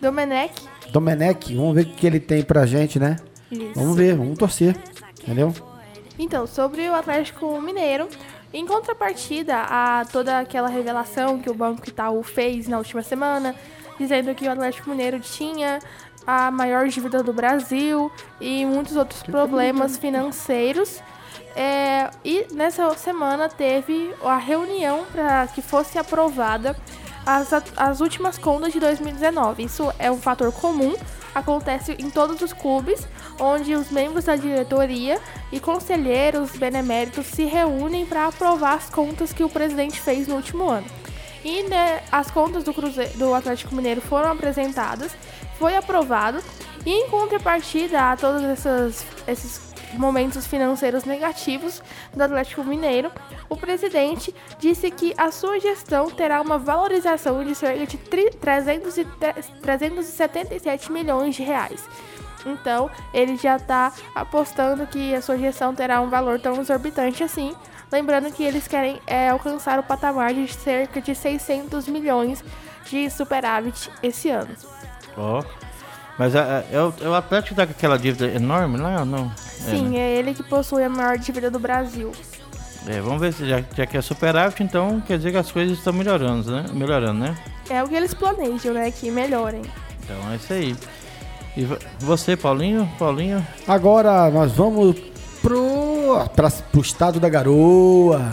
Domenech. 0.00 0.52
Domenech, 0.92 1.54
vamos 1.56 1.74
ver 1.74 1.82
o 1.82 1.84
que, 1.86 1.92
que 1.96 2.06
ele 2.06 2.20
tem 2.20 2.42
pra 2.42 2.64
gente, 2.66 2.98
né? 2.98 3.16
Isso. 3.50 3.72
Vamos 3.74 3.96
ver, 3.96 4.14
vamos 4.16 4.36
torcer. 4.38 4.76
Entendeu? 5.22 5.52
Então, 6.18 6.46
sobre 6.46 6.88
o 6.88 6.94
Atlético 6.94 7.60
Mineiro, 7.62 8.08
em 8.52 8.66
contrapartida 8.66 9.56
a 9.62 10.04
toda 10.10 10.38
aquela 10.38 10.68
revelação 10.68 11.38
que 11.38 11.50
o 11.50 11.54
Banco 11.54 11.88
Itaú 11.88 12.22
fez 12.22 12.66
na 12.66 12.78
última 12.78 13.02
semana, 13.02 13.54
dizendo 13.98 14.34
que 14.34 14.46
o 14.46 14.50
Atlético 14.50 14.90
Mineiro 14.90 15.20
tinha 15.20 15.80
a 16.26 16.50
maior 16.50 16.88
dívida 16.88 17.22
do 17.22 17.32
Brasil 17.32 18.12
e 18.40 18.64
muitos 18.64 18.96
outros 18.96 19.22
problemas 19.22 19.96
financeiros. 19.96 21.00
é, 21.56 22.10
e 22.24 22.46
nessa 22.52 22.94
semana 22.94 23.48
teve 23.48 24.14
a 24.22 24.36
reunião 24.36 25.04
para 25.10 25.46
que 25.48 25.62
fosse 25.62 25.98
aprovada 25.98 26.76
as, 27.26 27.50
as 27.76 28.00
últimas 28.00 28.38
contas 28.38 28.72
de 28.72 28.80
2019. 28.80 29.64
Isso 29.64 29.92
é 29.98 30.10
um 30.10 30.18
fator 30.18 30.52
comum, 30.52 30.94
acontece 31.34 31.92
em 31.98 32.10
todos 32.10 32.40
os 32.42 32.52
clubes, 32.52 33.06
onde 33.38 33.74
os 33.74 33.90
membros 33.90 34.24
da 34.24 34.36
diretoria 34.36 35.20
e 35.52 35.60
conselheiros 35.60 36.52
beneméritos 36.56 37.26
se 37.26 37.44
reúnem 37.44 38.04
para 38.06 38.26
aprovar 38.26 38.74
as 38.74 38.90
contas 38.90 39.32
que 39.32 39.44
o 39.44 39.48
presidente 39.48 40.00
fez 40.00 40.26
no 40.26 40.36
último 40.36 40.68
ano. 40.68 40.86
E 41.44 41.62
né, 41.64 42.02
as 42.10 42.30
contas 42.30 42.64
do, 42.64 42.74
Cruze 42.74 43.06
do 43.16 43.32
Atlético 43.32 43.74
Mineiro 43.74 44.00
foram 44.00 44.32
apresentadas, 44.32 45.12
foi 45.58 45.76
aprovado, 45.76 46.42
e 46.84 46.90
em 46.90 47.08
contrapartida 47.08 48.12
a 48.12 48.16
todos 48.16 48.42
essas, 48.42 49.06
esses 49.26 49.67
momentos 49.94 50.46
financeiros 50.46 51.04
negativos 51.04 51.82
do 52.14 52.22
Atlético 52.22 52.62
Mineiro, 52.64 53.10
o 53.48 53.56
presidente 53.56 54.34
disse 54.58 54.90
que 54.90 55.14
a 55.16 55.30
sua 55.30 55.58
gestão 55.58 56.10
terá 56.10 56.40
uma 56.40 56.58
valorização 56.58 57.42
de 57.44 57.54
cerca 57.54 57.86
de 57.86 57.96
tri- 57.96 58.30
300 58.30 58.98
e 58.98 59.04
tre- 59.04 59.34
377 59.62 60.92
milhões 60.92 61.34
de 61.34 61.42
reais. 61.42 61.84
Então, 62.46 62.90
ele 63.12 63.36
já 63.36 63.56
está 63.56 63.92
apostando 64.14 64.86
que 64.86 65.14
a 65.14 65.20
sua 65.20 65.36
gestão 65.36 65.74
terá 65.74 66.00
um 66.00 66.08
valor 66.08 66.38
tão 66.40 66.60
exorbitante 66.60 67.22
assim. 67.24 67.54
Lembrando 67.90 68.30
que 68.32 68.44
eles 68.44 68.68
querem 68.68 69.00
é, 69.06 69.30
alcançar 69.30 69.78
o 69.78 69.82
patamar 69.82 70.32
de 70.34 70.46
cerca 70.52 71.00
de 71.00 71.14
600 71.14 71.88
milhões 71.88 72.44
de 72.84 73.08
superávit 73.10 73.90
esse 74.02 74.30
ano. 74.30 74.54
Ó. 75.16 75.42
Mas 76.18 76.34
a- 76.34 76.42
a- 76.58 76.64
é, 76.72 76.82
o, 76.82 76.92
é 77.02 77.08
o 77.08 77.14
Atlético 77.14 77.50
que 77.50 77.54
tá 77.54 77.66
com 77.66 77.72
aquela 77.72 77.98
dívida 77.98 78.26
enorme 78.26 78.76
lá 78.78 79.00
ou 79.00 79.04
não? 79.06 79.30
É, 79.66 79.70
Sim, 79.70 79.88
né? 79.90 79.98
é 79.98 80.16
ele 80.18 80.34
que 80.34 80.42
possui 80.42 80.82
a 80.82 80.88
maior 80.88 81.16
dívida 81.18 81.50
do 81.50 81.58
Brasil. 81.58 82.10
É, 82.86 83.00
vamos 83.00 83.20
ver 83.20 83.32
se 83.32 83.46
já, 83.48 83.62
já 83.76 83.86
que 83.86 83.96
é 83.96 84.00
superávit, 84.02 84.62
então 84.62 85.00
quer 85.06 85.18
dizer 85.18 85.30
que 85.32 85.36
as 85.36 85.50
coisas 85.52 85.76
estão 85.78 85.92
melhorando, 85.92 86.50
né? 86.50 86.64
Melhorando, 86.72 87.20
né? 87.20 87.36
É 87.68 87.82
o 87.84 87.88
que 87.88 87.94
eles 87.94 88.14
planejam, 88.14 88.72
né? 88.72 88.90
Que 88.90 89.10
melhorem. 89.10 89.62
Então 90.02 90.32
é 90.32 90.36
isso 90.36 90.52
aí. 90.52 90.74
E 91.56 91.64
vo- 91.64 91.78
você, 92.00 92.36
Paulinho? 92.36 92.90
Paulinho? 92.98 93.46
Agora 93.66 94.30
nós 94.30 94.52
vamos 94.52 94.96
pro, 95.42 96.24
pra, 96.34 96.50
pro 96.50 96.80
estado 96.80 97.20
da 97.20 97.28
garoa. 97.28 98.32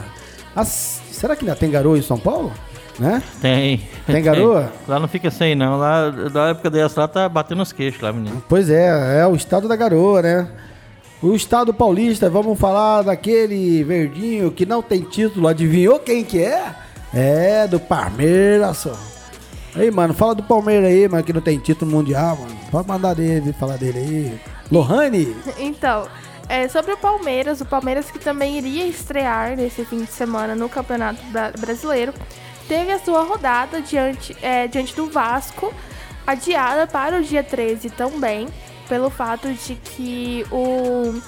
As- 0.56 1.02
será 1.12 1.36
que 1.36 1.43
ainda 1.43 1.56
tem 1.56 1.69
garoa 1.69 1.98
em 1.98 2.02
São 2.02 2.17
Paulo? 2.17 2.54
Né? 2.97 3.21
Tem. 3.41 3.81
Tem 4.05 4.23
garoa? 4.23 4.71
Lá 4.88 4.99
não 4.99 5.08
fica 5.08 5.29
sem, 5.29 5.53
não. 5.55 5.77
Lá, 5.77 6.10
da 6.10 6.47
época 6.49 6.69
dessa 6.69 7.01
lá, 7.01 7.08
tá 7.08 7.27
batendo 7.27 7.62
os 7.62 7.73
queixos 7.73 8.01
lá, 8.01 8.13
menino. 8.13 8.41
Pois 8.47 8.69
é, 8.69 9.19
é 9.19 9.27
o 9.27 9.36
estado 9.36 9.67
da 9.67 9.75
garoa, 9.75 10.21
né? 10.21 10.47
O 11.21 11.34
estado 11.34 11.73
paulista, 11.73 12.29
vamos 12.29 12.58
falar 12.60 13.01
daquele 13.01 13.84
verdinho 13.84 14.51
que 14.51 14.65
não 14.65 14.81
tem 14.81 15.01
título. 15.01 15.47
Adivinhou 15.47 15.99
quem 15.99 16.23
que 16.23 16.41
é? 16.41 16.73
É, 17.13 17.67
do 17.67 17.79
Palmeiras, 17.79 18.77
só. 18.77 18.93
Aí, 19.75 19.91
mano, 19.91 20.13
fala 20.13 20.36
do 20.36 20.43
Palmeiras 20.43 20.89
aí, 20.89 21.08
mano, 21.08 21.23
que 21.23 21.34
não 21.34 21.41
tem 21.41 21.58
título 21.60 21.91
mundial, 21.91 22.38
mano. 22.39 22.55
Pode 22.71 22.88
mandar 22.88 23.13
dele, 23.13 23.51
falar 23.53 23.77
dele 23.77 23.99
aí. 23.99 24.39
Lohane? 24.71 25.36
Então, 25.58 26.08
é, 26.47 26.67
sobre 26.69 26.93
o 26.93 26.97
Palmeiras, 26.97 27.60
o 27.60 27.65
Palmeiras 27.65 28.10
que 28.10 28.19
também 28.19 28.58
iria 28.58 28.86
estrear 28.86 29.55
nesse 29.58 29.84
fim 29.84 30.03
de 30.03 30.12
semana 30.12 30.55
no 30.55 30.69
Campeonato 30.69 31.21
Bra- 31.31 31.51
Brasileiro, 31.60 32.13
teve 32.67 32.91
a 32.91 32.99
sua 32.99 33.23
rodada 33.23 33.82
diante, 33.82 34.36
é, 34.41 34.67
diante 34.67 34.95
do 34.95 35.10
Vasco, 35.10 35.73
adiada 36.25 36.88
para 36.88 37.17
o 37.17 37.23
dia 37.23 37.43
13 37.43 37.89
também, 37.91 38.47
pelo 38.89 39.10
fato 39.10 39.51
de 39.54 39.75
que 39.75 40.45
o, 40.51 41.21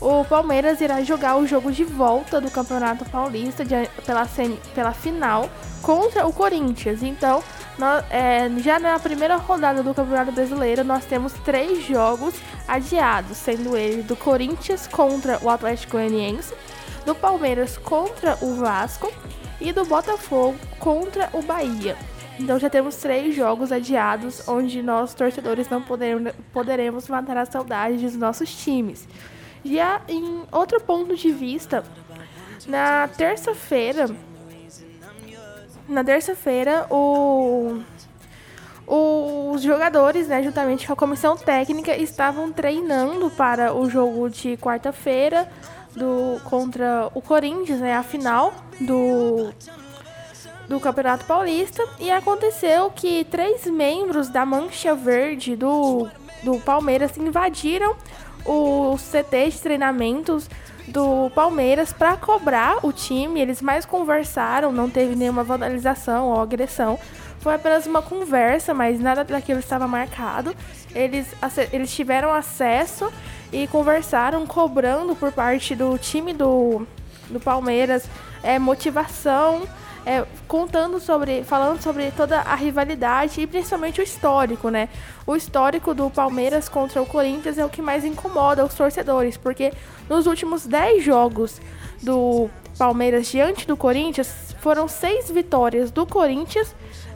o 0.00 0.24
Palmeiras 0.24 0.80
irá 0.80 1.02
jogar 1.02 1.36
o 1.36 1.46
jogo 1.46 1.70
de 1.72 1.84
volta 1.84 2.40
do 2.40 2.50
Campeonato 2.50 3.04
Paulista 3.06 3.64
dia- 3.64 3.88
pela, 4.04 4.28
pela 4.74 4.92
final 4.92 5.48
contra 5.80 6.26
o 6.26 6.32
Corinthians. 6.32 7.02
Então, 7.02 7.42
nó- 7.78 8.02
é, 8.10 8.48
já 8.58 8.78
na 8.78 8.98
primeira 8.98 9.36
rodada 9.36 9.82
do 9.82 9.92
Campeonato 9.94 10.32
Brasileiro, 10.32 10.84
nós 10.84 11.04
temos 11.04 11.32
três 11.44 11.84
jogos 11.86 12.34
adiados, 12.68 13.36
sendo 13.36 13.76
ele 13.76 14.02
do 14.02 14.16
Corinthians 14.16 14.86
contra 14.86 15.38
o 15.42 15.48
Atlético 15.50 15.92
Goianiense, 15.92 16.54
do 17.04 17.14
Palmeiras 17.14 17.76
contra 17.78 18.38
o 18.40 18.54
Vasco 18.54 19.12
e 19.62 19.72
do 19.72 19.84
Botafogo 19.84 20.58
contra 20.78 21.30
o 21.32 21.42
Bahia. 21.42 21.96
Então 22.38 22.58
já 22.58 22.68
temos 22.68 22.96
três 22.96 23.34
jogos 23.34 23.70
adiados, 23.70 24.48
onde 24.48 24.82
nós, 24.82 25.14
torcedores, 25.14 25.68
não 25.68 25.82
poderemos, 26.52 27.08
matar 27.08 27.36
a 27.36 27.46
saudade 27.46 27.98
dos 27.98 28.16
nossos 28.16 28.54
times. 28.54 29.06
Já 29.64 30.02
em 30.08 30.42
outro 30.50 30.80
ponto 30.80 31.14
de 31.14 31.30
vista, 31.30 31.84
na 32.66 33.06
terça-feira, 33.08 34.10
na 35.88 36.02
terça-feira, 36.02 36.86
o, 36.90 37.80
os 38.86 39.62
jogadores, 39.62 40.26
né, 40.26 40.42
juntamente 40.42 40.86
com 40.86 40.92
a 40.94 40.96
comissão 40.96 41.36
técnica, 41.36 41.96
estavam 41.96 42.50
treinando 42.50 43.30
para 43.30 43.72
o 43.72 43.88
jogo 43.88 44.28
de 44.28 44.56
quarta-feira 44.56 45.48
do 45.94 46.40
contra 46.44 47.10
o 47.14 47.20
Corinthians, 47.20 47.80
né, 47.80 47.94
a 47.94 48.02
final 48.02 48.52
do 48.80 49.52
do 50.68 50.80
Campeonato 50.80 51.24
Paulista 51.26 51.84
e 51.98 52.10
aconteceu 52.10 52.90
que 52.90 53.24
três 53.24 53.66
membros 53.66 54.28
da 54.28 54.46
Mancha 54.46 54.94
Verde 54.94 55.54
do, 55.54 56.08
do 56.42 56.58
Palmeiras 56.60 57.16
invadiram 57.18 57.94
o 58.46 58.96
CT 58.96 59.50
de 59.50 59.58
treinamentos 59.60 60.48
do 60.88 61.30
Palmeiras 61.30 61.92
para 61.92 62.16
cobrar 62.16 62.84
o 62.84 62.92
time. 62.92 63.40
Eles 63.40 63.60
mais 63.62 63.84
conversaram, 63.84 64.72
não 64.72 64.88
teve 64.88 65.14
nenhuma 65.14 65.44
vandalização 65.44 66.28
ou 66.28 66.40
agressão. 66.40 66.98
Foi 67.42 67.54
apenas 67.54 67.86
uma 67.86 68.00
conversa, 68.00 68.72
mas 68.72 69.00
nada 69.00 69.24
daquilo 69.24 69.58
estava 69.58 69.88
marcado. 69.88 70.54
Eles, 70.94 71.26
eles 71.72 71.92
tiveram 71.92 72.32
acesso 72.32 73.12
e 73.52 73.66
conversaram, 73.66 74.46
cobrando 74.46 75.16
por 75.16 75.32
parte 75.32 75.74
do 75.74 75.98
time 75.98 76.32
do, 76.32 76.86
do 77.28 77.40
Palmeiras 77.40 78.08
é, 78.44 78.60
motivação, 78.60 79.62
é, 80.06 80.24
contando 80.46 81.00
sobre, 81.00 81.42
falando 81.42 81.82
sobre 81.82 82.12
toda 82.12 82.38
a 82.42 82.54
rivalidade 82.54 83.40
e 83.40 83.46
principalmente 83.48 84.00
o 84.00 84.04
histórico, 84.04 84.68
né? 84.68 84.88
O 85.26 85.34
histórico 85.34 85.92
do 85.92 86.08
Palmeiras 86.08 86.68
contra 86.68 87.02
o 87.02 87.06
Corinthians 87.06 87.58
é 87.58 87.64
o 87.64 87.68
que 87.68 87.82
mais 87.82 88.04
incomoda 88.04 88.64
os 88.64 88.74
torcedores, 88.74 89.36
porque 89.36 89.72
nos 90.08 90.28
últimos 90.28 90.64
10 90.64 91.02
jogos 91.02 91.60
do 92.00 92.48
Palmeiras 92.78 93.26
diante 93.26 93.66
do 93.66 93.76
Corinthians, 93.76 94.54
foram 94.60 94.88
seis 94.88 95.30
vitórias 95.30 95.90
do 95.90 96.06
Corinthians, 96.06 96.74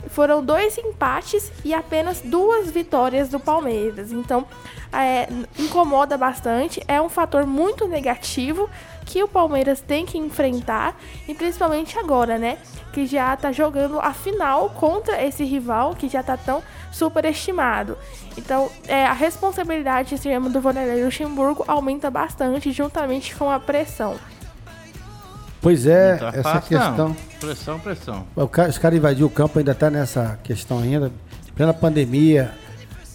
foram 0.09 0.45
dois 0.45 0.77
empates 0.79 1.53
e 1.65 1.75
apenas 1.75 2.21
duas 2.21 2.71
vitórias 2.71 3.29
do 3.29 3.41
Palmeiras. 3.41 4.13
Então, 4.13 4.47
é, 4.93 5.29
incomoda 5.59 6.17
bastante, 6.17 6.83
é 6.87 7.01
um 7.01 7.09
fator 7.09 7.47
muito 7.47 7.87
negativo 7.87 8.69
que 9.05 9.23
o 9.23 9.29
Palmeiras 9.29 9.81
tem 9.81 10.05
que 10.05 10.19
enfrentar, 10.19 10.97
e 11.29 11.35
principalmente 11.35 11.97
agora, 11.99 12.39
né? 12.39 12.59
Que 12.93 13.07
já 13.07 13.37
tá 13.37 13.53
jogando 13.53 14.01
a 14.01 14.13
final 14.13 14.71
contra 14.71 15.23
esse 15.25 15.45
rival 15.45 15.95
que 15.95 16.09
já 16.09 16.23
tá 16.23 16.37
tão 16.37 16.63
superestimado. 16.91 17.97
Então, 18.37 18.69
é, 18.89 19.07
a 19.07 19.13
responsabilidade 19.13 20.17
do 20.51 20.61
Vanderlei 20.61 21.05
Luxemburgo 21.05 21.65
aumenta 21.69 22.11
bastante 22.11 22.73
juntamente 22.73 23.35
com 23.37 23.49
a 23.49 23.61
pressão. 23.61 24.17
Pois 25.67 25.85
é, 25.85 26.13
Não 26.13 26.19
tá 26.21 26.29
essa 26.29 26.43
fácil, 26.45 26.79
não. 26.79 26.87
questão. 26.87 27.17
Pressão, 27.41 27.81
pressão. 27.81 28.25
O 28.37 28.47
ca- 28.47 28.69
Os 28.69 28.79
caras 28.79 28.97
invadiram 28.97 29.27
o 29.27 29.31
campo, 29.31 29.59
ainda 29.59 29.75
tá 29.75 29.91
nessa 29.91 30.39
questão 30.45 30.79
ainda. 30.79 31.11
Plena 31.57 31.75
pandemia, 31.75 32.53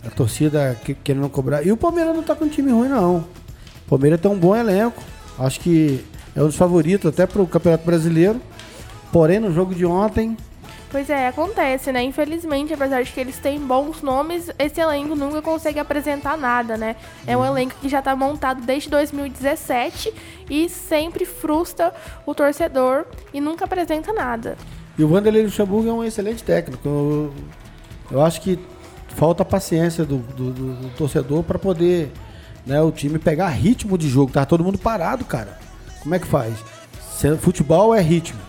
a 0.06 0.10
torcida 0.10 0.78
que- 0.84 0.94
querendo 0.94 1.30
cobrar. 1.30 1.66
E 1.66 1.72
o 1.72 1.78
Palmeiras 1.78 2.14
não 2.14 2.22
tá 2.22 2.36
com 2.36 2.44
um 2.44 2.50
time 2.50 2.70
ruim, 2.70 2.90
não. 2.90 3.20
O 3.20 3.90
Palmeiras 3.90 4.20
tem 4.20 4.30
um 4.30 4.38
bom 4.38 4.54
elenco. 4.54 5.02
Acho 5.40 5.62
que 5.62 6.04
é 6.36 6.44
um 6.44 6.48
dos 6.48 6.58
favoritos 6.58 7.10
até 7.10 7.26
pro 7.26 7.48
Campeonato 7.48 7.86
Brasileiro. 7.86 8.42
Porém, 9.14 9.40
no 9.40 9.54
jogo 9.54 9.74
de 9.74 9.86
ontem, 9.86 10.36
Pois 10.92 11.10
é, 11.10 11.30
acontece, 11.30 11.90
né? 11.94 12.04
Infelizmente, 12.04 12.74
apesar 12.74 13.02
de 13.02 13.12
que 13.14 13.20
eles 13.20 13.38
têm 13.40 13.58
bons 13.60 14.02
nomes, 14.02 14.52
esse 14.60 14.82
elenco 14.82 15.16
nunca 15.16 15.42
consegue 15.42 15.80
apresentar 15.80 16.38
nada, 16.38 16.76
né? 16.76 16.98
É 17.26 17.36
um 17.38 17.46
elenco 17.46 17.76
que 17.80 17.88
já 17.88 18.02
tá 18.02 18.14
montado 18.14 18.62
desde 18.64 18.90
2017 18.90 20.14
e 20.50 20.68
sempre 20.68 21.24
frustra 21.26 21.94
o 22.26 22.36
torcedor 22.36 23.06
e 23.34 23.40
nunca 23.40 23.64
apresenta 23.64 24.12
nada. 24.12 24.58
E 24.98 25.04
o 25.04 25.08
Vanderlei 25.08 25.44
Luxemburgo 25.44 25.88
é 25.90 25.94
um 25.94 26.04
excelente 26.04 26.44
técnico. 26.44 26.86
Eu, 26.86 27.34
eu 28.12 28.22
acho 28.22 28.42
que 28.42 28.60
falta 29.16 29.46
paciência 29.46 30.04
do, 30.04 30.18
do- 30.18 30.52
do- 30.52 30.74
do 30.76 30.90
torcedor 30.98 31.42
para 31.44 31.58
poder 31.58 32.12
né, 32.66 32.82
o 32.82 32.92
time 32.92 33.18
pegar 33.18 33.48
ritmo 33.48 33.98
de 33.98 34.10
jogo. 34.10 34.34
Tá 34.34 34.46
todo 34.46 34.62
mundo 34.62 34.78
parado, 34.78 35.24
cara. 35.24 35.58
Como 36.04 36.14
é 36.14 36.20
que 36.20 36.28
faz? 36.28 36.54
Futebol 37.40 37.96
é 37.96 38.02
ritmo. 38.02 38.40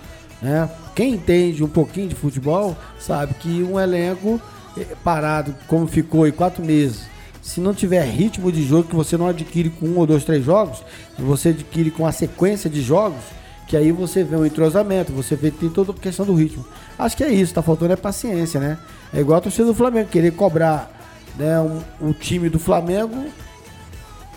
Né? 0.41 0.69
Quem 0.95 1.15
entende 1.15 1.65
um 1.65 1.69
pouquinho 1.69 2.09
de 2.09 2.15
futebol 2.15 2.77
sabe 2.99 3.35
que 3.35 3.63
um 3.63 3.81
elenco 3.81 4.41
eh, 4.77 4.87
parado, 5.03 5.55
como 5.67 5.87
ficou 5.87 6.27
em 6.27 6.33
quatro 6.33 6.65
meses, 6.65 7.05
se 7.41 7.61
não 7.61 7.75
tiver 7.75 8.05
ritmo 8.05 8.53
de 8.53 8.63
jogo 8.63 8.89
que 8.89 8.95
você 8.95 9.17
não 9.17 9.27
adquire 9.27 9.71
com 9.71 9.87
um 9.87 9.99
ou 9.99 10.07
dois, 10.07 10.25
três 10.25 10.45
jogos, 10.45 10.83
você 11.19 11.49
adquire 11.49 11.91
com 11.91 12.07
a 12.07 12.13
sequência 12.13 12.71
de 12.71 12.81
jogos, 12.83 13.21
que 13.67 13.77
aí 13.77 13.91
você 13.91 14.23
vê 14.23 14.37
um 14.37 14.47
entrosamento, 14.47 15.13
você 15.13 15.35
vê 15.35 15.51
tem 15.51 15.69
toda 15.69 15.93
a 15.93 15.95
questão 15.95 16.25
do 16.25 16.35
ritmo. 16.35 16.65
Acho 16.99 17.17
que 17.17 17.25
é 17.25 17.33
isso, 17.33 17.55
tá 17.55 17.63
faltando 17.63 17.93
é 17.93 17.97
paciência, 17.97 18.61
né? 18.61 18.79
É 19.13 19.21
igual 19.21 19.39
a 19.39 19.41
torcida 19.41 19.65
do 19.65 19.75
Flamengo, 19.75 20.09
querer 20.09 20.33
cobrar 20.33 20.91
né, 21.37 21.59
um, 22.01 22.13
time 22.13 22.49
do 22.49 22.59
Flamengo, 22.59 23.27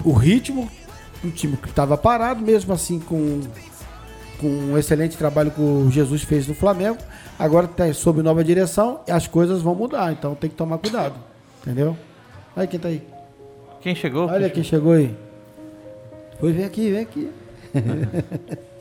o 0.03 0.13
ritmo, 0.13 0.69
um 1.23 1.29
time 1.29 1.57
que 1.57 1.69
estava 1.69 1.97
parado, 1.97 2.41
mesmo 2.41 2.73
assim 2.73 2.99
com, 2.99 3.41
com 4.35 4.47
um 4.47 4.77
excelente 4.77 5.17
trabalho 5.17 5.51
que 5.51 5.61
o 5.61 5.89
Jesus 5.89 6.23
fez 6.23 6.47
no 6.47 6.53
Flamengo, 6.53 6.97
agora 7.37 7.65
está 7.65 7.91
sob 7.93 8.21
nova 8.21 8.43
direção 8.43 8.99
e 9.07 9.11
as 9.11 9.27
coisas 9.27 9.61
vão 9.61 9.75
mudar, 9.75 10.11
então 10.11 10.35
tem 10.35 10.49
que 10.49 10.55
tomar 10.55 10.77
cuidado, 10.77 11.15
entendeu? 11.61 11.97
Olha 12.55 12.67
quem 12.67 12.79
tá 12.79 12.87
aí. 12.87 13.01
Quem 13.81 13.95
chegou? 13.95 14.27
Olha 14.27 14.49
quem 14.49 14.63
chegou 14.63 14.93
aí. 14.93 15.15
Foi, 16.39 16.51
vem 16.51 16.65
aqui, 16.65 16.91
vem 16.91 17.01
aqui. 17.01 17.31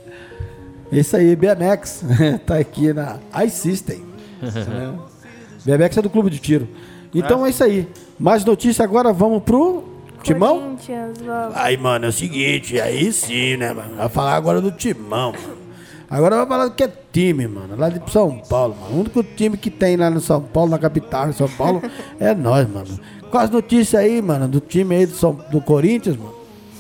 Isso 0.92 1.16
aí, 1.16 1.34
BMX. 1.34 2.04
tá 2.46 2.56
aqui 2.56 2.92
na 2.92 3.18
iSystem. 3.44 4.04
né? 4.40 4.98
BMX 5.64 5.96
é 5.96 6.02
do 6.02 6.10
clube 6.10 6.30
de 6.30 6.38
tiro. 6.38 6.68
Então 7.14 7.46
é 7.46 7.50
isso 7.50 7.62
aí. 7.64 7.88
Mais 8.18 8.44
notícia 8.44 8.84
agora, 8.84 9.12
vamos 9.12 9.42
pro 9.42 9.93
Timão? 10.24 10.60
Corinthians, 10.60 11.18
vamos. 11.20 11.56
Aí, 11.56 11.76
mano, 11.76 12.06
é 12.06 12.08
o 12.08 12.12
seguinte, 12.12 12.80
aí 12.80 13.12
sim, 13.12 13.56
né, 13.56 13.72
mano? 13.72 13.96
Vai 13.96 14.08
falar 14.08 14.34
agora 14.34 14.60
do 14.60 14.70
Timão, 14.72 15.32
mano. 15.32 15.64
Agora 16.10 16.36
vai 16.36 16.46
falar 16.46 16.64
do 16.66 16.74
que 16.74 16.84
é 16.84 16.92
time, 17.12 17.46
mano. 17.48 17.74
Lá 17.76 17.88
de 17.88 18.10
São 18.12 18.38
Paulo, 18.48 18.76
mano. 18.80 18.94
O 18.96 19.00
único 19.00 19.22
time 19.22 19.56
que 19.56 19.70
tem 19.70 19.96
lá 19.96 20.10
no 20.10 20.20
São 20.20 20.40
Paulo, 20.42 20.70
na 20.70 20.78
capital, 20.78 21.28
em 21.28 21.32
São 21.32 21.48
Paulo, 21.48 21.82
é 22.20 22.34
nós, 22.34 22.68
mano. 22.68 22.98
Quais 23.30 23.50
notícias 23.50 24.00
aí, 24.00 24.22
mano, 24.22 24.46
do 24.46 24.60
time 24.60 24.94
aí 24.94 25.06
do, 25.06 25.14
São, 25.14 25.32
do 25.50 25.60
Corinthians, 25.60 26.16
mano? 26.16 26.34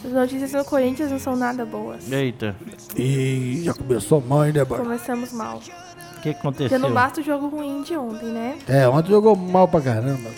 As 0.04 0.12
notícias 0.12 0.52
do 0.52 0.64
Corinthians 0.64 1.10
não 1.10 1.18
são 1.18 1.34
nada 1.34 1.64
boas. 1.64 2.12
Eita, 2.12 2.54
E 2.96 3.62
já 3.64 3.72
começou 3.74 4.20
mal, 4.20 4.44
hein, 4.46 4.52
né, 4.52 4.64
mano? 4.68 4.84
Começamos 4.84 5.32
mal. 5.32 5.56
o 5.56 5.60
que 5.60 5.70
Porque 6.14 6.28
aconteceu? 6.30 6.78
não 6.78 6.92
basta 6.92 7.20
o 7.20 7.24
jogo 7.24 7.48
ruim 7.48 7.82
de 7.82 7.96
ontem, 7.96 8.26
né? 8.26 8.56
É, 8.68 8.86
ontem 8.86 9.08
jogou 9.10 9.34
mal 9.34 9.66
pra 9.66 9.80
caramba. 9.80 10.30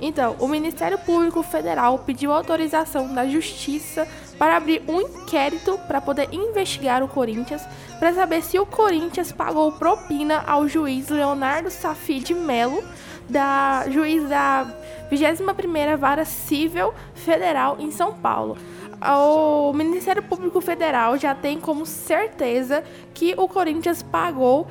Então, 0.00 0.36
o 0.40 0.48
Ministério 0.48 0.98
Público 0.98 1.42
Federal 1.42 1.98
pediu 2.00 2.32
autorização 2.32 3.14
da 3.14 3.26
Justiça 3.26 4.06
para 4.38 4.56
abrir 4.56 4.82
um 4.88 5.00
inquérito 5.00 5.78
para 5.86 6.00
poder 6.00 6.28
investigar 6.32 7.02
o 7.02 7.08
Corinthians, 7.08 7.62
para 7.98 8.12
saber 8.12 8.42
se 8.42 8.58
o 8.58 8.66
Corinthians 8.66 9.30
pagou 9.32 9.70
propina 9.72 10.42
ao 10.46 10.68
juiz 10.68 11.08
Leonardo 11.08 11.70
Safi 11.70 12.18
de 12.18 12.34
Melo, 12.34 12.82
da 13.28 13.84
juiz 13.88 14.28
da 14.28 14.66
21ª 15.10 15.96
Vara 15.96 16.24
Civil 16.24 16.92
Federal 17.14 17.76
em 17.78 17.90
São 17.90 18.12
Paulo. 18.12 18.58
O 19.00 19.72
Ministério 19.72 20.22
Público 20.22 20.60
Federal 20.60 21.18
já 21.18 21.34
tem 21.34 21.60
como 21.60 21.84
certeza 21.84 22.82
que 23.12 23.34
o 23.36 23.46
Corinthians 23.46 24.02
pagou 24.02 24.66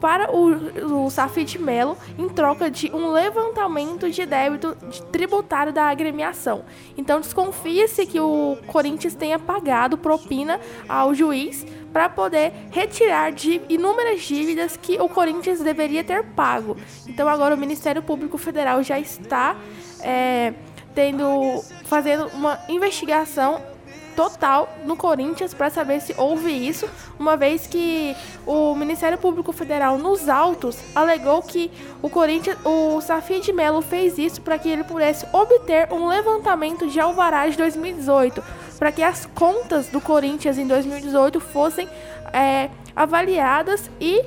para 0.00 0.30
o, 0.34 1.04
o 1.06 1.10
Safi 1.10 1.44
de 1.44 1.58
Melo 1.58 1.96
em 2.18 2.28
troca 2.28 2.70
de 2.70 2.90
um 2.94 3.10
levantamento 3.10 4.10
de 4.10 4.26
débito 4.26 4.76
tributário 5.10 5.72
da 5.72 5.84
agremiação. 5.84 6.64
Então 6.96 7.20
desconfia-se 7.20 8.06
que 8.06 8.20
o 8.20 8.56
Corinthians 8.66 9.14
tenha 9.14 9.38
pagado 9.38 9.98
propina 9.98 10.60
ao 10.88 11.14
juiz 11.14 11.66
para 11.92 12.08
poder 12.08 12.52
retirar 12.70 13.32
de 13.32 13.60
inúmeras 13.68 14.22
dívidas 14.22 14.76
que 14.76 15.00
o 15.00 15.08
Corinthians 15.08 15.60
deveria 15.60 16.04
ter 16.04 16.24
pago. 16.24 16.76
Então 17.06 17.28
agora 17.28 17.54
o 17.54 17.58
Ministério 17.58 18.02
Público 18.02 18.36
Federal 18.36 18.82
já 18.82 19.00
está 19.00 19.56
é, 20.02 20.52
tendo 20.94 21.62
fazendo 21.84 22.26
uma 22.34 22.58
investigação 22.68 23.75
total 24.16 24.68
no 24.84 24.96
Corinthians 24.96 25.52
para 25.52 25.68
saber 25.68 26.00
se 26.00 26.14
houve 26.16 26.50
isso, 26.50 26.88
uma 27.18 27.36
vez 27.36 27.66
que 27.66 28.16
o 28.46 28.74
Ministério 28.74 29.18
Público 29.18 29.52
Federal 29.52 29.98
nos 29.98 30.28
autos 30.28 30.78
alegou 30.94 31.42
que 31.42 31.70
o 32.00 32.08
Corinthians, 32.08 32.56
o 32.64 33.00
Safi 33.02 33.40
de 33.40 33.52
Melo 33.52 33.82
fez 33.82 34.16
isso 34.16 34.40
para 34.40 34.58
que 34.58 34.68
ele 34.68 34.82
pudesse 34.82 35.26
obter 35.32 35.92
um 35.92 36.08
levantamento 36.08 36.88
de 36.88 36.98
alvará 36.98 37.46
de 37.46 37.56
2018, 37.58 38.42
para 38.78 38.90
que 38.90 39.02
as 39.02 39.26
contas 39.26 39.88
do 39.88 40.00
Corinthians 40.00 40.56
em 40.56 40.66
2018 40.66 41.38
fossem 41.38 41.86
é, 42.32 42.70
avaliadas 42.94 43.90
e, 44.00 44.24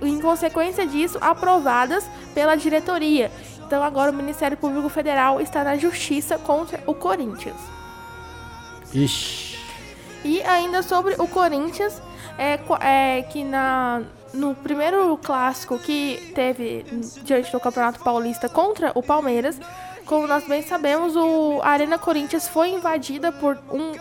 em 0.00 0.20
consequência 0.20 0.86
disso, 0.86 1.18
aprovadas 1.20 2.08
pela 2.32 2.54
diretoria. 2.54 3.30
Então 3.66 3.82
agora 3.82 4.10
o 4.10 4.14
Ministério 4.14 4.56
Público 4.56 4.88
Federal 4.88 5.40
está 5.40 5.64
na 5.64 5.76
justiça 5.76 6.38
contra 6.38 6.80
o 6.86 6.94
Corinthians. 6.94 7.79
Ixi. 8.92 9.58
E 10.24 10.42
ainda 10.42 10.82
sobre 10.82 11.14
o 11.18 11.26
Corinthians, 11.26 12.00
é, 12.38 12.58
é 12.80 13.22
que 13.22 13.42
na, 13.42 14.02
no 14.34 14.54
primeiro 14.54 15.16
clássico 15.18 15.78
que 15.78 16.32
teve 16.34 16.84
diante 17.22 17.50
do 17.50 17.58
Campeonato 17.58 18.00
Paulista 18.00 18.48
contra 18.48 18.92
o 18.94 19.02
Palmeiras, 19.02 19.58
como 20.04 20.26
nós 20.26 20.44
bem 20.44 20.60
sabemos, 20.60 21.14
o 21.14 21.60
Arena 21.62 21.96
Corinthians 21.96 22.48
foi 22.48 22.70
invadida 22.70 23.30
por 23.30 23.56
um, 23.70 23.92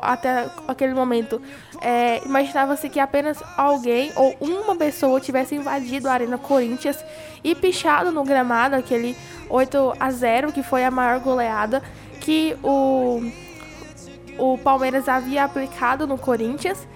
até 0.00 0.48
aquele 0.66 0.94
momento, 0.94 1.42
é, 1.80 2.24
imaginava-se 2.24 2.88
que 2.88 2.98
apenas 2.98 3.38
alguém 3.56 4.10
ou 4.16 4.34
uma 4.40 4.74
pessoa 4.74 5.20
tivesse 5.20 5.54
invadido 5.54 6.08
a 6.08 6.12
Arena 6.14 6.38
Corinthians 6.38 6.96
e 7.44 7.54
pichado 7.54 8.10
no 8.10 8.24
gramado, 8.24 8.76
aquele 8.76 9.14
8 9.50 9.94
a 10.00 10.10
0 10.10 10.52
que 10.52 10.62
foi 10.62 10.84
a 10.84 10.90
maior 10.90 11.20
goleada 11.20 11.82
que 12.18 12.56
o 12.62 13.20
o 14.38 14.56
Palmeiras 14.56 15.08
havia 15.08 15.44
aplicado 15.44 16.06
no 16.06 16.16
Corinthians. 16.16 16.86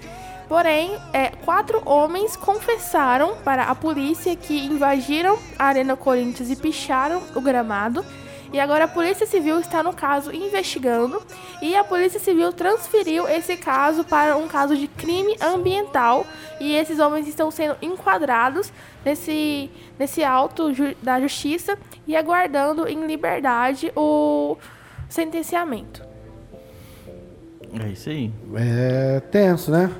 Porém, 0.48 0.98
é, 1.12 1.28
quatro 1.44 1.82
homens 1.86 2.36
confessaram 2.36 3.36
para 3.38 3.64
a 3.64 3.74
polícia 3.74 4.36
que 4.36 4.66
invadiram 4.66 5.38
a 5.58 5.66
Arena 5.66 5.96
Corinthians 5.96 6.50
e 6.50 6.56
picharam 6.56 7.22
o 7.34 7.40
gramado. 7.40 8.04
E 8.52 8.60
agora 8.60 8.84
a 8.84 8.88
Polícia 8.88 9.26
Civil 9.26 9.58
está 9.60 9.82
no 9.82 9.94
caso 9.94 10.30
investigando. 10.30 11.22
E 11.62 11.74
a 11.74 11.82
Polícia 11.82 12.20
Civil 12.20 12.52
transferiu 12.52 13.26
esse 13.26 13.56
caso 13.56 14.04
para 14.04 14.36
um 14.36 14.46
caso 14.46 14.76
de 14.76 14.86
crime 14.88 15.34
ambiental. 15.40 16.26
E 16.60 16.74
esses 16.74 16.98
homens 16.98 17.26
estão 17.26 17.50
sendo 17.50 17.76
enquadrados 17.80 18.70
nesse, 19.02 19.70
nesse 19.98 20.22
auto 20.22 20.74
ju- 20.74 20.94
da 21.00 21.18
justiça 21.18 21.78
e 22.06 22.14
aguardando 22.14 22.86
em 22.86 23.06
liberdade 23.06 23.90
o 23.96 24.58
sentenciamento. 25.08 26.11
É 27.80 27.88
isso 27.88 28.10
aí. 28.10 28.30
É 28.54 29.20
tenso, 29.30 29.70
né? 29.70 29.90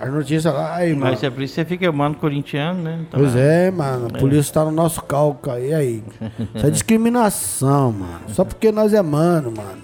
as 0.00 0.10
notícias 0.10 0.54
lá, 0.54 0.76
aí, 0.76 0.94
mano. 0.94 1.12
Mas 1.12 1.22
é 1.22 1.28
por 1.28 1.42
isso 1.42 1.54
que 1.54 1.60
você 1.60 1.64
fica 1.66 1.92
mano 1.92 2.14
corintiano, 2.14 2.82
né? 2.82 3.00
Então, 3.06 3.20
Pois 3.20 3.36
é, 3.36 3.70
mano. 3.70 4.06
A 4.06 4.18
polícia 4.18 4.54
tá 4.54 4.64
no 4.64 4.70
nosso 4.70 5.02
calco 5.02 5.50
aí, 5.50 5.74
aí. 5.74 6.02
Isso 6.54 6.66
é 6.66 6.70
discriminação, 6.70 7.92
mano. 7.92 8.20
Só 8.28 8.42
porque 8.42 8.72
nós 8.72 8.94
é 8.94 9.02
mano, 9.02 9.52
mano. 9.54 9.82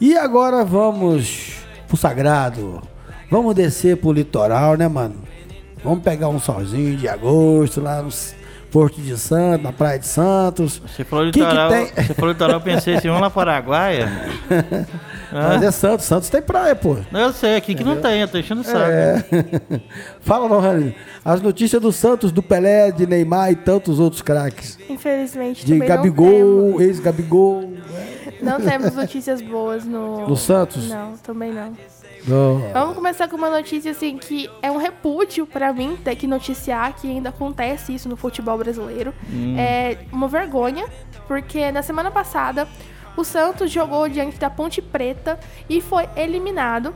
E 0.00 0.16
agora 0.16 0.64
vamos 0.64 1.56
pro 1.88 1.96
sagrado. 1.96 2.80
Vamos 3.28 3.52
descer 3.56 3.96
pro 3.96 4.12
litoral, 4.12 4.76
né, 4.76 4.86
mano? 4.86 5.16
Vamos 5.82 6.04
pegar 6.04 6.28
um 6.28 6.38
solzinho 6.38 6.96
de 6.96 7.08
agosto 7.08 7.80
lá 7.80 8.00
no 8.00 8.10
Porto 8.76 9.00
de 9.00 9.16
Santos, 9.16 9.64
na 9.64 9.72
Praia 9.72 9.98
de 9.98 10.06
Santos. 10.06 10.82
Você 10.86 11.02
falou 11.02 11.24
litoral, 11.24 11.70
tem? 11.70 11.86
você 11.86 12.12
falou 12.12 12.32
litoral, 12.32 12.56
eu 12.56 12.60
pensei 12.60 12.96
assim, 12.96 13.08
vamos 13.08 13.22
lá 13.22 13.30
para 13.30 13.54
Araguaia. 13.54 14.06
Mas 15.32 15.62
é 15.62 15.70
Santos, 15.70 16.04
Santos 16.04 16.28
tem 16.28 16.42
praia, 16.42 16.76
pô. 16.76 16.98
Não, 17.10 17.20
eu 17.20 17.32
sei, 17.32 17.56
aqui 17.56 17.74
que 17.74 17.82
não 17.82 17.96
tem, 18.02 18.20
eu 18.20 18.28
tô 18.28 18.36
enchendo 18.36 18.60
o 18.60 18.64
saco. 18.64 18.78
É. 18.78 19.24
Fala, 20.20 20.46
Lohane. 20.46 20.94
As 21.24 21.40
notícias 21.40 21.80
do 21.80 21.90
Santos, 21.90 22.30
do 22.30 22.42
Pelé, 22.42 22.92
de 22.92 23.06
Neymar 23.06 23.50
e 23.50 23.56
tantos 23.56 23.98
outros 23.98 24.20
craques. 24.20 24.78
Infelizmente, 24.90 25.64
De 25.64 25.72
também 25.72 25.88
não 25.88 25.96
Gabigol, 25.96 26.82
ex-Gabigol. 26.82 27.72
não 28.42 28.60
temos 28.60 28.94
notícias 28.94 29.40
boas 29.40 29.86
no... 29.86 30.28
No 30.28 30.36
Santos? 30.36 30.86
Não, 30.86 31.16
também 31.16 31.50
não. 31.50 31.72
Não. 32.26 32.58
Vamos 32.72 32.94
começar 32.94 33.28
com 33.28 33.36
uma 33.36 33.48
notícia 33.48 33.92
assim 33.92 34.18
que 34.18 34.50
é 34.60 34.70
um 34.70 34.76
repúdio 34.76 35.46
pra 35.46 35.72
mim 35.72 35.96
ter 36.02 36.16
que 36.16 36.26
noticiar 36.26 36.94
que 36.94 37.08
ainda 37.08 37.28
acontece 37.28 37.94
isso 37.94 38.08
no 38.08 38.16
futebol 38.16 38.58
brasileiro. 38.58 39.14
É 39.56 39.98
uma 40.12 40.28
vergonha, 40.28 40.86
porque 41.28 41.70
na 41.70 41.82
semana 41.82 42.10
passada 42.10 42.68
o 43.16 43.24
Santos 43.24 43.70
jogou 43.70 44.08
diante 44.08 44.38
da 44.38 44.50
Ponte 44.50 44.82
Preta 44.82 45.38
e 45.68 45.80
foi 45.80 46.08
eliminado. 46.16 46.94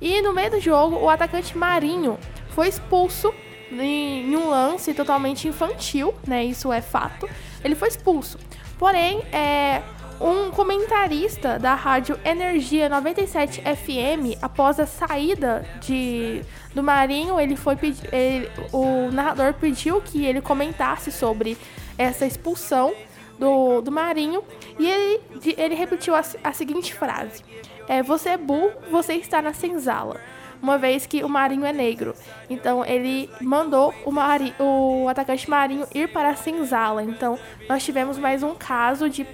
E 0.00 0.22
no 0.22 0.32
meio 0.32 0.50
do 0.52 0.60
jogo, 0.60 0.96
o 0.96 1.10
atacante 1.10 1.58
Marinho 1.58 2.16
foi 2.50 2.68
expulso 2.68 3.34
em, 3.72 4.30
em 4.30 4.36
um 4.36 4.48
lance 4.48 4.94
totalmente 4.94 5.48
infantil, 5.48 6.14
né? 6.26 6.44
Isso 6.44 6.72
é 6.72 6.80
fato. 6.80 7.28
Ele 7.64 7.74
foi 7.74 7.88
expulso. 7.88 8.38
Porém, 8.78 9.22
é, 9.32 9.82
um 10.20 10.50
comentarista 10.50 11.58
da 11.58 11.74
rádio 11.74 12.18
Energia 12.24 12.88
97 12.88 13.60
FM, 13.62 14.42
após 14.42 14.80
a 14.80 14.86
saída 14.86 15.64
de, 15.80 16.42
do 16.74 16.82
Marinho, 16.82 17.38
ele 17.38 17.56
foi 17.56 17.76
ele- 18.10 18.50
o 18.72 19.10
narrador 19.12 19.54
pediu 19.54 20.00
que 20.00 20.24
ele 20.24 20.40
comentasse 20.40 21.12
sobre 21.12 21.56
essa 21.96 22.26
expulsão 22.26 22.92
do, 23.38 23.80
do 23.80 23.92
Marinho 23.92 24.42
e 24.78 24.86
ele, 24.88 25.20
ele 25.56 25.74
repetiu 25.74 26.14
a, 26.16 26.22
a 26.42 26.52
seguinte 26.52 26.92
frase: 26.94 27.44
é, 27.86 28.02
Você 28.02 28.30
é 28.30 28.36
burro, 28.36 28.72
você 28.90 29.14
está 29.14 29.40
na 29.40 29.52
senzala. 29.52 30.20
Uma 30.60 30.76
vez 30.76 31.06
que 31.06 31.22
o 31.22 31.28
Marinho 31.28 31.64
é 31.64 31.72
negro. 31.72 32.14
Então 32.50 32.84
ele 32.84 33.30
mandou 33.40 33.94
o, 34.04 34.10
Mari, 34.10 34.52
o 34.58 35.06
atacante 35.08 35.48
Marinho 35.48 35.86
ir 35.94 36.08
para 36.08 36.30
a 36.30 36.34
senzala. 36.34 37.00
Então 37.04 37.38
nós 37.68 37.84
tivemos 37.84 38.18
mais 38.18 38.42
um 38.42 38.56
caso 38.56 39.08
de 39.08 39.24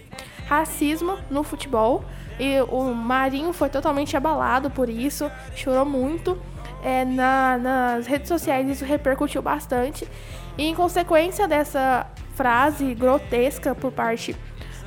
racismo 0.46 1.18
no 1.30 1.42
futebol. 1.42 2.04
E 2.38 2.60
o 2.68 2.92
Marinho 2.94 3.52
foi 3.52 3.68
totalmente 3.68 4.16
abalado 4.16 4.70
por 4.70 4.88
isso, 4.88 5.30
chorou 5.54 5.84
muito. 5.84 6.36
É, 6.82 7.04
na- 7.04 7.56
nas 7.56 8.06
redes 8.06 8.28
sociais 8.28 8.68
isso 8.68 8.84
repercutiu 8.84 9.40
bastante. 9.40 10.06
E 10.58 10.64
em 10.66 10.74
consequência 10.74 11.48
dessa 11.48 12.06
frase 12.34 12.94
grotesca 12.94 13.74
por 13.74 13.90
parte 13.92 14.36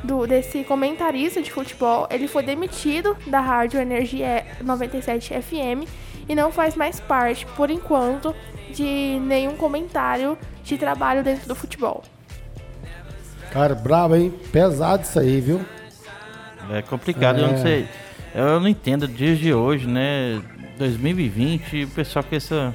do, 0.03 0.28
desse 0.28 0.64
comentarista 0.64 1.41
de 1.41 1.51
futebol, 1.51 2.08
ele 2.12 2.28
foi 2.28 2.43
demitido 2.43 3.18
da 3.26 3.39
Rádio 3.39 3.80
Energia 3.80 4.45
97 4.62 5.34
FM 5.41 5.89
e 6.30 6.36
não 6.36 6.51
faz 6.51 6.76
mais 6.76 6.99
parte, 6.99 7.45
por 7.55 7.72
enquanto, 7.72 8.36
de 8.72 9.18
nenhum 9.22 9.55
comentário 9.55 10.38
de 10.64 10.78
trabalho 10.78 11.24
dentro 11.24 11.47
do 11.47 11.55
futebol. 11.55 12.03
Cara, 13.52 13.74
brabo, 13.76 14.16
hein? 14.16 14.34
Pesado 14.52 15.04
isso 15.04 15.20
aí, 15.20 15.39
viu? 15.41 15.62
É 16.72 16.82
complicado, 16.82 17.39
eu 17.39 17.48
não 17.48 17.54
É. 17.56 17.58
sei. 17.58 17.88
Eu 18.36 18.60
não 18.60 18.68
entendo 18.68 19.08
dias 19.08 19.38
de 19.39 19.54
hoje, 19.54 19.88
né? 19.88 20.41
2020, 20.78 21.86
o 21.86 21.88
pessoal 21.89 22.24
com 22.24 22.36
essa, 22.36 22.74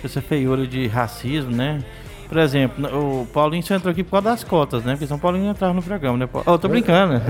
com 0.00 0.06
essa 0.06 0.20
feiura 0.20 0.66
de 0.66 0.86
racismo, 0.88 1.50
né? 1.54 1.80
Por 2.28 2.38
exemplo, 2.38 3.22
o 3.22 3.26
Paulinho 3.26 3.62
só 3.62 3.74
entrou 3.74 3.92
aqui 3.92 4.02
por 4.02 4.12
causa 4.12 4.30
das 4.30 4.42
cotas, 4.42 4.82
né? 4.82 4.92
Porque 4.94 5.06
São 5.06 5.18
Paulinho 5.18 5.48
entrava 5.50 5.72
no 5.74 5.82
programa, 5.82 6.16
né? 6.18 6.28
Oh, 6.46 6.58
tô 6.58 6.66
brincando. 6.68 7.20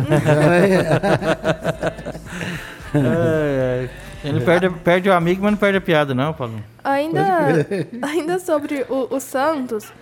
É, 2.94 3.88
é. 4.24 4.28
Ele 4.28 4.40
perde, 4.40 4.70
perde 4.70 5.08
o 5.10 5.12
amigo, 5.12 5.42
mas 5.42 5.50
não 5.52 5.58
perde 5.58 5.78
a 5.78 5.80
piada, 5.80 6.14
não, 6.14 6.32
Paulinho. 6.32 6.64
Ainda, 6.82 7.66
ainda 8.00 8.38
sobre 8.38 8.86
o, 8.88 9.14
o 9.14 9.20
Santos, 9.20 9.92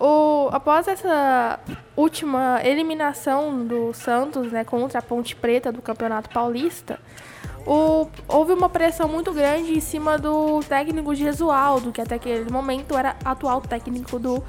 o, 0.00 0.48
após 0.50 0.88
essa 0.88 1.60
última 1.96 2.60
eliminação 2.64 3.64
do 3.64 3.92
Santos 3.92 4.50
né, 4.50 4.64
contra 4.64 4.98
a 4.98 5.02
Ponte 5.02 5.36
Preta 5.36 5.70
do 5.70 5.82
Campeonato 5.82 6.30
Paulista, 6.30 6.98
o- 7.66 8.08
houve 8.26 8.52
uma 8.54 8.68
pressão 8.70 9.06
muito 9.08 9.32
grande 9.32 9.76
em 9.76 9.80
cima 9.80 10.16
do 10.18 10.60
técnico 10.68 11.14
Gesualdo, 11.14 11.92
que 11.92 12.00
até 12.00 12.14
aquele 12.14 12.50
momento 12.50 12.96
era 12.96 13.14
atual 13.24 13.60
técnico 13.60 14.18
do, 14.18 14.42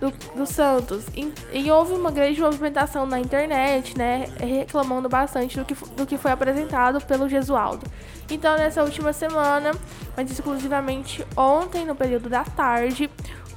do, 0.00 0.10
do 0.34 0.44
Santos. 0.44 1.06
E, 1.14 1.32
e 1.52 1.70
houve 1.70 1.92
uma 1.92 2.10
grande 2.10 2.40
movimentação 2.40 3.06
na 3.06 3.20
internet, 3.20 3.96
né, 3.96 4.26
reclamando 4.40 5.08
bastante 5.08 5.56
do 5.56 5.64
que, 5.64 5.74
do 5.94 6.04
que 6.04 6.18
foi 6.18 6.32
apresentado 6.32 7.00
pelo 7.00 7.28
Gesualdo. 7.28 7.86
Então, 8.30 8.56
nessa 8.58 8.82
última 8.82 9.12
semana, 9.12 9.70
mas 10.16 10.30
exclusivamente 10.30 11.24
ontem, 11.36 11.86
no 11.86 11.94
período 11.94 12.28
da 12.28 12.44
tarde, 12.44 13.08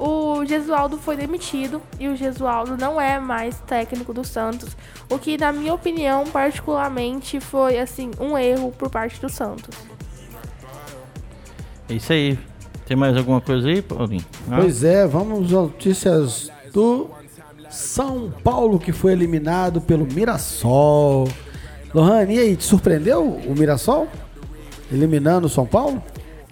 o 0.02 0.44
Gesualdo 0.44 0.98
foi 0.98 1.16
demitido 1.16 1.80
e 2.00 2.08
o 2.08 2.16
Gesualdo 2.16 2.76
não 2.76 3.00
é 3.00 3.20
mais 3.20 3.60
técnico 3.68 4.12
do 4.12 4.26
Santos, 4.26 4.76
o 5.08 5.20
que, 5.20 5.38
na 5.38 5.52
minha 5.52 5.76
opinião, 5.76 6.24
particularmente 6.26 7.40
foi 7.40 7.78
assim 7.78 8.10
um 8.20 8.36
erro 8.36 8.72
por 8.72 8.90
parte 8.90 9.22
do 9.22 9.30
Santos. 9.30 9.78
É 11.88 11.94
isso 11.94 12.12
aí. 12.12 12.40
Tem 12.88 12.98
mais 12.98 13.16
alguma 13.16 13.40
coisa 13.40 13.68
aí, 13.68 13.80
Paulinho? 13.80 14.26
Não? 14.48 14.58
Pois 14.58 14.84
é, 14.84 15.06
vamos 15.06 15.46
às 15.46 15.52
notícias 15.52 16.52
do 16.74 17.08
São 17.70 18.34
Paulo 18.44 18.80
que 18.80 18.92
foi 18.92 19.12
eliminado 19.12 19.80
pelo 19.82 20.08
Mirassol. 20.12 21.28
Lohane, 21.94 22.38
e 22.38 22.40
aí, 22.40 22.56
te 22.56 22.64
surpreendeu 22.64 23.24
o 23.24 23.54
Mirassol? 23.54 24.08
Eliminando 24.92 25.46
o 25.46 25.50
São 25.50 25.66
Paulo? 25.66 26.02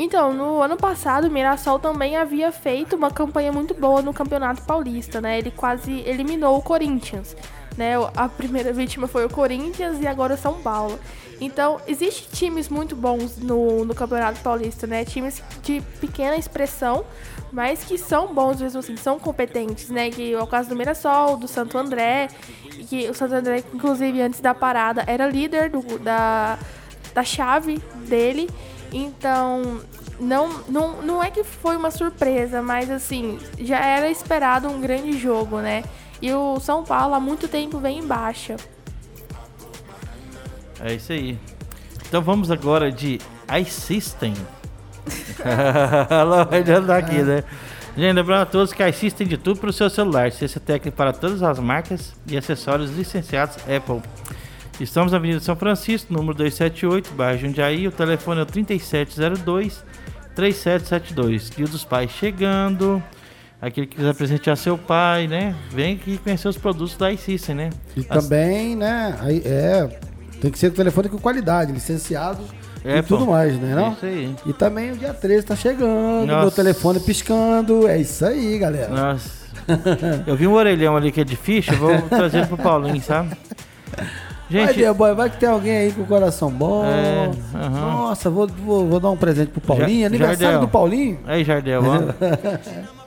Então, 0.01 0.33
no 0.33 0.61
ano 0.61 0.77
passado, 0.77 1.27
o 1.27 1.29
Mirassol 1.29 1.77
também 1.77 2.15
havia 2.15 2.53
feito 2.53 2.95
uma 2.95 3.11
campanha 3.11 3.51
muito 3.51 3.73
boa 3.73 4.01
no 4.01 4.13
Campeonato 4.13 4.61
Paulista, 4.61 5.19
né? 5.19 5.37
Ele 5.37 5.51
quase 5.51 5.91
eliminou 6.07 6.57
o 6.57 6.61
Corinthians, 6.61 7.35
né? 7.77 7.95
A 8.15 8.29
primeira 8.29 8.71
vítima 8.73 9.09
foi 9.09 9.25
o 9.25 9.29
Corinthians 9.29 9.99
e 9.99 10.07
agora 10.07 10.35
o 10.35 10.37
São 10.37 10.53
Paulo. 10.61 10.97
Então, 11.41 11.81
existem 11.85 12.29
times 12.31 12.69
muito 12.69 12.95
bons 12.95 13.37
no, 13.37 13.83
no 13.83 13.93
Campeonato 13.93 14.39
Paulista, 14.39 14.87
né? 14.87 15.03
Times 15.03 15.43
de 15.61 15.81
pequena 15.99 16.37
expressão, 16.37 17.03
mas 17.51 17.83
que 17.83 17.97
são 17.97 18.33
bons 18.33 18.61
mesmo 18.61 18.79
assim, 18.79 18.95
são 18.95 19.19
competentes, 19.19 19.89
né? 19.89 20.09
Que 20.09 20.31
é 20.33 20.41
o 20.41 20.47
caso 20.47 20.69
do 20.69 20.77
Mirassol, 20.77 21.35
do 21.35 21.47
Santo 21.47 21.77
André, 21.77 22.29
que 22.87 23.09
o 23.09 23.13
Santo 23.13 23.35
André, 23.35 23.65
inclusive, 23.73 24.21
antes 24.21 24.39
da 24.39 24.53
parada, 24.53 25.03
era 25.05 25.27
líder 25.27 25.69
do, 25.69 25.99
da, 25.99 26.57
da 27.13 27.23
chave 27.25 27.79
dele. 28.07 28.49
Então, 28.91 29.81
não, 30.19 30.61
não, 30.67 31.01
não 31.01 31.23
é 31.23 31.31
que 31.31 31.43
foi 31.43 31.77
uma 31.77 31.91
surpresa, 31.91 32.61
mas 32.61 32.89
assim, 32.91 33.39
já 33.59 33.79
era 33.79 34.09
esperado 34.09 34.67
um 34.67 34.79
grande 34.81 35.17
jogo, 35.17 35.59
né? 35.59 35.83
E 36.21 36.31
o 36.33 36.59
São 36.59 36.83
Paulo 36.83 37.15
há 37.15 37.19
muito 37.19 37.47
tempo 37.47 37.79
vem 37.79 37.99
em 37.99 38.05
baixa. 38.05 38.57
É 40.81 40.93
isso 40.93 41.11
aí. 41.11 41.37
Então 42.07 42.21
vamos 42.21 42.51
agora 42.51 42.91
de 42.91 43.19
iSystem. 43.61 44.33
Ela 46.09 46.43
vai 46.43 46.61
andar 46.69 46.97
aqui, 46.97 47.21
né? 47.21 47.43
Gente, 47.95 48.13
lembrando 48.13 48.41
a 48.41 48.45
todos 48.45 48.71
que 48.73 48.83
a 48.83 48.89
iSystem 48.89 49.27
de 49.27 49.37
tudo 49.37 49.59
para 49.59 49.69
o 49.69 49.73
seu 49.73 49.89
celular. 49.89 50.27
Assistência 50.27 50.59
técnica 50.59 50.95
para 50.95 51.13
todas 51.13 51.41
as 51.41 51.59
marcas 51.59 52.13
e 52.27 52.37
acessórios 52.37 52.91
licenciados 52.91 53.57
Apple. 53.63 54.01
Estamos 54.79 55.11
na 55.11 55.17
Avenida 55.17 55.41
São 55.41 55.55
Francisco, 55.55 56.13
número 56.13 56.33
278, 56.35 57.13
bairro 57.13 57.39
Jundiaí. 57.39 57.87
O 57.87 57.91
telefone 57.91 58.39
é 58.39 58.43
o 58.43 58.45
3702 58.45 59.83
3772. 60.35 61.49
Dia 61.49 61.67
dos 61.67 61.83
Pais 61.83 62.11
chegando. 62.11 63.01
Aquele 63.61 63.87
que 63.87 63.97
quiser 63.97 64.13
presentear 64.15 64.55
seu 64.55 64.77
pai, 64.77 65.27
né? 65.27 65.53
Vem 65.69 65.95
aqui 65.95 66.17
conhecer 66.17 66.47
os 66.47 66.57
produtos 66.57 66.95
da 66.95 67.11
iSystem, 67.11 67.55
né? 67.55 67.69
E 67.95 67.99
As- 68.09 68.23
também, 68.23 68.73
né? 68.75 69.17
aí, 69.19 69.41
é, 69.43 69.89
tem 70.39 70.49
que 70.49 70.57
ser 70.57 70.69
com 70.69 70.77
telefone 70.77 71.09
com 71.09 71.17
qualidade, 71.17 71.73
licenciado 71.73 72.41
É, 72.85 72.99
e 72.99 73.03
tudo 73.03 73.25
pô. 73.25 73.31
mais, 73.31 73.59
né? 73.59 73.73
É 73.73 73.75
Não? 73.75 73.91
isso 73.91 74.05
aí. 74.05 74.33
E 74.45 74.53
também 74.53 74.91
o 74.91 74.97
dia 74.97 75.13
13 75.13 75.45
tá 75.45 75.57
chegando, 75.57 76.25
meu 76.25 76.35
Nossa. 76.37 76.55
telefone 76.55 77.01
piscando. 77.01 77.85
É 77.85 77.97
isso 77.97 78.25
aí, 78.25 78.57
galera. 78.57 78.87
Nossa. 78.87 79.39
Eu 80.25 80.37
vi 80.37 80.47
um 80.47 80.53
orelhão 80.53 80.95
ali 80.95 81.11
que 81.11 81.19
é 81.19 81.25
de 81.25 81.35
ficha, 81.35 81.73
eu 81.73 81.77
vou 81.77 82.01
trazer 82.07 82.47
pro 82.47 82.55
Paulinho, 82.57 83.01
sabe? 83.01 83.35
Vai, 84.49 84.67
Gente, 84.67 84.77
Dia 84.77 84.93
Boy, 84.93 85.13
vai 85.13 85.29
que 85.29 85.37
tem 85.37 85.47
alguém 85.49 85.77
aí 85.77 85.91
com 85.91 86.01
o 86.01 86.05
coração 86.07 86.49
bom. 86.49 86.83
É, 86.83 87.29
aham. 87.55 87.69
nossa, 87.69 88.29
vou, 88.29 88.47
vou, 88.47 88.87
vou 88.87 88.99
dar 88.99 89.09
um 89.11 89.17
presente 89.17 89.51
pro 89.51 89.61
Paulinho. 89.61 90.01
Ja- 90.01 90.07
Aniversário 90.07 90.39
Jardel. 90.41 90.61
do 90.61 90.67
Paulinho. 90.67 91.19
Aí, 91.27 91.43
Jardel, 91.43 91.81
ó. 91.85 92.89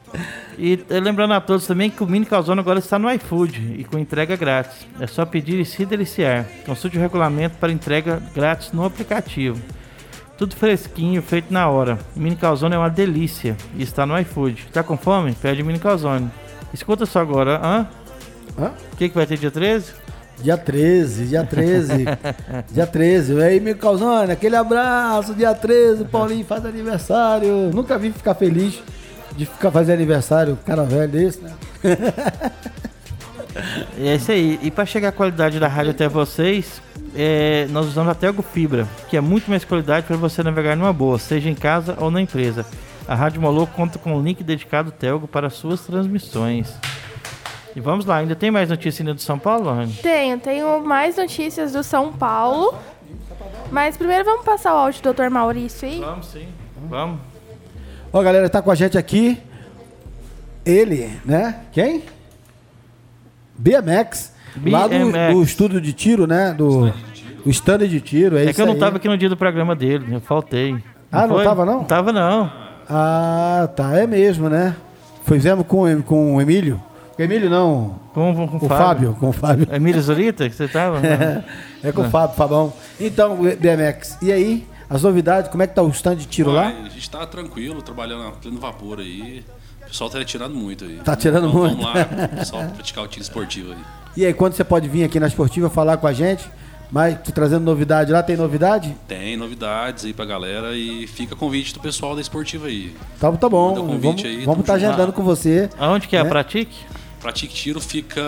E 0.58 0.84
eh, 0.90 1.00
lembrando 1.00 1.32
a 1.32 1.40
todos 1.40 1.66
também 1.66 1.88
que 1.88 2.04
o 2.04 2.06
Mini 2.06 2.26
Calzone 2.26 2.60
agora 2.60 2.78
está 2.78 2.98
no 2.98 3.10
iFood 3.10 3.76
e 3.78 3.84
com 3.84 3.98
entrega 3.98 4.36
grátis. 4.36 4.86
É 5.00 5.06
só 5.06 5.24
pedir 5.24 5.58
e 5.58 5.64
se 5.64 5.86
deliciar. 5.86 6.44
Consulte 6.66 6.98
o 6.98 7.00
regulamento 7.00 7.56
para 7.58 7.72
entrega 7.72 8.20
grátis 8.34 8.70
no 8.72 8.84
aplicativo. 8.84 9.58
Tudo 10.36 10.54
fresquinho, 10.54 11.22
feito 11.22 11.50
na 11.50 11.66
hora. 11.70 11.98
O 12.14 12.20
Mini 12.20 12.36
Calzone 12.36 12.74
é 12.74 12.78
uma 12.78 12.90
delícia 12.90 13.56
e 13.74 13.82
está 13.82 14.04
no 14.04 14.18
iFood. 14.20 14.66
Tá 14.70 14.82
com 14.82 14.98
fome? 14.98 15.32
Pede 15.32 15.62
Mini 15.62 15.78
Calzone. 15.78 16.30
Escuta 16.74 17.06
só 17.06 17.20
agora, 17.20 17.58
hã? 17.64 17.88
Hã? 18.58 18.72
O 18.92 18.96
que, 18.96 19.08
que 19.08 19.14
vai 19.14 19.24
ter 19.26 19.38
dia 19.38 19.50
13? 19.50 19.94
Dia 20.42 20.56
13, 20.56 21.26
dia 21.26 21.44
13. 21.44 22.04
dia 22.72 22.86
13. 22.86 23.34
E 23.34 23.42
aí, 23.42 23.60
me 23.60 23.74
causando 23.74 24.32
aquele 24.32 24.56
abraço. 24.56 25.34
Dia 25.34 25.54
13, 25.54 26.02
o 26.02 26.06
Paulinho 26.06 26.44
faz 26.44 26.64
aniversário. 26.66 27.70
Nunca 27.72 27.96
vi 27.96 28.10
ficar 28.10 28.34
feliz 28.34 28.82
de 29.36 29.46
ficar 29.46 29.70
fazer 29.70 29.92
aniversário, 29.92 30.58
cara 30.66 30.84
velho 30.84 31.10
desse, 31.10 31.40
né? 31.40 31.52
É 33.98 34.14
isso 34.14 34.32
aí. 34.32 34.58
E 34.62 34.70
para 34.70 34.86
chegar 34.86 35.08
a 35.08 35.12
qualidade 35.12 35.60
da 35.60 35.68
rádio 35.68 35.90
até 35.90 36.08
vocês, 36.08 36.80
é, 37.14 37.66
nós 37.70 37.86
usamos 37.86 38.10
a 38.10 38.14
Telgo 38.14 38.42
Fibra, 38.42 38.88
que 39.10 39.16
é 39.16 39.20
muito 39.20 39.50
mais 39.50 39.62
qualidade 39.62 40.06
para 40.06 40.16
você 40.16 40.42
navegar 40.42 40.74
numa 40.74 40.92
boa, 40.92 41.18
seja 41.18 41.50
em 41.50 41.54
casa 41.54 41.94
ou 42.00 42.10
na 42.10 42.20
empresa. 42.20 42.64
A 43.06 43.14
Rádio 43.14 43.42
Moloco 43.42 43.74
conta 43.74 43.98
com 43.98 44.14
um 44.14 44.22
link 44.22 44.42
dedicado 44.42 44.90
Telgo 44.90 45.28
para 45.28 45.50
suas 45.50 45.82
transmissões. 45.82 46.74
E 47.74 47.80
vamos 47.80 48.04
lá, 48.04 48.16
ainda 48.18 48.34
tem 48.36 48.50
mais 48.50 48.68
notícia 48.68 49.02
ainda 49.02 49.14
do 49.14 49.20
São 49.20 49.38
Paulo, 49.38 49.72
Rani? 49.72 49.92
Tenho, 50.02 50.38
tenho 50.38 50.84
mais 50.84 51.16
notícias 51.16 51.72
do 51.72 51.82
São 51.82 52.12
Paulo. 52.12 52.74
Mas 53.70 53.96
primeiro 53.96 54.24
vamos 54.24 54.44
passar 54.44 54.74
o 54.74 54.76
áudio 54.76 55.02
do 55.02 55.12
Dr. 55.14 55.30
Maurício 55.30 55.88
aí. 55.88 56.00
Vamos 56.00 56.26
sim. 56.26 56.46
Vamos. 56.88 57.18
Ó, 58.12 58.22
galera, 58.22 58.48
tá 58.50 58.60
com 58.60 58.70
a 58.70 58.74
gente 58.74 58.98
aqui. 58.98 59.38
Ele, 60.66 61.10
né? 61.24 61.60
Quem? 61.72 62.02
BMX. 63.56 64.32
Lá 64.66 64.86
do, 64.86 64.90
BMX. 64.90 65.34
do 65.34 65.42
estúdio 65.42 65.80
de 65.80 65.92
tiro, 65.94 66.26
né? 66.26 66.52
Do 66.52 66.92
o 67.44 67.50
stand 67.50 67.88
de 67.88 68.00
tiro. 68.00 68.36
É, 68.36 68.42
É, 68.42 68.44
isso 68.44 68.54
que 68.54 68.60
eu 68.62 68.66
não 68.66 68.74
aí. 68.74 68.78
tava 68.78 68.96
aqui 68.98 69.08
no 69.08 69.16
dia 69.16 69.28
do 69.28 69.36
programa 69.36 69.74
dele, 69.74 70.14
eu 70.14 70.20
faltei. 70.20 70.76
Ah, 71.10 71.26
não 71.26 71.36
foi? 71.36 71.44
tava, 71.44 71.64
não? 71.64 71.78
Não 71.78 71.84
tava 71.84 72.12
não. 72.12 72.52
Ah, 72.88 73.68
tá. 73.74 73.98
É 73.98 74.06
mesmo, 74.06 74.48
né? 74.48 74.76
Fizemos 75.24 75.66
com, 75.66 76.02
com 76.02 76.36
o 76.36 76.40
Emílio. 76.40 76.80
O 77.18 77.22
Emílio 77.22 77.50
não. 77.50 77.96
Com, 78.14 78.34
com, 78.34 78.58
com 78.58 78.66
O 78.66 78.68
Fábio. 78.68 79.16
Com 79.18 79.28
o 79.28 79.32
Fábio. 79.32 79.66
Emílio 79.74 80.00
Zurita, 80.02 80.48
que 80.48 80.54
você 80.54 80.68
tava? 80.68 81.00
Não. 81.00 81.44
É 81.84 81.90
com 81.90 82.02
o 82.02 82.10
Fábio, 82.10 82.36
Fabão. 82.36 82.72
Então, 83.00 83.38
BMX. 83.38 84.16
E 84.22 84.30
aí? 84.30 84.64
As 84.88 85.02
novidades? 85.02 85.50
Como 85.50 85.64
é 85.64 85.66
que 85.66 85.74
tá 85.74 85.82
o 85.82 85.88
stand 85.88 86.14
de 86.14 86.26
tiro 86.26 86.52
lá? 86.52 86.68
A 86.68 86.88
gente 86.88 87.10
tá 87.10 87.26
tranquilo, 87.26 87.82
trabalhando 87.82 88.28
a 88.28 88.30
pleno 88.30 88.60
vapor 88.60 89.00
aí. 89.00 89.44
O 89.82 89.86
pessoal 89.88 90.08
tá 90.08 90.24
tirando 90.24 90.54
muito 90.54 90.84
aí. 90.84 91.00
Tá 91.04 91.16
tirando 91.16 91.48
Então, 91.48 91.58
muito. 91.60 91.76
Vamos 91.76 91.94
lá, 91.94 92.04
pessoal, 92.38 92.62
praticar 92.74 93.02
o 93.02 93.08
tiro 93.08 93.22
esportivo 93.22 93.72
aí. 93.72 93.78
E 94.16 94.24
aí, 94.24 94.32
quando 94.32 94.52
você 94.54 94.62
pode 94.62 94.88
vir 94.88 95.02
aqui 95.02 95.18
na 95.18 95.26
Esportiva 95.26 95.68
falar 95.68 95.96
com 95.96 96.06
a 96.06 96.12
gente? 96.12 96.48
Mas 96.90 97.18
tu 97.24 97.32
trazendo 97.32 97.64
novidade 97.64 98.12
lá, 98.12 98.22
tem 98.22 98.36
novidade? 98.36 98.94
Tem 99.08 99.34
novidades 99.36 100.04
aí 100.04 100.12
pra 100.12 100.26
galera 100.26 100.76
e 100.76 101.06
fica 101.06 101.34
convite 101.34 101.72
do 101.72 101.80
pessoal 101.80 102.14
da 102.14 102.20
esportiva 102.20 102.66
aí. 102.66 102.94
Tá, 103.18 103.32
tá 103.32 103.48
bom. 103.48 103.70
Manda 103.70 103.80
Vamos 103.80 104.02
convite 104.04 104.26
aí, 104.26 104.44
vamos 104.44 104.60
estar 104.60 104.78
junto. 104.78 104.88
agendando 104.88 105.12
com 105.14 105.22
você. 105.22 105.70
Aonde 105.78 106.06
que 106.06 106.14
é 106.14 106.20
a 106.20 106.24
Né? 106.24 106.28
Pratique? 106.28 106.76
Pratique 107.22 107.54
Tiro 107.54 107.80
fica 107.80 108.20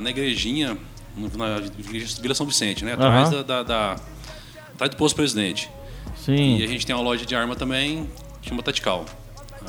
na 0.00 0.10
igrejinha, 0.10 0.76
no- 1.16 1.30
na 1.36 1.56
igreja 1.78 2.14
Vila 2.20 2.34
São 2.34 2.46
Vicente, 2.46 2.84
né? 2.84 2.92
Atrás 2.92 3.32
Aham. 3.32 3.42
da, 3.42 3.42
da, 3.42 3.62
da- 3.62 3.96
atrás 4.74 4.90
do 4.90 4.96
posto 4.96 5.16
presidente. 5.16 5.68
E 6.14 6.20
Sim. 6.24 6.62
a 6.62 6.66
gente 6.66 6.84
tem 6.86 6.94
uma 6.94 7.02
loja 7.02 7.24
de 7.24 7.34
arma 7.34 7.56
também, 7.56 8.06
chama 8.42 8.62
Tatical. 8.62 9.06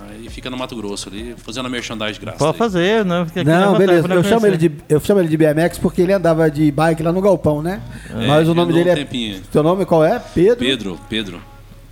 Aí 0.10 0.30
fica 0.30 0.50
no 0.50 0.58
Mato 0.58 0.76
Grosso 0.76 1.10
ali, 1.10 1.36
fazendo 1.38 1.66
a 1.66 1.70
merchandising 1.70 2.20
graça. 2.22 2.38
Pode 2.38 2.58
fazer? 2.58 3.06
Porque 3.26 3.40
aqui 3.42 3.50
Não, 3.50 3.78
beleza. 3.78 4.08
Eu 4.08 4.24
chamo, 4.24 4.46
ele 4.46 4.58
de, 4.58 4.72
eu 4.88 5.00
chamo 5.00 5.20
ele 5.20 5.28
de 5.28 5.36
BMX 5.38 5.78
porque 5.78 6.02
ele 6.02 6.14
andava 6.14 6.50
de 6.50 6.72
bike 6.72 7.02
lá 7.04 7.12
no 7.12 7.22
Galpão, 7.22 7.62
né? 7.62 7.82
Mas 8.28 8.48
o 8.48 8.52
É, 8.52 8.56
nome 8.56 8.72
dele 8.74 8.90
um 8.90 8.94
é. 8.94 8.96
tempinho. 8.96 9.42
Seu 9.52 9.62
nome 9.64 9.86
qual 9.86 10.04
é? 10.06 10.20
Pedro? 10.20 10.58
Pedro, 10.58 11.00
Pedro. 11.10 11.42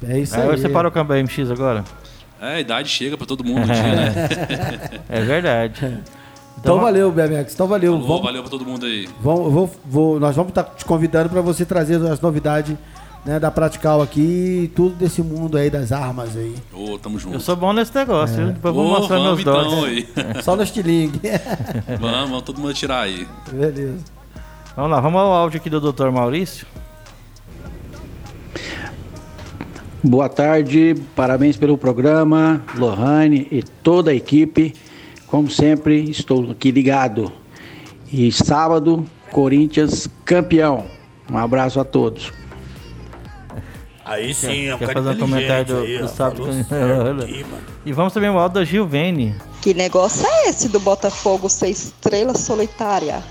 É 0.07 0.19
isso 0.19 0.35
Aí 0.35 0.41
aí. 0.49 0.57
você 0.57 0.69
parou 0.69 0.91
com 0.91 0.99
a 0.99 1.03
BMX 1.03 1.49
agora? 1.51 1.83
É, 2.39 2.53
a 2.55 2.59
idade 2.59 2.87
chega 2.89 3.17
pra 3.17 3.25
todo 3.25 3.43
mundo 3.43 3.61
um 3.61 3.65
dia, 3.65 3.73
né? 3.95 4.13
É 5.09 5.21
verdade. 5.21 5.97
Então 6.59 6.79
valeu, 6.79 7.11
BMX. 7.11 7.53
Então 7.53 7.67
valeu. 7.67 7.93
Falou, 7.93 8.07
Vamos, 8.07 8.23
valeu 8.23 8.41
pra 8.41 8.49
todo 8.49 8.65
mundo 8.65 8.85
aí. 8.85 9.07
vamos- 9.21 9.53
vou- 9.53 9.71
vou- 9.85 10.19
nós 10.19 10.35
vamos 10.35 10.49
estar 10.49 10.63
te 10.63 10.83
convidando 10.85 11.29
para 11.29 11.41
você 11.41 11.63
trazer 11.65 11.95
as 12.05 12.19
novidades 12.19 12.75
né, 13.25 13.39
da 13.39 13.51
Pratical 13.51 14.01
aqui, 14.01 14.71
tudo 14.73 14.95
desse 14.95 15.21
mundo 15.21 15.57
aí 15.57 15.69
das 15.69 15.91
armas 15.91 16.35
aí. 16.37 16.55
Ô, 16.73 16.97
tamo 16.97 17.19
junto. 17.19 17.35
Eu 17.35 17.39
sou 17.41 17.55
bom 17.57 17.73
nesse 17.73 17.93
negócio, 17.93 18.37
viu? 18.37 18.47
Depois 18.53 18.73
eu 18.75 18.81
vou 18.81 18.87
mostrar 18.99 19.19
meus 19.19 19.39
então 19.39 19.63
dogs. 19.69 19.85
aí. 19.85 20.07
Só 20.43 20.55
no 20.55 20.63
estilingue. 20.63 21.19
vamos, 21.99 22.29
vamos 22.29 22.41
todo 22.43 22.59
mundo 22.61 22.73
tirar 22.73 23.01
aí. 23.01 23.27
Beleza. 23.51 23.97
Vamos 24.75 24.91
lá, 24.91 24.99
vamos 25.01 25.19
ao 25.19 25.31
áudio 25.33 25.59
aqui 25.59 25.69
do 25.69 25.79
Dr. 25.91 26.09
Maurício. 26.09 26.65
Boa 30.03 30.29
tarde, 30.29 30.95
parabéns 31.15 31.57
pelo 31.57 31.77
programa, 31.77 32.61
Lohane 32.77 33.47
e 33.51 33.61
toda 33.61 34.11
a 34.11 34.13
equipe. 34.13 34.73
Como 35.27 35.51
sempre, 35.51 36.09
estou 36.09 36.51
aqui 36.51 36.71
ligado. 36.71 37.31
E 38.11 38.31
sábado, 38.31 39.05
Corinthians 39.31 40.07
campeão. 40.23 40.85
Um 41.29 41.37
abraço 41.37 41.79
a 41.79 41.83
todos. 41.83 42.31
Aí 44.05 44.33
sim, 44.33 44.67
é 44.67 44.75
um 44.75 44.77
Quer 44.77 44.93
fazer 44.93 45.09
um 45.09 45.17
comentário 45.17 45.65
do, 45.65 45.77
aí, 45.81 45.99
do 45.99 46.07
sábado? 46.07 46.47
aqui. 47.23 47.45
E 47.85 47.91
vamos 47.91 48.13
também 48.13 48.29
ao 48.29 48.39
áudio 48.39 48.61
da 48.61 48.63
Gilvene. 48.63 49.35
Que 49.61 49.73
negócio 49.73 50.25
é 50.25 50.49
esse 50.49 50.69
do 50.69 50.79
Botafogo 50.79 51.49
ser 51.49 51.69
estrela 51.69 52.33
solitária? 52.33 53.21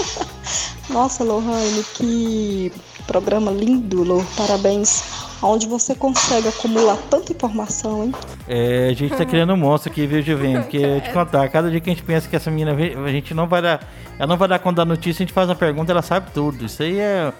Nossa, 0.90 1.24
Lohane, 1.24 1.82
que 1.94 2.70
programa 3.06 3.50
lindo, 3.50 4.02
Lô. 4.02 4.22
Parabéns. 4.36 5.02
Onde 5.46 5.66
você 5.68 5.94
consegue 5.94 6.48
acumular 6.48 6.96
tanta 7.10 7.30
informação, 7.32 8.02
hein? 8.04 8.12
É, 8.48 8.88
a 8.90 8.94
gente 8.94 9.14
tá 9.14 9.24
criando 9.26 9.52
um 9.52 9.56
monstro 9.58 9.92
aqui, 9.92 10.06
viu, 10.06 10.22
Gilvene? 10.22 10.60
Porque 10.60 10.78
eu 10.78 11.00
te 11.04 11.10
contar, 11.10 11.46
cada 11.50 11.70
dia 11.70 11.80
que 11.80 11.90
a 11.90 11.92
gente 11.92 12.02
pensa 12.02 12.26
que 12.28 12.34
essa 12.34 12.50
menina 12.50 12.72
vem, 12.72 12.94
a 12.96 13.08
gente 13.10 13.34
não 13.34 13.46
vai 13.46 13.60
dar. 13.60 13.86
Ela 14.18 14.26
não 14.26 14.36
vai 14.38 14.48
dar 14.48 14.58
conta 14.58 14.76
da 14.76 14.84
notícia, 14.86 15.22
a 15.22 15.26
gente 15.26 15.34
faz 15.34 15.48
uma 15.48 15.54
pergunta, 15.54 15.92
ela 15.92 16.00
sabe 16.02 16.30
tudo. 16.32 16.64
Isso 16.64 16.82
aí 16.82 16.98
é. 16.98 17.30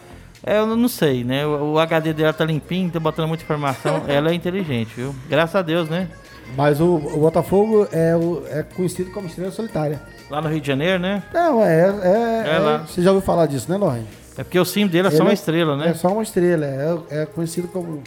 é, 0.44 0.58
eu 0.58 0.66
não 0.66 0.88
sei, 0.88 1.24
né? 1.24 1.46
O, 1.46 1.72
o 1.72 1.78
HD 1.78 2.12
dela 2.12 2.32
tá 2.34 2.44
limpinho, 2.44 2.90
tá 2.90 3.00
botando 3.00 3.26
muita 3.26 3.42
informação. 3.42 4.02
ela 4.08 4.30
é 4.30 4.34
inteligente, 4.34 4.90
viu? 4.94 5.14
Graças 5.28 5.56
a 5.56 5.62
Deus, 5.62 5.88
né? 5.88 6.08
Mas 6.56 6.78
o, 6.82 6.96
o 6.96 7.20
Botafogo 7.20 7.88
é, 7.90 8.14
o- 8.14 8.42
é 8.50 8.62
conhecido 8.62 9.10
como 9.12 9.26
estrela 9.28 9.50
solitária. 9.50 9.98
Lá 10.28 10.42
no 10.42 10.48
Rio 10.50 10.60
de 10.60 10.66
Janeiro, 10.66 10.98
né? 10.98 11.22
Não, 11.32 11.62
é. 11.64 11.88
é, 11.88 12.48
É 12.50 12.56
é- 12.56 12.58
lá. 12.58 12.78
Você 12.86 13.00
já 13.00 13.12
ouviu 13.12 13.24
falar 13.24 13.46
disso, 13.46 13.70
né, 13.70 13.78
Lorraine? 13.78 14.06
É 14.36 14.42
porque 14.42 14.58
o 14.58 14.64
sim 14.64 14.86
dele 14.86 15.08
é 15.08 15.10
só 15.10 15.16
Ele 15.18 15.22
uma 15.24 15.30
é- 15.30 15.34
estrela, 15.34 15.76
né? 15.76 15.88
É 15.90 15.94
só 15.94 16.08
uma 16.08 16.22
estrela. 16.22 16.64
É, 16.66 17.22
é 17.22 17.26
conhecido 17.26 17.68
como 17.68 18.02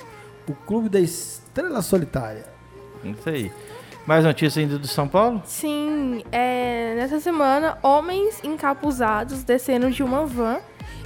o 0.48 0.54
Clube 0.66 0.90
da 0.90 1.00
Estrela 1.00 1.82
Solitária. 1.82 2.46
Isso 3.04 3.30
aí. 3.30 3.52
Mais 4.06 4.24
notícias 4.24 4.58
ainda 4.58 4.78
do 4.80 4.88
São 4.88 5.08
Paulo? 5.08 5.42
Sim, 5.46 6.24
é, 6.32 6.96
nessa 6.96 7.20
semana, 7.20 7.78
homens 7.84 8.42
encapuzados 8.44 9.44
desceram 9.44 9.90
de 9.90 10.02
uma 10.02 10.26
van 10.26 10.60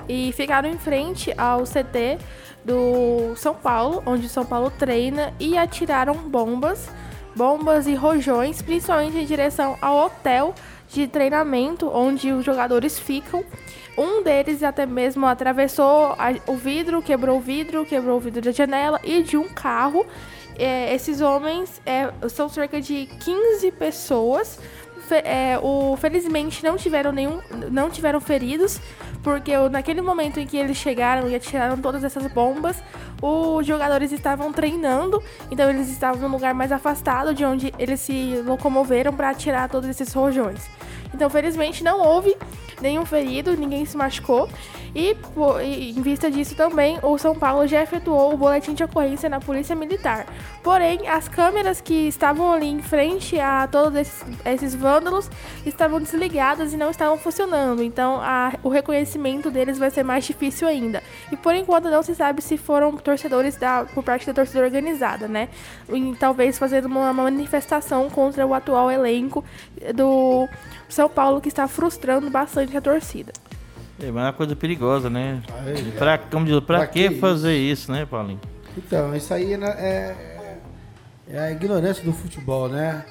e 0.07 0.32
ficaram 0.34 0.69
em 0.69 0.78
frente 0.78 1.34
ao 1.36 1.63
CT 1.63 2.19
do 2.63 3.36
São 3.36 3.55
Paulo, 3.55 4.03
onde 4.05 4.28
o 4.28 4.30
São 4.30 4.45
Paulo 4.45 4.72
treina, 4.78 5.34
e 5.39 5.57
atiraram 5.57 6.13
bombas, 6.13 6.88
bombas 7.36 7.88
e 7.88 7.95
rojões, 7.95 8.61
principalmente 8.61 9.17
em 9.17 9.26
direção 9.26 9.78
ao 9.82 10.05
hotel 10.05 10.53
de 10.92 11.08
treinamento 11.08 11.89
onde 11.89 12.32
os 12.32 12.44
jogadores 12.46 13.00
ficam. 13.00 13.44
Um 13.98 14.24
deles 14.24 14.64
até 14.64 14.86
mesmo 14.86 15.26
atravessou 15.26 16.16
o 16.48 16.56
vidro, 16.56 17.02
quebrou 17.02 17.38
o 17.38 17.42
vidro, 17.42 17.86
quebrou 17.86 18.18
o 18.18 18.20
vidro 18.20 18.42
da 18.42 18.52
janela 18.52 19.00
e 19.04 19.22
de 19.24 19.38
um 19.38 19.48
carro. 19.48 20.06
É, 20.58 20.94
esses 20.94 21.22
homens 21.22 21.82
é, 21.86 22.12
são 22.30 22.48
cerca 22.50 22.80
de 22.82 23.06
15 23.24 23.72
pessoas. 23.72 24.60
Fe- 25.08 25.24
é, 25.26 25.60
o, 25.62 25.98
felizmente 25.98 26.64
não 26.64 26.78
tiveram 26.78 27.12
nenhum, 27.12 27.39
não 27.72 27.89
tiveram 27.89 28.22
feridos, 28.22 28.80
porque 29.24 29.55
naquele 29.69 30.01
momento 30.01 30.39
em 30.39 30.45
que 30.45 30.57
eles 30.57 30.78
chegaram 30.78 31.30
e 31.30 31.36
atiraram 31.36 31.78
todas 31.78 32.03
essas 32.03 32.32
bombas, 32.32 32.82
os 33.22 33.65
jogadores 33.65 34.11
estavam 34.11 34.51
treinando, 34.51 35.22
então 35.49 35.69
eles 35.69 35.89
estavam 35.89 36.22
num 36.22 36.36
lugar 36.36 36.53
mais 36.53 36.72
afastado 36.72 37.34
de 37.34 37.45
onde 37.45 37.74
eles 37.78 37.99
se 37.99 38.41
locomoveram 38.45 39.13
para 39.13 39.30
atirar 39.30 39.69
todos 39.69 39.88
esses 39.89 40.11
rojões. 40.13 40.69
Então, 41.14 41.30
felizmente, 41.30 41.84
não 41.84 41.99
houve 41.99 42.36
nenhum 42.82 43.05
ferido, 43.05 43.55
ninguém 43.55 43.86
se 43.86 43.95
machucou. 43.95 44.49
E, 44.93 45.16
em 45.97 46.01
vista 46.01 46.30
disso 46.30 46.53
também, 46.53 46.99
o 47.01 47.18
São 47.18 47.34
Paulo 47.34 47.66
já 47.66 47.82
efetuou 47.82 48.34
o 48.34 48.38
boletim 48.38 48.74
de 48.74 48.84
ocorrência 48.84 49.30
na 49.30 49.39
Polícia 49.39 49.74
Militar. 49.74 50.26
Porém, 50.62 51.07
as 51.07 51.30
câmeras 51.30 51.80
que 51.80 52.07
estavam 52.07 52.51
ali 52.51 52.68
em 52.68 52.82
frente 52.82 53.39
a 53.39 53.68
todos 53.68 53.97
esses, 53.97 54.26
esses 54.43 54.76
vândalos 54.76 55.30
estavam 55.66 55.99
desligadas 55.99 56.74
e 56.74 56.78
não 56.78 56.91
estavam 56.91 57.18
funcionando. 57.18 57.82
Então, 57.82 58.20
a, 58.22 58.53
o 58.64 58.70
reconhecimento 58.70 59.49
deles 59.49 59.78
vai 59.78 59.89
ser 59.89 60.03
mais 60.03 60.26
difícil 60.26 60.68
ainda. 60.68 61.01
E 61.32 61.38
por 61.38 61.55
enquanto 61.55 61.89
não 61.89 62.03
se 62.03 62.14
sabe 62.14 62.41
se 62.41 62.57
foram 62.57 62.97
torcedores 62.97 63.55
da, 63.55 63.86
por 63.86 64.03
parte 64.03 64.26
da 64.26 64.34
torcida 64.34 64.62
organizada, 64.62 65.28
né? 65.28 65.47
E, 65.89 66.16
talvez 66.20 66.59
fazendo 66.59 66.86
uma 66.86 67.14
manifestação 67.14 68.09
contra 68.09 68.45
o 68.45 68.53
atual 68.53 68.91
elenco 68.91 69.43
do 69.95 70.49
São 71.02 71.10
Paulo 71.10 71.41
que 71.41 71.47
está 71.47 71.68
frustrando 71.68 72.30
bastante 72.30 72.78
a 72.78 72.82
torcida. 72.82 73.34
É, 73.99 74.12
mas 74.12 74.24
é 74.24 74.26
uma 74.28 74.34
coisa 74.34 74.56
perigosa, 74.56 75.10
né? 75.10 75.41
Aí, 75.66 75.91
pra, 75.93 76.16
como 76.20 76.45
diz, 76.45 76.60
pra, 76.60 76.78
pra 76.78 76.88
que, 76.88 77.10
que 77.10 77.16
fazer 77.16 77.56
isso? 77.58 77.84
isso, 77.84 77.91
né, 77.91 78.06
Paulinho? 78.06 78.39
Então, 78.78 79.16
isso 79.16 79.34
aí 79.34 79.58
né, 79.58 79.68
é, 79.80 80.16
é 81.28 81.39
a 81.39 81.52
ignorância 81.52 82.04
do 82.04 82.14
futebol, 82.14 82.70
né? 82.70 83.04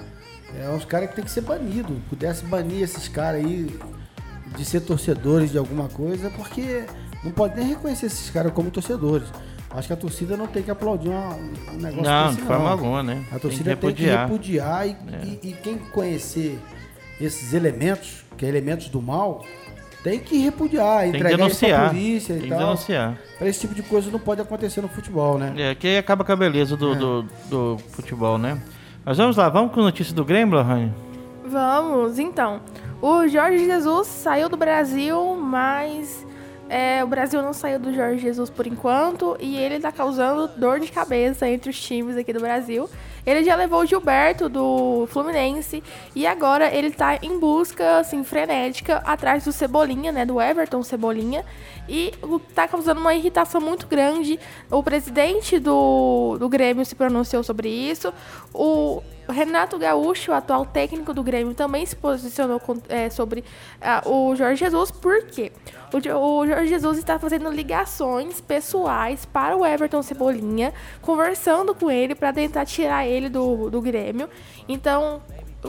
É 0.57 0.68
os 0.70 0.84
caras 0.84 1.11
que 1.11 1.16
tem 1.16 1.24
que 1.24 1.30
ser 1.32 1.41
banido. 1.41 2.01
Pudesse 2.09 2.45
banir 2.45 2.80
esses 2.82 3.09
caras 3.09 3.45
aí 3.45 3.76
de 4.57 4.64
ser 4.64 4.82
torcedores 4.82 5.51
de 5.51 5.59
alguma 5.59 5.88
coisa, 5.88 6.30
porque 6.30 6.84
não 7.24 7.32
pode 7.32 7.57
nem 7.57 7.66
reconhecer 7.66 8.07
esses 8.07 8.30
caras 8.30 8.53
como 8.53 8.70
torcedores. 8.70 9.26
Acho 9.70 9.88
que 9.88 9.95
a 9.95 9.97
torcida 9.97 10.36
não 10.36 10.47
tem 10.47 10.62
que 10.62 10.70
aplaudir 10.70 11.09
um, 11.09 11.74
um 11.74 11.76
negócio 11.76 12.05
Não, 12.05 12.28
desse, 12.28 12.41
de 12.41 12.47
forma 12.47 12.70
alguma, 12.70 13.03
né? 13.03 13.24
A 13.32 13.38
torcida 13.41 13.76
tem 13.76 13.95
que 13.95 14.05
repudiar, 14.05 14.28
tem 14.28 14.38
que 14.38 14.53
repudiar 14.53 14.86
e, 14.86 14.91
é. 14.91 15.24
e, 15.24 15.51
e, 15.51 15.53
quem 15.55 15.76
conhecer 15.76 16.57
esses 17.21 17.53
elementos, 17.53 18.25
que 18.37 18.45
é 18.45 18.49
elementos 18.49 18.89
do 18.89 19.01
mal, 19.01 19.45
tem 20.03 20.18
que 20.18 20.39
repudiar, 20.39 21.03
tem 21.03 21.11
entregar 21.11 21.37
que 21.37 21.47
isso 21.47 21.66
pra 21.66 21.89
polícia 21.89 22.35
tem 22.35 22.47
e 22.47 22.49
tal. 22.49 22.59
denunciar. 22.59 23.18
Pra 23.39 23.49
esse 23.49 23.61
tipo 23.61 23.75
de 23.75 23.83
coisa 23.83 24.11
não 24.11 24.18
pode 24.18 24.41
acontecer 24.41 24.81
no 24.81 24.89
futebol, 24.89 25.39
né? 25.39 25.53
É, 25.57 25.75
que 25.75 25.87
aí 25.87 25.99
acaba 25.99 26.25
com 26.25 26.33
a 26.33 26.37
beleza 26.37 26.77
do, 26.77 26.93
é. 26.93 26.97
do, 26.97 27.23
do, 27.49 27.79
futebol, 27.91 28.39
né? 28.39 28.61
Mas 29.05 29.18
vamos 29.18 29.37
lá, 29.37 29.49
vamos 29.49 29.73
com 29.73 29.81
a 29.81 29.85
notícia 29.85 30.14
do 30.14 30.25
Grêmio, 30.25 30.55
Lohane? 30.55 30.93
Vamos, 31.45 32.18
então. 32.18 32.61
O 33.03 33.27
Jorge 33.29 33.64
Jesus 33.64 34.07
saiu 34.07 34.49
do 34.49 34.57
Brasil, 34.57 35.37
mas 35.37 36.27
é, 36.68 37.03
o 37.03 37.07
Brasil 37.07 37.43
não 37.43 37.53
saiu 37.53 37.79
do 37.79 37.93
Jorge 37.93 38.21
Jesus 38.21 38.49
por 38.49 38.66
enquanto 38.66 39.37
e 39.41 39.57
ele 39.57 39.81
tá 39.81 39.91
causando 39.91 40.47
dor 40.57 40.79
de 40.79 40.91
cabeça 40.93 41.49
entre 41.49 41.71
os 41.71 41.81
times 41.81 42.16
aqui 42.16 42.33
do 42.33 42.41
Brasil. 42.41 42.89
Ele 43.31 43.45
já 43.45 43.55
levou 43.55 43.81
o 43.83 43.87
Gilberto 43.87 44.49
do 44.49 45.07
Fluminense 45.11 45.83
e 46.16 46.26
agora 46.26 46.74
ele 46.74 46.91
tá 46.91 47.16
em 47.22 47.39
busca, 47.39 47.99
assim, 47.99 48.24
frenética 48.24 48.97
atrás 49.07 49.45
do 49.45 49.53
Cebolinha, 49.53 50.11
né? 50.11 50.26
Do 50.26 50.41
Everton 50.41 50.83
Cebolinha. 50.83 51.45
E 51.89 52.12
tá 52.55 52.66
causando 52.66 53.01
uma 53.01 53.14
irritação 53.14 53.61
muito 53.61 53.87
grande. 53.87 54.39
O 54.70 54.83
presidente 54.83 55.59
do, 55.59 56.37
do 56.39 56.49
Grêmio 56.49 56.85
se 56.85 56.95
pronunciou 56.95 57.45
sobre 57.45 57.68
isso. 57.68 58.12
O 58.53 59.03
Renato 59.31 59.78
Gaúcho, 59.78 60.33
o 60.33 60.35
atual 60.35 60.66
técnico 60.66 61.14
do 61.14 61.22
Grêmio, 61.22 61.55
também 61.55 61.85
se 61.87 61.95
posicionou 61.95 62.61
é, 62.89 63.09
sobre 63.11 63.45
uh, 64.05 64.11
o 64.11 64.37
Jorge 64.37 64.64
Jesus, 64.64 64.91
porque 64.91 65.53
o, 65.93 66.18
o 66.18 66.47
Jorge 66.47 66.68
Jesus 66.68 66.99
está 66.99 67.18
fazendo 67.18 67.51
ligações 67.51 68.41
pessoais 68.41 69.24
para 69.24 69.57
o 69.57 69.64
Everton 69.64 70.03
Cebolinha, 70.03 70.72
conversando 71.01 71.74
com 71.74 71.91
ele 71.91 72.14
para 72.14 72.33
tentar 72.33 72.64
tirar 72.64 73.07
ele 73.07 73.20
do, 73.29 73.71
do 73.71 73.81
Grêmio. 73.81 74.29
Então, 74.68 75.23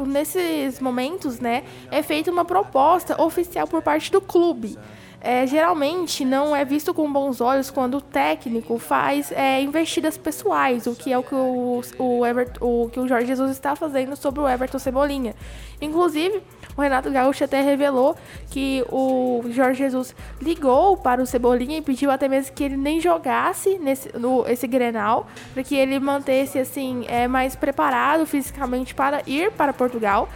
nesses 0.08 0.80
momentos, 0.80 1.39
né, 1.39 1.64
é 1.89 2.02
feita 2.02 2.32
uma 2.32 2.45
proposta 2.45 3.22
oficial 3.22 3.68
por 3.68 3.82
parte 3.82 4.12
do 4.12 4.22
clube 4.22 4.78
é, 5.24 5.45
geralmente 5.45 6.26
não 6.26 6.56
é 6.56 6.66
visto 6.66 6.95
com 6.95 7.12
bons 7.12 7.39
olhos 7.39 7.70
quando 7.70 7.97
o 7.97 8.02
técnico 8.02 8.80
faz 8.80 9.32
é, 9.32 9.62
investidas 9.62 10.18
pessoais, 10.18 10.88
o 10.88 10.95
que 10.95 11.14
é 11.14 11.18
o 11.18 11.22
que 11.22 11.36
o, 11.36 11.82
o, 11.99 12.26
Everton, 12.26 12.60
o 12.66 12.89
que 12.89 12.99
o 12.99 13.08
Jorge 13.08 13.28
Jesus 13.28 13.52
está 13.52 13.76
fazendo 13.76 14.16
sobre 14.16 14.41
o 14.41 14.49
Everton 14.49 14.80
Cebolinha. 14.80 15.36
Inclusive, 15.80 16.41
o 16.76 16.82
Renato 16.82 17.09
Gaúcho 17.11 17.43
até 17.43 17.61
revelou 17.61 18.15
que 18.49 18.84
o 18.89 19.43
Jorge 19.49 19.80
Jesus 19.80 20.15
ligou 20.41 20.97
para 20.97 21.22
o 21.22 21.26
Cebolinha 21.26 21.78
e 21.78 21.82
pediu 21.82 22.11
até 22.11 22.28
mesmo 22.28 22.53
que 22.53 22.63
ele 22.63 22.78
nem 22.78 22.99
jogasse 22.99 23.78
nesse 23.80 24.09
no, 24.17 24.47
esse 24.47 24.67
Grenal, 24.67 25.28
para 25.53 25.63
que 25.63 25.76
ele 25.76 25.99
mantesse 25.99 26.59
assim 26.59 27.05
é, 27.07 27.28
mais 27.28 27.55
preparado 27.55 28.26
fisicamente 28.26 28.95
para 28.95 29.22
ir 29.28 29.51
para 29.51 29.74
Portugal. 29.74 30.30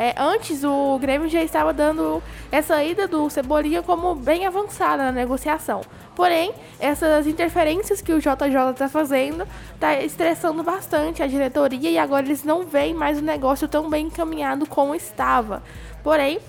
É, 0.00 0.14
antes 0.16 0.64
o 0.64 0.98
Grêmio 0.98 1.28
já 1.28 1.42
estava 1.42 1.74
dando 1.74 2.22
essa 2.50 2.82
ida 2.82 3.06
do 3.06 3.28
Cebolinha 3.28 3.82
como 3.82 4.14
bem 4.14 4.46
avançada 4.46 5.02
na 5.04 5.12
negociação. 5.12 5.82
Porém, 6.16 6.54
essas 6.78 7.26
interferências 7.26 8.00
que 8.00 8.10
o 8.10 8.18
JJ 8.18 8.70
está 8.70 8.88
fazendo 8.88 9.46
está 9.74 10.00
estressando 10.00 10.62
bastante 10.62 11.22
a 11.22 11.26
diretoria 11.26 11.90
e 11.90 11.98
agora 11.98 12.24
eles 12.24 12.44
não 12.44 12.64
veem 12.64 12.94
mais 12.94 13.18
o 13.18 13.22
negócio 13.22 13.68
tão 13.68 13.90
bem 13.90 14.06
encaminhado 14.06 14.66
como 14.66 14.94
estava. 14.94 15.62
Porém, 16.02 16.40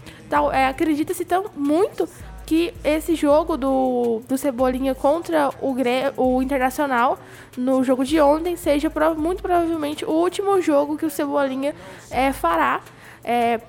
é, 0.53 0.67
acredita-se 0.67 1.25
tão 1.25 1.47
muito 1.53 2.07
que 2.45 2.73
esse 2.85 3.15
jogo 3.15 3.57
do, 3.57 4.21
do 4.29 4.37
Cebolinha 4.37 4.95
contra 4.95 5.49
o, 5.59 5.75
o 6.15 6.41
Internacional 6.41 7.19
no 7.57 7.83
jogo 7.83 8.05
de 8.05 8.17
ontem 8.21 8.55
seja 8.55 8.89
muito 9.17 9.41
provavelmente 9.41 10.05
o 10.05 10.11
último 10.11 10.61
jogo 10.61 10.97
que 10.97 11.05
o 11.05 11.09
Cebolinha 11.09 11.75
é, 12.09 12.31
fará 12.31 12.79
é, 13.23 13.59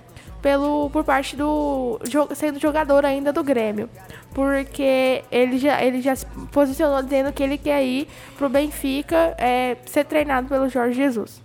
pelo, 0.40 0.90
por 0.90 1.04
parte 1.04 1.36
do 1.36 2.00
sendo 2.34 2.58
jogador 2.58 3.04
ainda 3.04 3.32
do 3.32 3.44
Grêmio. 3.44 3.88
Porque 4.34 5.22
ele 5.30 5.58
já, 5.58 5.82
ele 5.82 6.00
já 6.00 6.16
se 6.16 6.26
posicionou 6.50 7.02
dizendo 7.02 7.32
que 7.32 7.42
ele 7.42 7.56
quer 7.56 7.84
ir 7.84 8.08
pro 8.36 8.48
Benfica 8.48 9.34
é, 9.38 9.76
ser 9.86 10.04
treinado 10.04 10.48
pelo 10.48 10.68
Jorge 10.68 10.94
Jesus. 10.94 11.40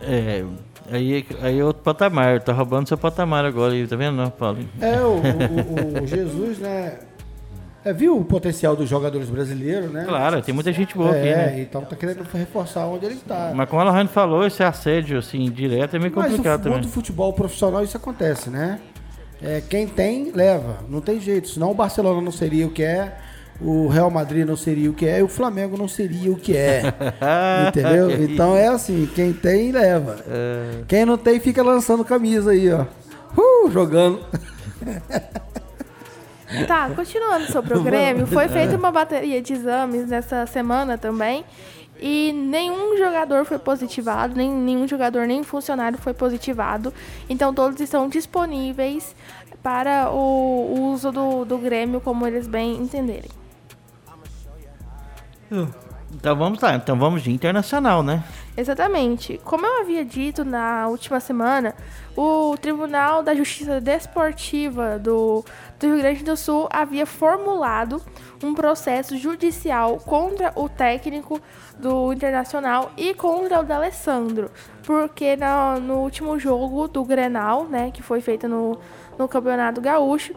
É, 0.00 0.44
aí, 0.90 1.26
aí 1.42 1.58
é 1.58 1.64
outro 1.64 1.82
patamar, 1.82 2.40
tá 2.40 2.52
roubando 2.52 2.88
seu 2.88 2.96
patamar 2.96 3.44
agora, 3.44 3.74
tá 3.86 3.96
vendo, 3.96 4.16
não, 4.16 4.30
Paulo? 4.30 4.58
É, 4.80 4.98
o, 5.00 5.16
o, 5.18 6.02
o 6.02 6.06
Jesus, 6.06 6.58
né? 6.58 6.98
É, 7.84 7.92
viu 7.92 8.18
o 8.18 8.24
potencial 8.24 8.76
dos 8.76 8.88
jogadores 8.88 9.30
brasileiros, 9.30 9.90
né? 9.90 10.04
Claro, 10.06 10.42
tem 10.42 10.54
muita 10.54 10.70
gente 10.72 10.94
boa 10.94 11.16
é, 11.16 11.46
aqui, 11.46 11.56
né? 11.56 11.60
então 11.62 11.82
tá 11.82 11.96
querendo 11.96 12.22
reforçar 12.30 12.86
onde 12.86 13.06
ele 13.06 13.14
está. 13.14 13.52
Mas 13.54 13.68
como 13.70 13.80
a 13.80 13.84
Lohane 13.84 14.08
falou, 14.08 14.46
esse 14.46 14.62
assédio, 14.62 15.18
assim, 15.18 15.50
direto 15.50 15.96
é 15.96 15.98
meio 15.98 16.12
complicado 16.12 16.44
Mas 16.44 16.62
também. 16.62 16.78
Mas 16.78 16.86
no 16.86 16.92
futebol 16.92 17.32
profissional 17.32 17.82
isso 17.82 17.96
acontece, 17.96 18.50
né? 18.50 18.78
É, 19.42 19.62
quem 19.66 19.86
tem, 19.88 20.30
leva. 20.32 20.78
Não 20.88 21.00
tem 21.00 21.18
jeito. 21.18 21.48
Senão 21.48 21.70
o 21.70 21.74
Barcelona 21.74 22.20
não 22.20 22.30
seria 22.30 22.66
o 22.66 22.70
que 22.70 22.82
é, 22.82 23.16
o 23.60 23.88
Real 23.88 24.10
Madrid 24.10 24.46
não 24.46 24.56
seria 24.56 24.90
o 24.90 24.94
que 24.94 25.06
é 25.06 25.20
e 25.20 25.22
o 25.22 25.28
Flamengo 25.28 25.76
não 25.76 25.88
seria 25.88 26.30
o 26.32 26.36
que 26.36 26.56
é. 26.56 26.82
entendeu? 27.68 28.10
Então 28.24 28.56
é 28.56 28.68
assim, 28.68 29.08
quem 29.14 29.32
tem, 29.32 29.72
leva. 29.72 30.18
É... 30.28 30.82
Quem 30.88 31.04
não 31.04 31.18
tem, 31.18 31.38
fica 31.40 31.62
lançando 31.62 32.04
camisa 32.04 32.50
aí, 32.50 32.70
ó. 32.72 32.84
Uh, 33.36 33.70
jogando. 33.70 34.20
Tá, 36.66 36.90
continuando 36.90 37.46
sobre 37.52 37.76
o 37.76 37.82
Grêmio, 37.82 38.26
foi 38.26 38.48
feita 38.50 38.76
uma 38.76 38.90
bateria 38.90 39.40
de 39.40 39.52
exames 39.52 40.08
nessa 40.08 40.46
semana 40.46 40.98
também. 40.98 41.44
E 42.00 42.32
nenhum 42.32 42.96
jogador 42.96 43.44
foi 43.44 43.58
positivado, 43.58 44.34
nem 44.34 44.50
nenhum 44.50 44.88
jogador, 44.88 45.26
nem 45.26 45.44
funcionário 45.44 45.98
foi 45.98 46.14
positivado. 46.14 46.92
Então 47.28 47.52
todos 47.52 47.78
estão 47.80 48.08
disponíveis 48.08 49.14
para 49.62 50.10
o, 50.10 50.16
o 50.16 50.92
uso 50.92 51.12
do, 51.12 51.44
do 51.44 51.58
Grêmio 51.58 52.00
como 52.00 52.26
eles 52.26 52.46
bem 52.46 52.76
entenderem. 52.76 53.30
Então 56.12 56.34
vamos 56.36 56.60
lá, 56.60 56.74
então 56.74 56.98
vamos 56.98 57.22
de 57.22 57.30
internacional, 57.30 58.02
né? 58.02 58.24
Exatamente. 58.56 59.40
Como 59.44 59.64
eu 59.64 59.80
havia 59.80 60.04
dito 60.04 60.44
na 60.44 60.88
última 60.88 61.20
semana, 61.20 61.74
o 62.16 62.56
Tribunal 62.60 63.22
da 63.22 63.34
Justiça 63.34 63.80
Desportiva 63.80 64.98
do, 64.98 65.44
do 65.80 65.86
Rio 65.86 65.98
Grande 65.98 66.22
do 66.22 66.36
Sul 66.36 66.68
havia 66.70 67.06
formulado 67.06 68.02
um 68.44 68.54
processo 68.54 69.16
judicial 69.16 69.96
contra 69.98 70.52
o 70.54 70.68
técnico 70.68 71.40
do 71.78 72.12
Internacional 72.12 72.92
e 72.96 73.14
contra 73.14 73.60
o 73.60 73.62
D'Alessandro, 73.62 74.50
porque 74.82 75.36
no, 75.36 75.80
no 75.80 75.94
último 76.00 76.38
jogo 76.38 76.86
do 76.86 77.02
Grenal, 77.02 77.64
né, 77.64 77.90
que 77.90 78.02
foi 78.02 78.20
feito 78.20 78.46
no, 78.46 78.78
no 79.18 79.26
Campeonato 79.26 79.80
Gaúcho, 79.80 80.34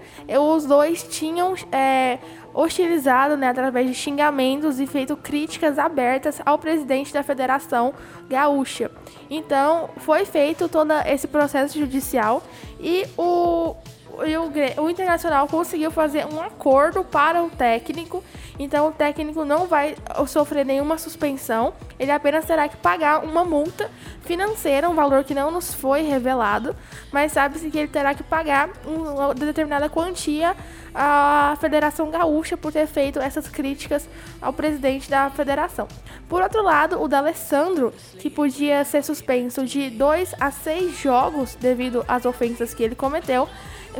os 0.56 0.66
dois 0.66 1.04
tinham 1.04 1.54
é, 1.72 2.20
hostilizado 2.54 3.36
né, 3.36 3.50
através 3.50 3.88
de 3.88 3.94
xingamentos 3.94 4.80
e 4.80 4.88
feito 4.88 5.18
críticas 5.18 5.78
abertas 5.78 6.42
ao 6.46 6.58
presidente 6.58 7.14
da 7.14 7.22
Federação 7.22 7.94
Gaúcha. 8.30 8.90
Então, 9.30 9.90
foi 9.98 10.24
feito 10.24 10.70
todo 10.70 10.94
esse 11.06 11.28
processo 11.28 11.78
judicial 11.78 12.42
e 12.80 13.06
o, 13.18 13.76
o, 14.14 14.84
o 14.84 14.90
Internacional 14.90 15.48
conseguiu 15.48 15.90
fazer 15.90 16.26
um 16.26 16.40
acordo 16.40 17.04
para 17.04 17.44
o 17.44 17.50
técnico. 17.50 18.24
Então 18.60 18.90
o 18.90 18.92
técnico 18.92 19.44
não 19.44 19.66
vai 19.66 19.96
sofrer 20.28 20.64
nenhuma 20.64 20.98
suspensão. 20.98 21.74
Ele 22.00 22.12
apenas 22.12 22.46
terá 22.46 22.68
que 22.68 22.78
pagar 22.78 23.24
uma 23.24 23.44
multa 23.44 23.90
financeira, 24.22 24.90
um 24.90 24.94
valor 24.94 25.24
que 25.24 25.34
não 25.34 25.50
nos 25.50 25.74
foi 25.74 26.04
revelado, 26.04 26.76
mas 27.12 27.32
sabe-se 27.32 27.70
que 27.70 27.78
ele 27.78 27.88
terá 27.88 28.14
que 28.14 28.24
pagar 28.24 28.70
uma 28.86 29.34
determinada 29.34 29.90
quantia 29.90 30.56
à 30.94 31.58
Federação 31.60 32.12
Gaúcha 32.12 32.56
por 32.56 32.72
ter 32.72 32.86
feito 32.86 33.20
essas 33.20 33.48
críticas 33.48 34.08
ao 34.42 34.54
presidente 34.54 35.10
da 35.10 35.30
federação. 35.32 35.88
Por 36.30 36.42
outro 36.42 36.62
lado, 36.62 37.02
o 37.02 37.08
D'Alessandro, 37.08 37.92
que 38.20 38.30
podia 38.30 38.84
ser 38.86 39.04
suspenso 39.04 39.66
de 39.66 39.90
2 39.90 40.36
a 40.40 40.52
6 40.52 41.00
jogos 41.00 41.56
devido 41.56 42.06
às 42.08 42.26
ofensas 42.26 42.74
que 42.74 42.84
ele 42.84 42.96
cometeu, 42.96 43.50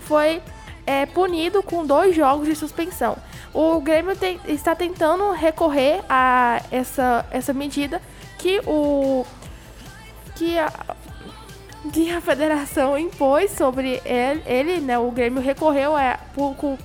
foi 0.02 0.42
é, 0.86 1.06
punido 1.06 1.62
com 1.64 1.86
dois 1.86 2.16
jogos 2.16 2.48
de 2.48 2.56
suspensão. 2.56 3.18
O 3.54 3.80
Grêmio 3.80 4.16
te- 4.16 4.40
está 4.48 4.76
tentando 4.76 5.32
recorrer 5.32 6.02
a 6.10 6.62
essa, 6.72 7.26
essa 7.32 7.54
medida 7.54 8.02
que 8.38 8.60
o 8.66 9.26
que 10.36 10.58
a, 10.58 10.72
que 11.92 12.12
a 12.12 12.20
federação 12.20 12.98
impôs 12.98 13.52
sobre 13.52 14.02
ele, 14.04 14.42
ele, 14.46 14.80
né? 14.80 14.98
O 14.98 15.12
Grêmio 15.12 15.42
recorreu 15.42 15.96
a, 15.96 16.18
por- 16.34 16.78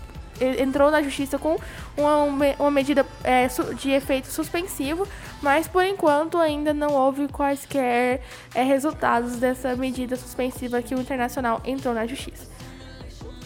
entrou 0.61 0.91
na 0.91 1.03
justiça 1.03 1.39
com 1.39 1.57
uma, 1.97 2.15
uma 2.59 2.71
medida 2.71 3.05
é, 3.25 3.49
de 3.75 3.91
efeito 3.91 4.29
suspensivo, 4.29 5.09
mas 5.43 5.67
por 5.67 5.83
enquanto 5.83 6.39
ainda 6.39 6.73
não 6.73 6.93
houve 6.93 7.27
quaisquer 7.29 8.21
é, 8.55 8.63
resultados 8.63 9.37
dessa 9.37 9.75
medida 9.75 10.15
suspensiva 10.17 10.81
que 10.83 10.95
o 10.95 11.01
Internacional 11.01 11.61
entrou 11.65 11.93
na 11.95 12.07
justiça. 12.07 12.47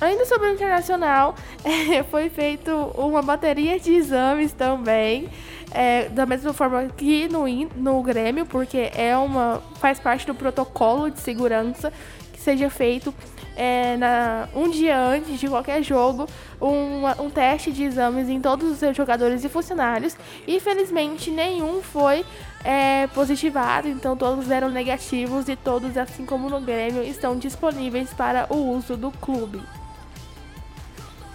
Ainda 0.03 0.27
sobre 0.27 0.49
o 0.49 0.53
Internacional, 0.55 1.37
eh, 1.65 2.03
foi 2.11 2.29
feito 2.29 2.73
uma 2.97 3.23
bateria 3.23 3.79
de 3.79 3.93
exames 3.95 4.53
também, 4.53 5.29
eh, 5.73 6.09
da 6.09 6.27
mesma 6.27 6.53
forma 6.53 6.89
que 6.97 7.29
no, 7.29 7.45
no 7.77 8.03
Grêmio, 8.03 8.45
porque 8.45 8.91
é 8.97 9.17
uma 9.17 9.63
faz 9.77 10.01
parte 10.01 10.27
do 10.27 10.35
protocolo 10.35 11.09
de 11.09 11.21
segurança 11.21 11.93
que 12.33 12.41
seja 12.41 12.69
feito 12.69 13.15
eh, 13.57 13.97
na, 13.97 14.49
um 14.57 14.69
dia 14.69 14.99
antes 14.99 15.39
de 15.39 15.47
qualquer 15.47 15.81
jogo 15.85 16.27
uma- 16.61 17.23
um 17.23 17.31
teste 17.31 17.71
de 17.71 17.85
exames 17.85 18.29
em 18.29 18.41
todos 18.41 18.73
os 18.73 18.79
seus 18.79 18.97
jogadores 18.97 19.45
e 19.45 19.49
funcionários. 19.49 20.17
E 20.49 20.59
felizmente 20.59 21.31
nenhum 21.31 21.81
foi 21.81 22.25
eh, 22.65 23.07
positivado, 23.15 23.87
então 23.87 24.17
todos 24.17 24.51
eram 24.51 24.69
negativos 24.69 25.49
e 25.49 25.55
todos, 25.55 25.97
assim 25.97 26.27
como 26.27 26.51
no 26.51 26.61
Grêmio, 26.61 27.05
estão 27.05 27.39
disponíveis 27.39 28.13
para 28.13 28.53
o 28.53 28.57
uso 28.77 28.97
do 28.97 29.13
clube. 29.13 29.61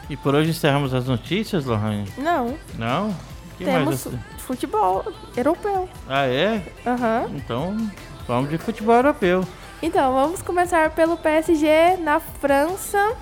E 0.09 0.15
por 0.15 0.33
hoje 0.35 0.51
encerramos 0.51 0.93
as 0.93 1.05
notícias, 1.05 1.65
Lohane? 1.65 2.07
Não, 2.17 2.57
Não? 2.77 3.13
Que 3.57 3.65
temos 3.65 4.05
mais? 4.05 4.19
futebol 4.37 5.03
europeu. 5.35 5.89
Ah, 6.07 6.25
é? 6.27 6.61
Aham. 6.85 7.25
Então, 7.35 7.75
vamos 8.27 8.49
de 8.49 8.57
futebol 8.57 8.95
europeu. 8.95 9.43
Então, 9.81 10.13
vamos 10.13 10.41
começar 10.41 10.91
pelo 10.91 11.17
PSG 11.17 11.97
na 11.99 12.19
França. 12.19 13.15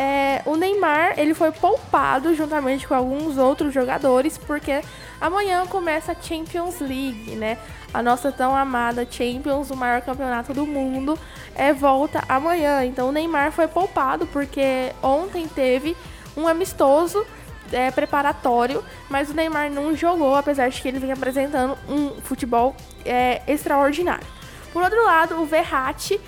É, 0.00 0.42
o 0.46 0.54
Neymar 0.54 1.18
ele 1.18 1.34
foi 1.34 1.50
poupado 1.50 2.32
juntamente 2.32 2.86
com 2.86 2.94
alguns 2.94 3.36
outros 3.36 3.74
jogadores 3.74 4.38
porque 4.38 4.80
amanhã 5.20 5.66
começa 5.66 6.12
a 6.12 6.14
Champions 6.14 6.78
League, 6.78 7.32
né? 7.34 7.58
A 7.92 8.00
nossa 8.00 8.30
tão 8.30 8.54
amada 8.54 9.04
Champions, 9.10 9.72
o 9.72 9.76
maior 9.76 10.00
campeonato 10.02 10.54
do 10.54 10.64
mundo, 10.64 11.18
é 11.52 11.72
volta 11.72 12.22
amanhã. 12.28 12.84
Então 12.84 13.08
o 13.08 13.12
Neymar 13.12 13.50
foi 13.50 13.66
poupado 13.66 14.24
porque 14.28 14.92
ontem 15.02 15.48
teve 15.48 15.96
um 16.36 16.46
amistoso 16.46 17.26
é, 17.72 17.90
preparatório, 17.90 18.84
mas 19.10 19.30
o 19.30 19.34
Neymar 19.34 19.68
não 19.68 19.96
jogou, 19.96 20.36
apesar 20.36 20.68
de 20.68 20.80
que 20.80 20.86
ele 20.86 21.00
vem 21.00 21.10
apresentando 21.10 21.76
um 21.88 22.20
futebol 22.22 22.76
é, 23.04 23.42
extraordinário. 23.48 24.38
Por 24.72 24.80
outro 24.80 25.04
lado, 25.04 25.40
o 25.40 25.44
Verratti 25.44 26.20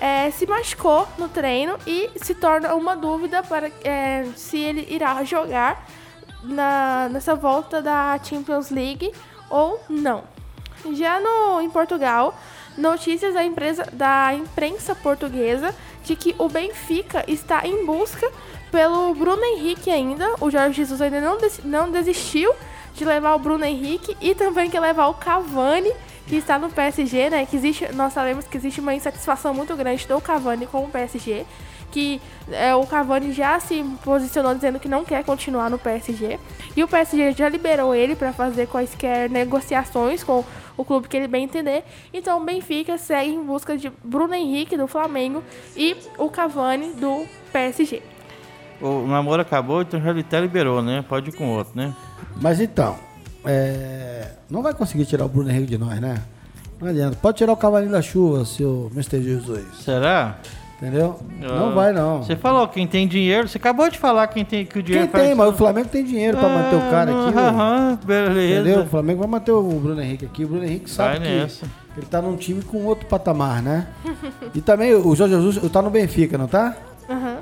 é, 0.00 0.30
se 0.30 0.46
machucou 0.46 1.06
no 1.18 1.28
treino 1.28 1.76
e 1.86 2.10
se 2.16 2.34
torna 2.34 2.74
uma 2.74 2.96
dúvida 2.96 3.42
para 3.42 3.70
é, 3.84 4.26
se 4.36 4.58
ele 4.58 4.86
irá 4.90 5.22
jogar 5.24 5.86
na, 6.42 7.08
nessa 7.10 7.34
volta 7.34 7.82
da 7.82 8.18
Champions 8.22 8.70
League 8.70 9.12
ou 9.50 9.80
não. 9.88 10.24
Já 10.92 11.18
no, 11.18 11.60
em 11.60 11.68
Portugal, 11.68 12.38
notícias 12.76 13.34
da, 13.34 13.44
empresa, 13.44 13.84
da 13.92 14.32
imprensa 14.34 14.94
portuguesa 14.94 15.74
de 16.04 16.14
que 16.14 16.34
o 16.38 16.48
Benfica 16.48 17.24
está 17.26 17.66
em 17.66 17.84
busca 17.84 18.30
pelo 18.70 19.12
Bruno 19.14 19.44
Henrique 19.44 19.90
ainda. 19.90 20.34
O 20.40 20.50
Jorge 20.50 20.74
Jesus 20.76 21.00
ainda 21.00 21.20
não, 21.20 21.36
des- 21.38 21.60
não 21.64 21.90
desistiu 21.90 22.54
de 22.94 23.04
levar 23.04 23.34
o 23.34 23.38
Bruno 23.38 23.64
Henrique 23.64 24.16
e 24.20 24.34
também 24.34 24.70
quer 24.70 24.80
levar 24.80 25.08
o 25.08 25.14
Cavani, 25.14 25.92
que 26.28 26.36
está 26.36 26.58
no 26.58 26.68
PSG, 26.68 27.30
né? 27.30 27.46
Que 27.46 27.56
existe, 27.56 27.90
nós 27.94 28.12
sabemos 28.12 28.46
que 28.46 28.56
existe 28.56 28.80
uma 28.80 28.94
insatisfação 28.94 29.54
muito 29.54 29.74
grande 29.74 30.06
do 30.06 30.20
Cavani 30.20 30.66
com 30.66 30.84
o 30.84 30.88
PSG. 30.88 31.46
Que 31.90 32.20
é, 32.52 32.74
o 32.74 32.86
Cavani 32.86 33.32
já 33.32 33.58
se 33.58 33.82
posicionou 34.04 34.54
dizendo 34.54 34.78
que 34.78 34.88
não 34.88 35.06
quer 35.06 35.24
continuar 35.24 35.70
no 35.70 35.78
PSG. 35.78 36.38
E 36.76 36.84
o 36.84 36.88
PSG 36.88 37.32
já 37.32 37.48
liberou 37.48 37.94
ele 37.94 38.14
para 38.14 38.30
fazer 38.32 38.66
quaisquer 38.66 39.30
negociações 39.30 40.22
com 40.22 40.44
o 40.76 40.84
clube 40.84 41.08
que 41.08 41.16
ele 41.16 41.26
bem 41.26 41.44
entender. 41.44 41.82
Então 42.12 42.40
o 42.40 42.44
Benfica 42.44 42.98
segue 42.98 43.30
em 43.30 43.42
busca 43.42 43.78
de 43.78 43.90
Bruno 44.04 44.34
Henrique 44.34 44.76
do 44.76 44.86
Flamengo 44.86 45.42
e 45.74 45.96
o 46.18 46.28
Cavani 46.28 46.92
do 46.92 47.24
PSG. 47.50 48.02
O 48.80 49.06
namoro 49.06 49.40
acabou, 49.42 49.80
então 49.80 50.00
já 50.00 50.12
até 50.12 50.38
liberou, 50.40 50.82
né? 50.82 51.04
Pode 51.08 51.30
ir 51.30 51.32
com 51.32 51.48
outro, 51.48 51.72
né? 51.74 51.94
Mas 52.40 52.60
então, 52.60 52.96
é, 53.50 54.28
não 54.50 54.62
vai 54.62 54.74
conseguir 54.74 55.06
tirar 55.06 55.24
o 55.24 55.28
Bruno 55.28 55.50
Henrique 55.50 55.66
de 55.68 55.78
nós, 55.78 55.98
né? 56.00 56.18
Não 56.80 56.88
adianta. 56.88 57.16
Pode 57.20 57.38
tirar 57.38 57.52
o 57.52 57.56
cavalinho 57.56 57.90
da 57.90 58.02
chuva, 58.02 58.44
seu 58.44 58.90
Mr. 58.94 59.22
Jesus. 59.22 59.64
Será? 59.82 60.36
Entendeu? 60.76 61.18
Ah, 61.42 61.58
Não 61.58 61.74
vai, 61.74 61.92
não. 61.92 62.22
Você 62.22 62.36
falou 62.36 62.68
quem 62.68 62.86
tem 62.86 63.08
dinheiro, 63.08 63.48
você 63.48 63.58
acabou 63.58 63.90
de 63.90 63.98
falar 63.98 64.28
quem 64.28 64.44
tem 64.44 64.64
que 64.64 64.78
o 64.78 64.82
dinheiro 64.82 65.08
Quem 65.08 65.20
tem, 65.22 65.34
mas 65.34 65.48
o 65.48 65.52
Flamengo 65.54 65.88
tem 65.88 66.04
dinheiro 66.04 66.36
pra 66.38 66.48
manter 66.48 66.76
o 66.76 66.90
cara 66.90 67.10
aqui. 67.10 67.36
ué. 67.36 67.42
Aham, 67.48 67.98
beleza. 68.04 68.60
Entendeu? 68.60 68.82
O 68.84 68.86
Flamengo 68.86 69.18
vai 69.18 69.28
manter 69.28 69.50
o 69.50 69.62
Bruno 69.62 70.00
Henrique 70.00 70.24
aqui. 70.26 70.44
O 70.44 70.48
Bruno 70.48 70.64
Henrique 70.64 70.88
sabe 70.88 71.18
Vai 71.18 71.26
que 71.26 71.34
nessa. 71.34 71.66
ele 71.96 72.06
tá 72.06 72.22
num 72.22 72.36
time 72.36 72.62
com 72.62 72.84
outro 72.84 73.06
patamar, 73.06 73.60
né? 73.60 73.88
e 74.54 74.60
também 74.60 74.94
o 74.94 75.16
Jorge 75.16 75.34
Jesus 75.34 75.58
tá 75.72 75.82
no 75.82 75.90
Benfica, 75.90 76.38
não 76.38 76.46
tá? 76.46 76.76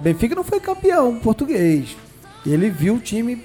Benfica 0.00 0.34
não 0.34 0.44
foi 0.44 0.59
campeão 0.61 1.16
português. 1.18 1.94
Ele 2.46 2.70
viu 2.70 2.94
o 2.94 2.98
time 3.00 3.44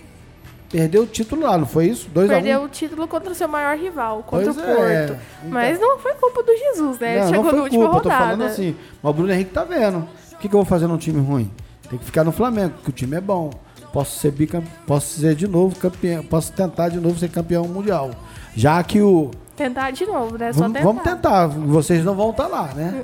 perder 0.71 0.99
o 0.99 1.05
título 1.05 1.43
lá, 1.43 1.57
não 1.57 1.65
foi 1.65 1.87
isso? 1.87 2.09
2 2.09 2.29
a 2.29 2.33
1 2.33 2.35
Perdeu 2.37 2.63
o 2.63 2.69
título 2.69 3.07
contra 3.07 3.31
o 3.31 3.35
seu 3.35 3.47
maior 3.47 3.77
rival, 3.77 4.23
contra 4.23 4.53
Pois 4.53 4.57
o 4.57 4.61
é, 4.61 4.75
Porto. 4.75 5.19
então. 5.41 5.51
Mas 5.51 5.79
não 5.79 5.99
foi 5.99 6.13
culpa 6.13 6.43
do 6.43 6.55
Jesus, 6.57 6.99
né? 6.99 7.11
Ele 7.11 7.19
Não, 7.21 7.29
chegou 7.29 7.43
não 7.43 7.49
foi 7.49 7.57
na 7.59 7.63
última 7.63 7.83
culpa, 7.83 7.97
eu 7.97 8.01
tô 8.01 8.09
rodada. 8.09 8.25
falando 8.25 8.43
assim. 8.49 8.75
Mas 9.03 9.09
o 9.09 9.13
Bruno 9.13 9.31
Henrique 9.33 9.51
tá 9.51 9.63
vendo. 9.63 10.07
O 10.33 10.37
que, 10.37 10.47
que 10.49 10.55
eu 10.55 10.59
vou 10.59 10.65
fazer 10.65 10.87
num 10.87 10.97
time 10.97 11.19
ruim? 11.21 11.51
Tem 11.89 11.99
que 11.99 12.05
ficar 12.05 12.23
no 12.23 12.31
Flamengo, 12.31 12.73
porque 12.75 12.89
o 12.89 12.93
time 12.93 13.17
é 13.17 13.21
bom. 13.21 13.51
Posso 13.91 14.17
ser 14.19 14.31
bicam... 14.31 14.63
posso 14.87 15.19
ser 15.19 15.35
de 15.35 15.47
novo 15.47 15.75
campeão, 15.75 16.23
posso 16.23 16.53
tentar 16.53 16.87
de 16.89 16.99
novo 16.99 17.19
ser 17.19 17.29
campeão 17.29 17.65
mundial. 17.65 18.11
Já 18.55 18.81
que 18.83 19.01
o 19.01 19.29
Tentar 19.55 19.91
de 19.91 20.05
novo, 20.05 20.37
né? 20.37 20.53
Só 20.53 20.61
vamos, 20.61 20.73
tentar. 20.73 20.87
vamos 20.87 21.03
tentar, 21.03 21.47
vocês 21.47 22.03
não 22.05 22.15
vão 22.15 22.31
estar 22.31 22.47
lá, 22.47 22.69
né? 22.73 23.03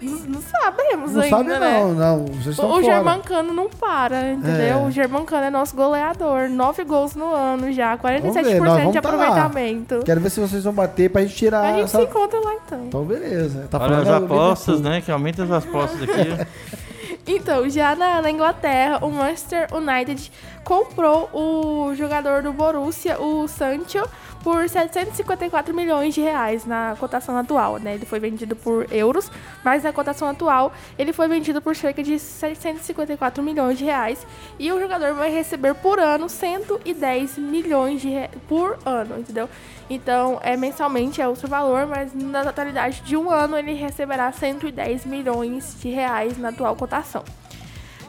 Não, 0.00 0.12
não 0.12 0.40
sabemos 0.42 1.12
Não 1.12 1.22
ainda, 1.22 1.36
sabe 1.36 1.48
né? 1.50 1.58
não, 1.58 1.92
não, 1.92 2.26
vocês 2.26 2.46
O, 2.46 2.50
estão 2.50 2.66
o 2.66 2.72
fora. 2.74 2.84
Germancano 2.84 3.52
não 3.52 3.68
para, 3.68 4.30
entendeu? 4.32 4.78
É. 4.78 4.86
O 4.86 4.90
Germancano 4.90 5.44
é 5.46 5.50
nosso 5.50 5.74
goleador. 5.74 6.48
Nove 6.48 6.84
gols 6.84 7.16
no 7.16 7.34
ano 7.34 7.72
já, 7.72 7.98
47% 7.98 8.20
Vamos 8.22 8.34
ver, 8.42 8.60
nós 8.60 8.78
vamos 8.78 8.92
de 8.92 9.00
tá 9.00 9.10
lá. 9.10 9.14
aproveitamento. 9.26 10.02
Quero 10.04 10.20
ver 10.20 10.30
se 10.30 10.38
vocês 10.40 10.62
vão 10.62 10.72
bater 10.72 11.10
pra 11.10 11.22
gente 11.22 11.34
tirar 11.34 11.62
A 11.62 11.72
gente 11.72 11.84
essa... 11.84 11.98
se 11.98 12.04
encontra 12.04 12.38
lá 12.38 12.54
então. 12.54 12.84
Então 12.86 13.04
beleza. 13.04 13.66
Tá 13.70 13.78
Olha 13.78 13.88
falando 13.88 14.08
as 14.08 14.22
apostas, 14.22 14.80
né? 14.80 15.00
Que 15.00 15.10
aumenta 15.10 15.42
as 15.42 15.50
apostas 15.50 16.02
aqui. 16.02 16.46
Então, 17.30 17.68
já 17.68 17.94
na, 17.94 18.22
na 18.22 18.30
Inglaterra, 18.30 19.04
o 19.04 19.10
Manchester 19.10 19.68
United 19.74 20.32
comprou 20.68 21.30
o 21.32 21.94
jogador 21.94 22.42
do 22.42 22.52
Borussia, 22.52 23.18
o 23.18 23.48
Sancho, 23.48 24.06
por 24.44 24.68
754 24.68 25.74
milhões 25.74 26.14
de 26.14 26.20
reais 26.20 26.66
na 26.66 26.94
cotação 27.00 27.38
atual, 27.38 27.78
né? 27.78 27.94
Ele 27.94 28.04
foi 28.04 28.20
vendido 28.20 28.54
por 28.54 28.86
euros, 28.92 29.32
mas 29.64 29.82
na 29.82 29.94
cotação 29.94 30.28
atual 30.28 30.70
ele 30.98 31.14
foi 31.14 31.26
vendido 31.26 31.62
por 31.62 31.74
cerca 31.74 32.02
de 32.02 32.18
754 32.18 33.42
milhões 33.42 33.78
de 33.78 33.86
reais 33.86 34.26
e 34.58 34.70
o 34.70 34.78
jogador 34.78 35.14
vai 35.14 35.30
receber 35.30 35.72
por 35.72 35.98
ano 35.98 36.28
110 36.28 37.38
milhões 37.38 38.02
de 38.02 38.10
reais 38.10 38.30
por 38.46 38.78
ano, 38.84 39.20
entendeu? 39.20 39.48
Então, 39.88 40.38
é 40.42 40.54
mensalmente 40.54 41.22
é 41.22 41.26
outro 41.26 41.48
valor, 41.48 41.86
mas 41.86 42.12
na 42.12 42.44
totalidade 42.44 43.00
de 43.00 43.16
um 43.16 43.30
ano 43.30 43.56
ele 43.56 43.72
receberá 43.72 44.30
110 44.30 45.06
milhões 45.06 45.78
de 45.80 45.88
reais 45.88 46.36
na 46.36 46.50
atual 46.50 46.76
cotação. 46.76 47.24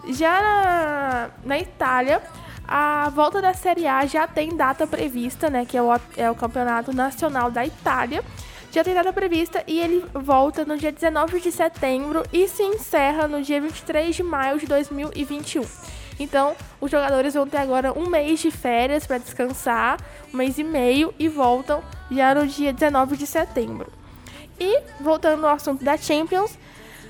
Já 0.10 0.42
na, 0.42 1.30
na 1.46 1.58
Itália, 1.60 2.22
a 2.72 3.10
volta 3.10 3.42
da 3.42 3.52
Série 3.52 3.88
A 3.88 4.06
já 4.06 4.28
tem 4.28 4.56
data 4.56 4.86
prevista, 4.86 5.50
né? 5.50 5.66
Que 5.66 5.76
é 5.76 5.82
o, 5.82 5.90
é 6.16 6.30
o 6.30 6.36
campeonato 6.36 6.94
nacional 6.94 7.50
da 7.50 7.66
Itália. 7.66 8.24
já 8.72 8.84
tem 8.84 8.94
data 8.94 9.12
prevista 9.12 9.64
e 9.66 9.80
ele 9.80 10.06
volta 10.14 10.64
no 10.64 10.78
dia 10.78 10.92
19 10.92 11.42
de 11.42 11.52
setembro 11.52 12.22
e 12.32 12.48
se 12.48 12.62
encerra 12.62 13.28
no 13.28 13.42
dia 13.42 13.60
23 13.60 14.16
de 14.16 14.22
maio 14.22 14.60
de 14.60 14.68
2021. 14.68 15.66
Então, 16.20 16.56
os 16.80 16.92
jogadores 16.92 17.34
vão 17.34 17.48
ter 17.48 17.58
agora 17.58 17.92
um 17.98 18.08
mês 18.08 18.40
de 18.40 18.52
férias 18.52 19.08
para 19.08 19.18
descansar, 19.18 19.98
um 20.32 20.38
mês 20.38 20.60
e 20.60 20.64
meio, 20.64 21.12
e 21.18 21.28
voltam 21.28 21.82
já 22.12 22.36
no 22.36 22.46
dia 22.46 22.72
19 22.72 23.18
de 23.18 23.26
setembro. 23.26 23.92
E, 24.60 24.80
voltando 25.00 25.48
ao 25.48 25.56
assunto 25.56 25.84
da 25.84 25.98
Champions, 25.98 26.56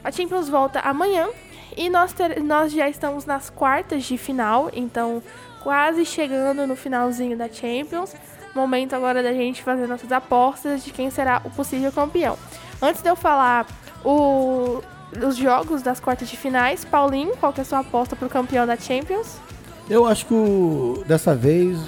a 0.02 0.10
Champions 0.10 0.48
volta 0.48 0.80
amanhã 0.80 1.28
e 1.76 1.90
nós, 1.90 2.14
ter, 2.14 2.42
nós 2.42 2.72
já 2.72 2.88
estamos 2.90 3.26
nas 3.26 3.50
quartas 3.50 4.04
de 4.04 4.18
final, 4.18 4.70
então 4.74 5.24
quase 5.70 6.04
chegando 6.04 6.66
no 6.66 6.76
finalzinho 6.76 7.38
da 7.38 7.48
Champions. 7.48 8.16
Momento 8.56 8.96
agora 8.96 9.22
da 9.22 9.32
gente 9.32 9.62
fazer 9.62 9.86
nossas 9.86 10.12
apostas 10.12 10.84
de 10.84 10.90
quem 10.90 11.12
será 11.12 11.44
o 11.46 11.52
possível 11.52 11.92
campeão. 11.92 12.36
Antes 12.82 13.04
de 13.04 13.08
eu 13.10 13.16
falar 13.16 13.68
o, 14.04 14.82
os 15.24 15.38
jogos 15.38 15.84
das 15.84 16.00
quartas 16.00 16.28
de 16.28 16.36
finais, 16.36 16.84
Paulinho, 16.84 17.38
qual 17.38 17.54
que 17.54 17.62
é 17.62 17.64
a 17.64 17.66
sua 17.66 17.80
aposta 17.80 18.16
para 18.16 18.26
o 18.26 18.30
campeão 18.30 18.66
da 18.66 18.76
Champions? 18.76 19.38
Eu 19.88 20.08
acho 20.08 20.26
que 20.26 20.34
o- 20.34 21.04
dessa 21.08 21.36
vez 21.36 21.80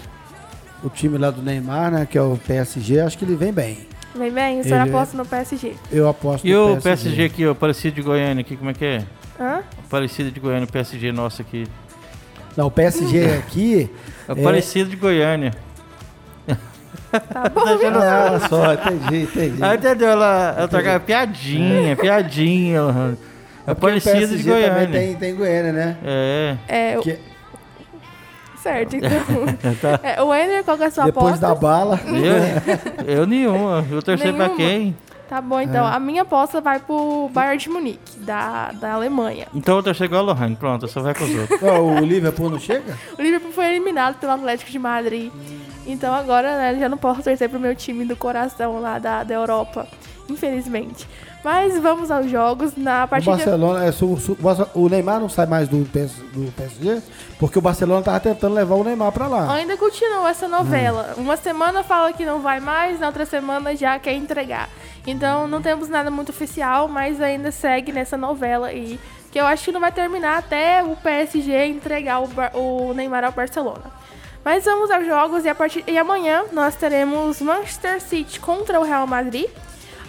o 0.83 0.89
time 0.91 1.17
lá 1.17 1.31
do 1.31 1.41
Neymar, 1.41 1.89
né, 1.91 2.05
que 2.05 2.19
é 2.19 2.21
o 2.21 2.37
PSG, 2.37 2.99
acho 2.99 3.17
que 3.17 3.25
ele 3.25 3.35
vem 3.35 3.51
bem. 3.51 3.87
Vem 4.13 4.29
bem, 4.31 4.59
a 4.59 4.63
senhora 4.63 4.83
Ele- 4.83 4.95
aposta 4.95 5.17
no 5.17 5.25
PSG. 5.25 5.75
Eu 5.91 6.07
aposto 6.07 6.45
E 6.45 6.53
no 6.53 6.75
o 6.75 6.81
PSG 6.81 7.23
aqui, 7.25 7.47
o 7.47 7.51
Aparecido 7.51 7.95
de 7.95 8.03
Goiânia 8.03 8.41
aqui, 8.41 8.55
como 8.55 8.69
é 8.69 8.73
que 8.75 8.85
é? 8.85 9.03
Hã? 9.39 9.63
Aparecido 9.87 10.29
de 10.29 10.39
Goiânia, 10.39 10.65
o 10.65 10.71
PSG 10.71 11.11
nosso 11.11 11.41
aqui. 11.41 11.65
Não, 12.57 12.67
o 12.67 12.71
PSG 12.71 13.25
aqui. 13.37 13.89
É 14.27 14.31
Aparecido 14.31 14.89
de 14.89 14.95
Goiânia. 14.95 15.53
Tá 17.11 17.49
bom, 17.49 17.61
Ah, 18.01 18.39
só, 18.47 18.73
entendi, 18.73 19.23
entendi. 19.23 19.57
Ah, 19.63 19.75
entendeu? 19.75 20.09
Ela, 20.09 20.55
ela 20.57 20.67
trocava 20.67 20.99
piadinha, 20.99 21.95
piadinha. 21.97 22.79
É 23.67 23.73
porque 23.73 23.95
o 23.95 23.99
Aparecido 23.99 24.37
de 24.37 24.43
também 24.43 24.61
Goiânia. 24.63 24.87
tem, 24.99 25.15
tem 25.15 25.35
Goiânia, 25.35 25.73
né? 25.73 25.97
É. 26.05 26.55
É, 26.69 26.97
o- 26.97 27.01
Que- 27.01 27.19
certo, 28.61 28.95
então. 28.95 29.09
É, 30.03 30.21
o 30.21 30.33
Ender, 30.33 30.63
qual 30.63 30.77
que 30.77 30.83
é 30.83 30.87
a 30.87 30.91
sua 30.91 31.05
depois 31.05 31.35
aposta? 31.43 31.47
da 31.47 31.55
bala. 31.55 31.99
Eu, 33.05 33.15
eu 33.17 33.27
nenhuma. 33.27 33.85
Eu 33.91 34.01
torcer 34.01 34.33
pra 34.33 34.49
quem? 34.49 34.95
Tá 35.31 35.39
bom, 35.39 35.61
então. 35.61 35.85
A 35.85 35.97
minha 35.97 36.23
aposta 36.23 36.59
vai 36.59 36.77
pro 36.77 37.29
Bayern 37.33 37.57
de 37.57 37.69
Munique, 37.69 38.19
da, 38.19 38.73
da 38.73 38.91
Alemanha. 38.91 39.47
Então 39.53 39.77
eu 39.77 39.81
torcer 39.81 40.07
igual 40.07 40.23
a 40.23 40.33
Lohane. 40.33 40.57
Pronto, 40.57 40.89
só 40.89 41.01
vai 41.01 41.15
com 41.15 41.23
os 41.23 41.33
outros. 41.33 41.63
Ó, 41.63 41.79
o 41.79 41.99
Liverpool 42.03 42.49
não 42.49 42.59
chega? 42.59 42.97
O 43.17 43.21
Liverpool 43.21 43.53
foi 43.53 43.69
eliminado 43.69 44.19
pelo 44.19 44.33
Atlético 44.33 44.69
de 44.69 44.77
Madrid. 44.77 45.31
Então 45.87 46.13
agora, 46.13 46.57
né, 46.57 46.77
já 46.77 46.89
não 46.89 46.97
posso 46.97 47.23
torcer 47.23 47.47
pro 47.47 47.61
meu 47.61 47.73
time 47.73 48.03
do 48.03 48.13
coração 48.13 48.81
lá 48.81 48.99
da, 48.99 49.23
da 49.23 49.33
Europa. 49.33 49.87
Infelizmente. 50.27 51.07
Mas 51.43 51.77
vamos 51.79 52.11
aos 52.11 52.29
jogos. 52.29 52.75
Na 52.77 53.05
O 53.05 53.07
partida. 53.07 53.35
Barcelona, 53.35 53.85
é, 53.85 53.91
su- 53.91 54.17
su- 54.17 54.37
o 54.75 54.87
Neymar 54.89 55.19
não 55.19 55.27
sai 55.29 55.45
mais 55.47 55.67
do, 55.67 55.83
PS, 55.85 56.13
do 56.33 56.51
PSG, 56.51 57.01
porque 57.39 57.57
o 57.57 57.61
Barcelona 57.61 58.03
tava 58.03 58.19
tentando 58.19 58.53
levar 58.53 58.75
o 58.75 58.83
Neymar 58.83 59.11
pra 59.11 59.27
lá. 59.27 59.51
Ainda 59.53 59.75
continua 59.75 60.29
essa 60.29 60.47
novela. 60.47 61.15
Uma 61.17 61.35
semana 61.37 61.83
fala 61.83 62.13
que 62.13 62.25
não 62.25 62.41
vai 62.41 62.59
mais, 62.59 62.99
na 62.99 63.07
outra 63.07 63.25
semana 63.25 63.75
já 63.75 63.97
quer 63.97 64.13
entregar. 64.13 64.69
Então 65.07 65.47
não 65.47 65.61
temos 65.63 65.89
nada 65.89 66.11
muito 66.11 66.29
oficial, 66.29 66.87
mas 66.87 67.19
ainda 67.19 67.51
segue 67.51 67.91
nessa 67.91 68.15
novela 68.15 68.67
aí. 68.67 68.99
Que 69.31 69.39
eu 69.39 69.45
acho 69.47 69.63
que 69.65 69.71
não 69.71 69.79
vai 69.79 69.91
terminar 69.91 70.37
até 70.37 70.83
o 70.83 70.95
PSG 70.95 71.65
entregar 71.65 72.21
o, 72.21 72.29
o 72.89 72.93
Neymar 72.93 73.23
ao 73.23 73.31
Barcelona. 73.31 73.81
Mas 74.43 74.65
vamos 74.65 74.91
aos 74.91 75.05
jogos 75.05 75.45
e, 75.45 75.49
a 75.49 75.55
partir, 75.55 75.83
e 75.87 75.97
amanhã 75.97 76.43
nós 76.51 76.75
teremos 76.75 77.39
Manchester 77.41 78.01
City 78.01 78.39
contra 78.39 78.79
o 78.79 78.83
Real 78.83 79.07
Madrid. 79.07 79.45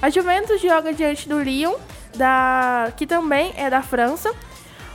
A 0.03 0.11
Juventus 0.11 0.61
joga 0.61 0.92
diante 0.92 1.28
do 1.28 1.40
Lyon, 1.40 1.76
da, 2.16 2.92
que 2.96 3.07
também 3.07 3.53
é 3.57 3.70
da 3.70 3.82
França. 3.82 4.34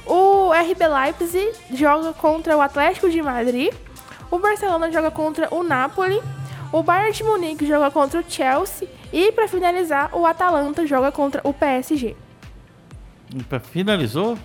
O 0.06 0.52
RB 0.52 0.86
Leipzig 0.86 1.50
joga 1.74 2.12
contra 2.12 2.58
o 2.58 2.62
Atlético 2.62 3.10
de 3.10 3.22
Madrid. 3.22 3.74
O 4.30 4.38
Barcelona 4.38 4.92
joga 4.92 5.10
contra 5.10 5.48
o 5.50 5.64
Napoli. 5.64 6.22
O 6.74 6.84
Bayern 6.84 7.14
de 7.14 7.24
Munique 7.24 7.66
joga 7.66 7.90
contra 7.90 8.20
o 8.20 8.24
Chelsea. 8.28 8.90
E 9.14 9.32
para 9.32 9.48
finalizar, 9.48 10.14
o 10.14 10.26
Atalanta 10.26 10.86
joga 10.86 11.10
contra 11.10 11.40
o 11.46 11.54
PSG. 11.54 12.14
Finalizou? 13.72 14.38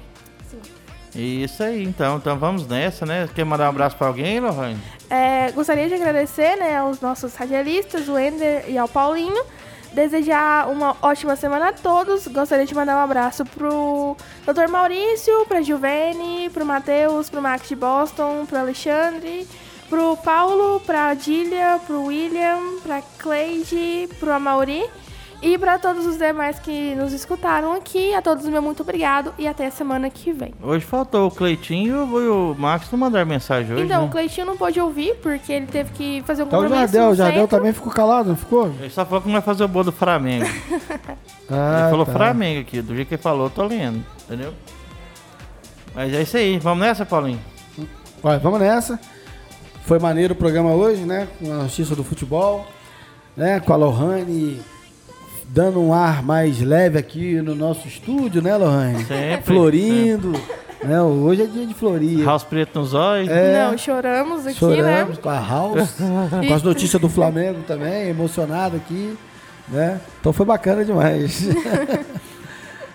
Isso 1.12 1.62
aí, 1.62 1.82
então. 1.82 2.18
Então 2.18 2.38
vamos 2.38 2.68
nessa, 2.68 3.04
né? 3.04 3.28
Quer 3.34 3.44
mandar 3.44 3.66
um 3.66 3.70
abraço 3.70 3.96
pra 3.96 4.06
alguém, 4.06 4.38
Lohane? 4.38 4.78
É, 5.10 5.50
gostaria 5.50 5.88
de 5.88 5.94
agradecer 5.94 6.56
né, 6.56 6.76
aos 6.76 7.00
nossos 7.00 7.34
radialistas, 7.34 8.08
o 8.08 8.16
Ender 8.16 8.64
e 8.68 8.78
ao 8.78 8.88
Paulinho. 8.88 9.44
Desejar 9.92 10.70
uma 10.70 10.96
ótima 11.02 11.36
semana 11.36 11.68
a 11.68 11.72
todos. 11.72 12.26
Gostaria 12.26 12.64
de 12.64 12.74
mandar 12.74 12.96
um 12.96 13.04
abraço 13.04 13.44
pro 13.44 14.16
Dr. 14.46 14.70
Maurício, 14.70 15.44
pra 15.46 15.60
Giovanni, 15.60 16.48
pro 16.50 16.64
Matheus, 16.64 17.28
pro 17.28 17.42
Max 17.42 17.68
de 17.68 17.76
Boston, 17.76 18.46
pro 18.46 18.58
Alexandre, 18.58 19.46
pro 19.90 20.16
Paulo, 20.16 20.80
pra 20.80 21.08
Adília, 21.08 21.78
pro 21.86 22.04
William, 22.04 22.78
pra 22.82 23.02
Cleide, 23.18 24.08
pro 24.18 24.32
Amauri. 24.32 24.82
E 25.42 25.58
para 25.58 25.76
todos 25.76 26.06
os 26.06 26.16
demais 26.16 26.60
que 26.60 26.94
nos 26.94 27.12
escutaram 27.12 27.72
aqui, 27.72 28.14
a 28.14 28.22
todos 28.22 28.46
meu 28.46 28.62
muito 28.62 28.82
obrigado 28.82 29.34
e 29.36 29.48
até 29.48 29.66
a 29.66 29.72
semana 29.72 30.08
que 30.08 30.32
vem. 30.32 30.54
Hoje 30.62 30.84
faltou 30.84 31.26
o 31.26 31.30
Cleitinho 31.32 31.96
e 32.22 32.28
o 32.28 32.54
Max 32.56 32.88
não 32.92 32.98
mandaram 33.00 33.26
mensagem 33.26 33.74
hoje, 33.74 33.84
então, 33.84 34.02
o 34.02 34.06
né? 34.06 34.12
Cleitinho 34.12 34.46
não 34.46 34.56
pôde 34.56 34.80
ouvir 34.80 35.16
porque 35.16 35.52
ele 35.52 35.66
teve 35.66 35.90
que 35.90 36.22
fazer 36.24 36.44
um 36.44 36.46
Então 36.46 36.60
o 36.60 36.62
compromisso 36.62 36.92
Jardel, 36.92 37.06
no 37.06 37.10
o 37.10 37.14
Jardel 37.16 37.40
centro. 37.40 37.56
também 37.56 37.72
ficou 37.72 37.92
calado, 37.92 38.28
não 38.28 38.36
ficou? 38.36 38.72
Ele 38.78 38.90
só 38.90 39.04
falou 39.04 39.20
que 39.20 39.26
não 39.26 39.32
vai 39.32 39.42
fazer 39.42 39.64
o 39.64 39.68
bolo 39.68 39.86
do 39.86 39.92
Flamengo. 39.92 40.46
Ah, 41.54 41.80
ele 41.82 41.90
falou 41.90 42.06
tá. 42.06 42.12
Flamengo 42.12 42.60
aqui, 42.62 42.80
do 42.80 42.94
jeito 42.94 43.08
que 43.08 43.14
ele 43.14 43.22
falou, 43.22 43.46
eu 43.46 43.50
tô 43.50 43.64
lendo, 43.64 44.02
entendeu? 44.24 44.54
Mas 45.94 46.14
é 46.14 46.22
isso 46.22 46.36
aí, 46.38 46.58
vamos 46.58 46.82
nessa, 46.82 47.04
Paulinho? 47.04 47.40
Olha, 48.22 48.38
vamos 48.38 48.58
nessa. 48.58 48.98
Foi 49.84 49.98
maneiro 49.98 50.32
o 50.32 50.36
programa 50.36 50.70
hoje, 50.70 51.02
né? 51.02 51.28
Com 51.38 51.52
a 51.52 51.56
notícia 51.56 51.94
do 51.94 52.02
futebol, 52.02 52.66
né? 53.36 53.60
Com 53.60 53.70
a 53.74 53.76
Lohane 53.76 54.62
dando 55.52 55.80
um 55.82 55.92
ar 55.92 56.22
mais 56.22 56.60
leve 56.60 56.98
aqui 56.98 57.34
no 57.42 57.54
nosso 57.54 57.86
estúdio, 57.86 58.40
né, 58.40 58.56
Lohane? 58.56 59.04
Sempre, 59.04 59.42
Florindo. 59.44 60.32
Né? 60.82 61.00
Hoje 61.00 61.42
é 61.42 61.46
dia 61.46 61.66
de 61.66 61.74
florir. 61.74 62.24
House 62.24 62.42
preto 62.42 62.78
nos 62.80 62.94
olhos. 62.94 63.28
É, 63.28 63.64
Não, 63.70 63.76
choramos 63.78 64.46
aqui, 64.46 64.58
choramos 64.58 65.16
né? 65.16 65.22
com 65.22 65.28
a 65.28 65.38
House, 65.38 65.94
com 66.48 66.54
as 66.54 66.62
notícias 66.62 67.00
do 67.00 67.08
Flamengo 67.08 67.60
também, 67.66 68.08
emocionado 68.08 68.76
aqui, 68.76 69.16
né? 69.68 70.00
Então 70.20 70.32
foi 70.32 70.44
bacana 70.46 70.84
demais. 70.84 71.42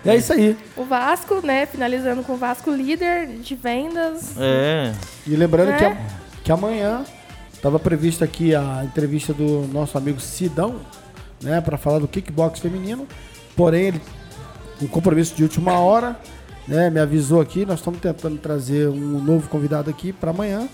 e 0.04 0.08
é 0.10 0.16
isso 0.16 0.32
aí. 0.32 0.56
O 0.76 0.84
Vasco, 0.84 1.40
né? 1.46 1.64
Finalizando 1.64 2.22
com 2.24 2.32
o 2.34 2.36
Vasco 2.36 2.70
líder 2.70 3.26
de 3.38 3.54
vendas. 3.54 4.34
É. 4.36 4.92
E 5.26 5.34
lembrando 5.36 5.74
que, 5.78 5.84
É. 5.84 5.88
a- 5.92 5.96
que 6.44 6.52
amanhã 6.52 7.04
estava 7.54 7.78
prevista 7.78 8.24
aqui 8.26 8.54
a 8.54 8.82
entrevista 8.84 9.32
do 9.32 9.66
nosso 9.72 9.96
amigo 9.96 10.20
Sidão, 10.20 10.76
né, 11.42 11.60
para 11.60 11.76
falar 11.76 11.98
do 11.98 12.08
kickbox 12.08 12.60
feminino. 12.60 13.06
Porém, 13.56 13.84
ele 13.86 14.00
um 14.80 14.86
compromisso 14.86 15.34
de 15.34 15.42
última 15.42 15.78
hora, 15.78 16.16
né, 16.66 16.88
me 16.90 17.00
avisou 17.00 17.40
aqui. 17.40 17.66
Nós 17.66 17.80
estamos 17.80 17.98
tentando 18.00 18.38
trazer 18.38 18.88
um 18.88 19.20
novo 19.22 19.48
convidado 19.48 19.90
aqui 19.90 20.12
para 20.12 20.30
amanhã. 20.30 20.68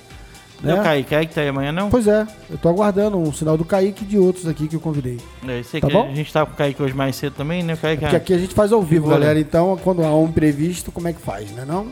Não, 0.63 0.77
Né? 0.77 0.83
Kaique, 0.83 1.11
Kaique 1.11 1.35
tá 1.35 1.41
aí 1.41 1.49
amanhã, 1.49 1.73
não? 1.73 1.91
Pois 1.91 2.07
é, 2.07 2.27
eu 2.51 2.57
tô 2.57 2.69
aguardando 2.69 3.19
um 3.19 3.33
sinal 3.33 3.57
do 3.57 3.65
Kaique 3.65 4.05
e 4.05 4.07
de 4.07 4.19
outros 4.19 4.47
aqui 4.47 4.69
que 4.69 4.77
eu 4.77 4.81
convidei. 4.81 5.19
É, 5.47 5.61
isso 5.61 5.77
aí 5.77 5.81
Tá 5.83 5.89
bom? 5.89 6.09
a 6.11 6.15
gente 6.15 6.33
tava 6.33 6.47
com 6.47 6.53
o 6.53 6.57
Kaique 6.57 6.83
hoje 6.83 6.95
mais 6.95 7.17
cedo 7.17 7.35
também, 7.35 7.63
né? 7.63 7.77
Kaique, 7.77 8.01
Porque 8.03 8.17
aqui 8.17 8.33
a 8.35 8.39
gente 8.39 8.55
faz 8.55 8.73
ao 8.73 8.81
vivo, 8.83 9.09
galera. 9.09 9.39
Então, 9.39 9.77
quando 9.83 10.03
há 10.05 10.15
um 10.17 10.27
imprevisto, 10.27 10.91
como 10.93 11.09
é 11.09 11.13
que 11.13 11.21
faz, 11.21 11.51
né 11.51 11.65
não? 11.67 11.89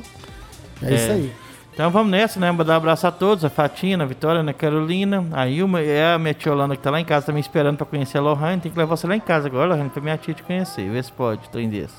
É, 0.82 0.90
É. 0.92 0.94
isso 0.94 1.10
aí. 1.10 1.32
Então 1.72 1.90
vamos 1.90 2.10
nessa, 2.10 2.38
né? 2.38 2.50
Mandar 2.52 2.74
um 2.74 2.76
abraço 2.76 3.06
a 3.06 3.10
todos, 3.10 3.44
a 3.44 3.48
Fatina, 3.50 4.04
a 4.04 4.06
Vitória, 4.06 4.38
a 4.38 4.40
Ana 4.40 4.52
Carolina, 4.52 5.24
a 5.32 5.48
Ilma 5.48 5.80
é 5.80 6.12
a 6.14 6.18
minha 6.18 6.34
tia 6.34 6.52
Holanda 6.52 6.76
que 6.76 6.82
tá 6.82 6.90
lá 6.90 7.00
em 7.00 7.04
casa 7.04 7.24
também 7.26 7.40
esperando 7.40 7.78
pra 7.78 7.86
conhecer 7.86 8.18
a 8.18 8.20
Lohane. 8.20 8.60
Tem 8.60 8.70
que 8.70 8.78
levar 8.78 8.94
você 8.94 9.06
lá 9.06 9.16
em 9.16 9.20
casa 9.20 9.48
agora, 9.48 9.70
Lohane, 9.70 9.88
pra 9.88 10.02
minha 10.02 10.18
tia 10.18 10.34
te 10.34 10.42
conhecer. 10.42 10.88
Vê 10.90 11.02
se 11.02 11.10
pode, 11.10 11.48
tô 11.48 11.58
em 11.58 11.68
desse. 11.68 11.94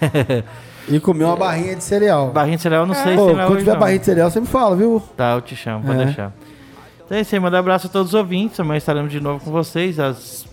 E 0.90 0.98
comer 0.98 1.24
uma 1.24 1.36
barrinha 1.36 1.76
de 1.76 1.84
cereal. 1.84 2.30
Barrinha 2.30 2.56
de 2.56 2.62
cereal 2.62 2.86
não 2.86 2.94
sei 2.94 3.14
Ô, 3.14 3.28
se 3.28 3.34
quando 3.34 3.50
hoje 3.50 3.58
tiver 3.58 3.72
não. 3.72 3.78
barrinha 3.80 3.98
de 3.98 4.04
cereal, 4.06 4.30
você 4.30 4.40
me 4.40 4.46
fala, 4.46 4.74
viu? 4.74 5.02
Tá, 5.14 5.34
eu 5.34 5.42
te 5.42 5.54
chamo, 5.54 5.84
pode 5.84 6.00
É. 6.00 6.04
deixar. 6.06 6.32
Então 7.04 7.18
é 7.18 7.20
isso 7.20 7.34
aí, 7.34 7.38
mandar 7.38 7.58
um 7.58 7.60
abraço 7.60 7.88
a 7.88 7.90
todos 7.90 8.08
os 8.08 8.14
ouvintes. 8.14 8.58
Amanhã 8.58 8.78
estaremos 8.78 9.12
de 9.12 9.20
novo 9.20 9.44
com 9.44 9.50
vocês 9.50 10.00
às, 10.00 10.46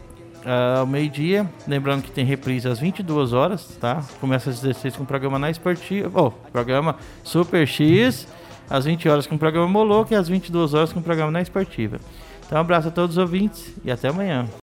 ah, 0.46 0.80
ao 0.80 0.86
meio-dia. 0.86 1.50
Lembrando 1.66 2.02
que 2.04 2.12
tem 2.12 2.26
reprise 2.26 2.68
às 2.68 2.80
22 2.80 3.32
horas, 3.32 3.66
tá? 3.80 4.02
Começa 4.20 4.50
às 4.50 4.60
16 4.60 4.98
com 4.98 5.04
o 5.04 5.06
programa 5.06 5.40
na 5.40 5.50
Esportiva. 5.50 6.12
Oh, 6.22 6.32
programa 6.52 6.98
Super 7.24 7.66
X. 7.66 8.28
Às 8.70 8.86
20 8.86 9.08
horas 9.10 9.28
com 9.28 9.36
o 9.36 9.40
programa 9.40 9.68
Moloco 9.68 10.14
e 10.14 10.16
às 10.16 10.28
22 10.28 10.74
horas 10.74 10.94
com 10.94 11.00
o 11.00 11.04
programa 11.04 11.32
na 11.32 11.42
Esportiva. 11.42 12.00
Então 12.46 12.58
um 12.58 12.62
abraço 12.62 12.88
a 12.88 12.92
todos 12.92 13.18
os 13.18 13.22
ouvintes 13.22 13.74
e 13.84 13.92
até 13.92 14.10
amanhã. 14.10 14.48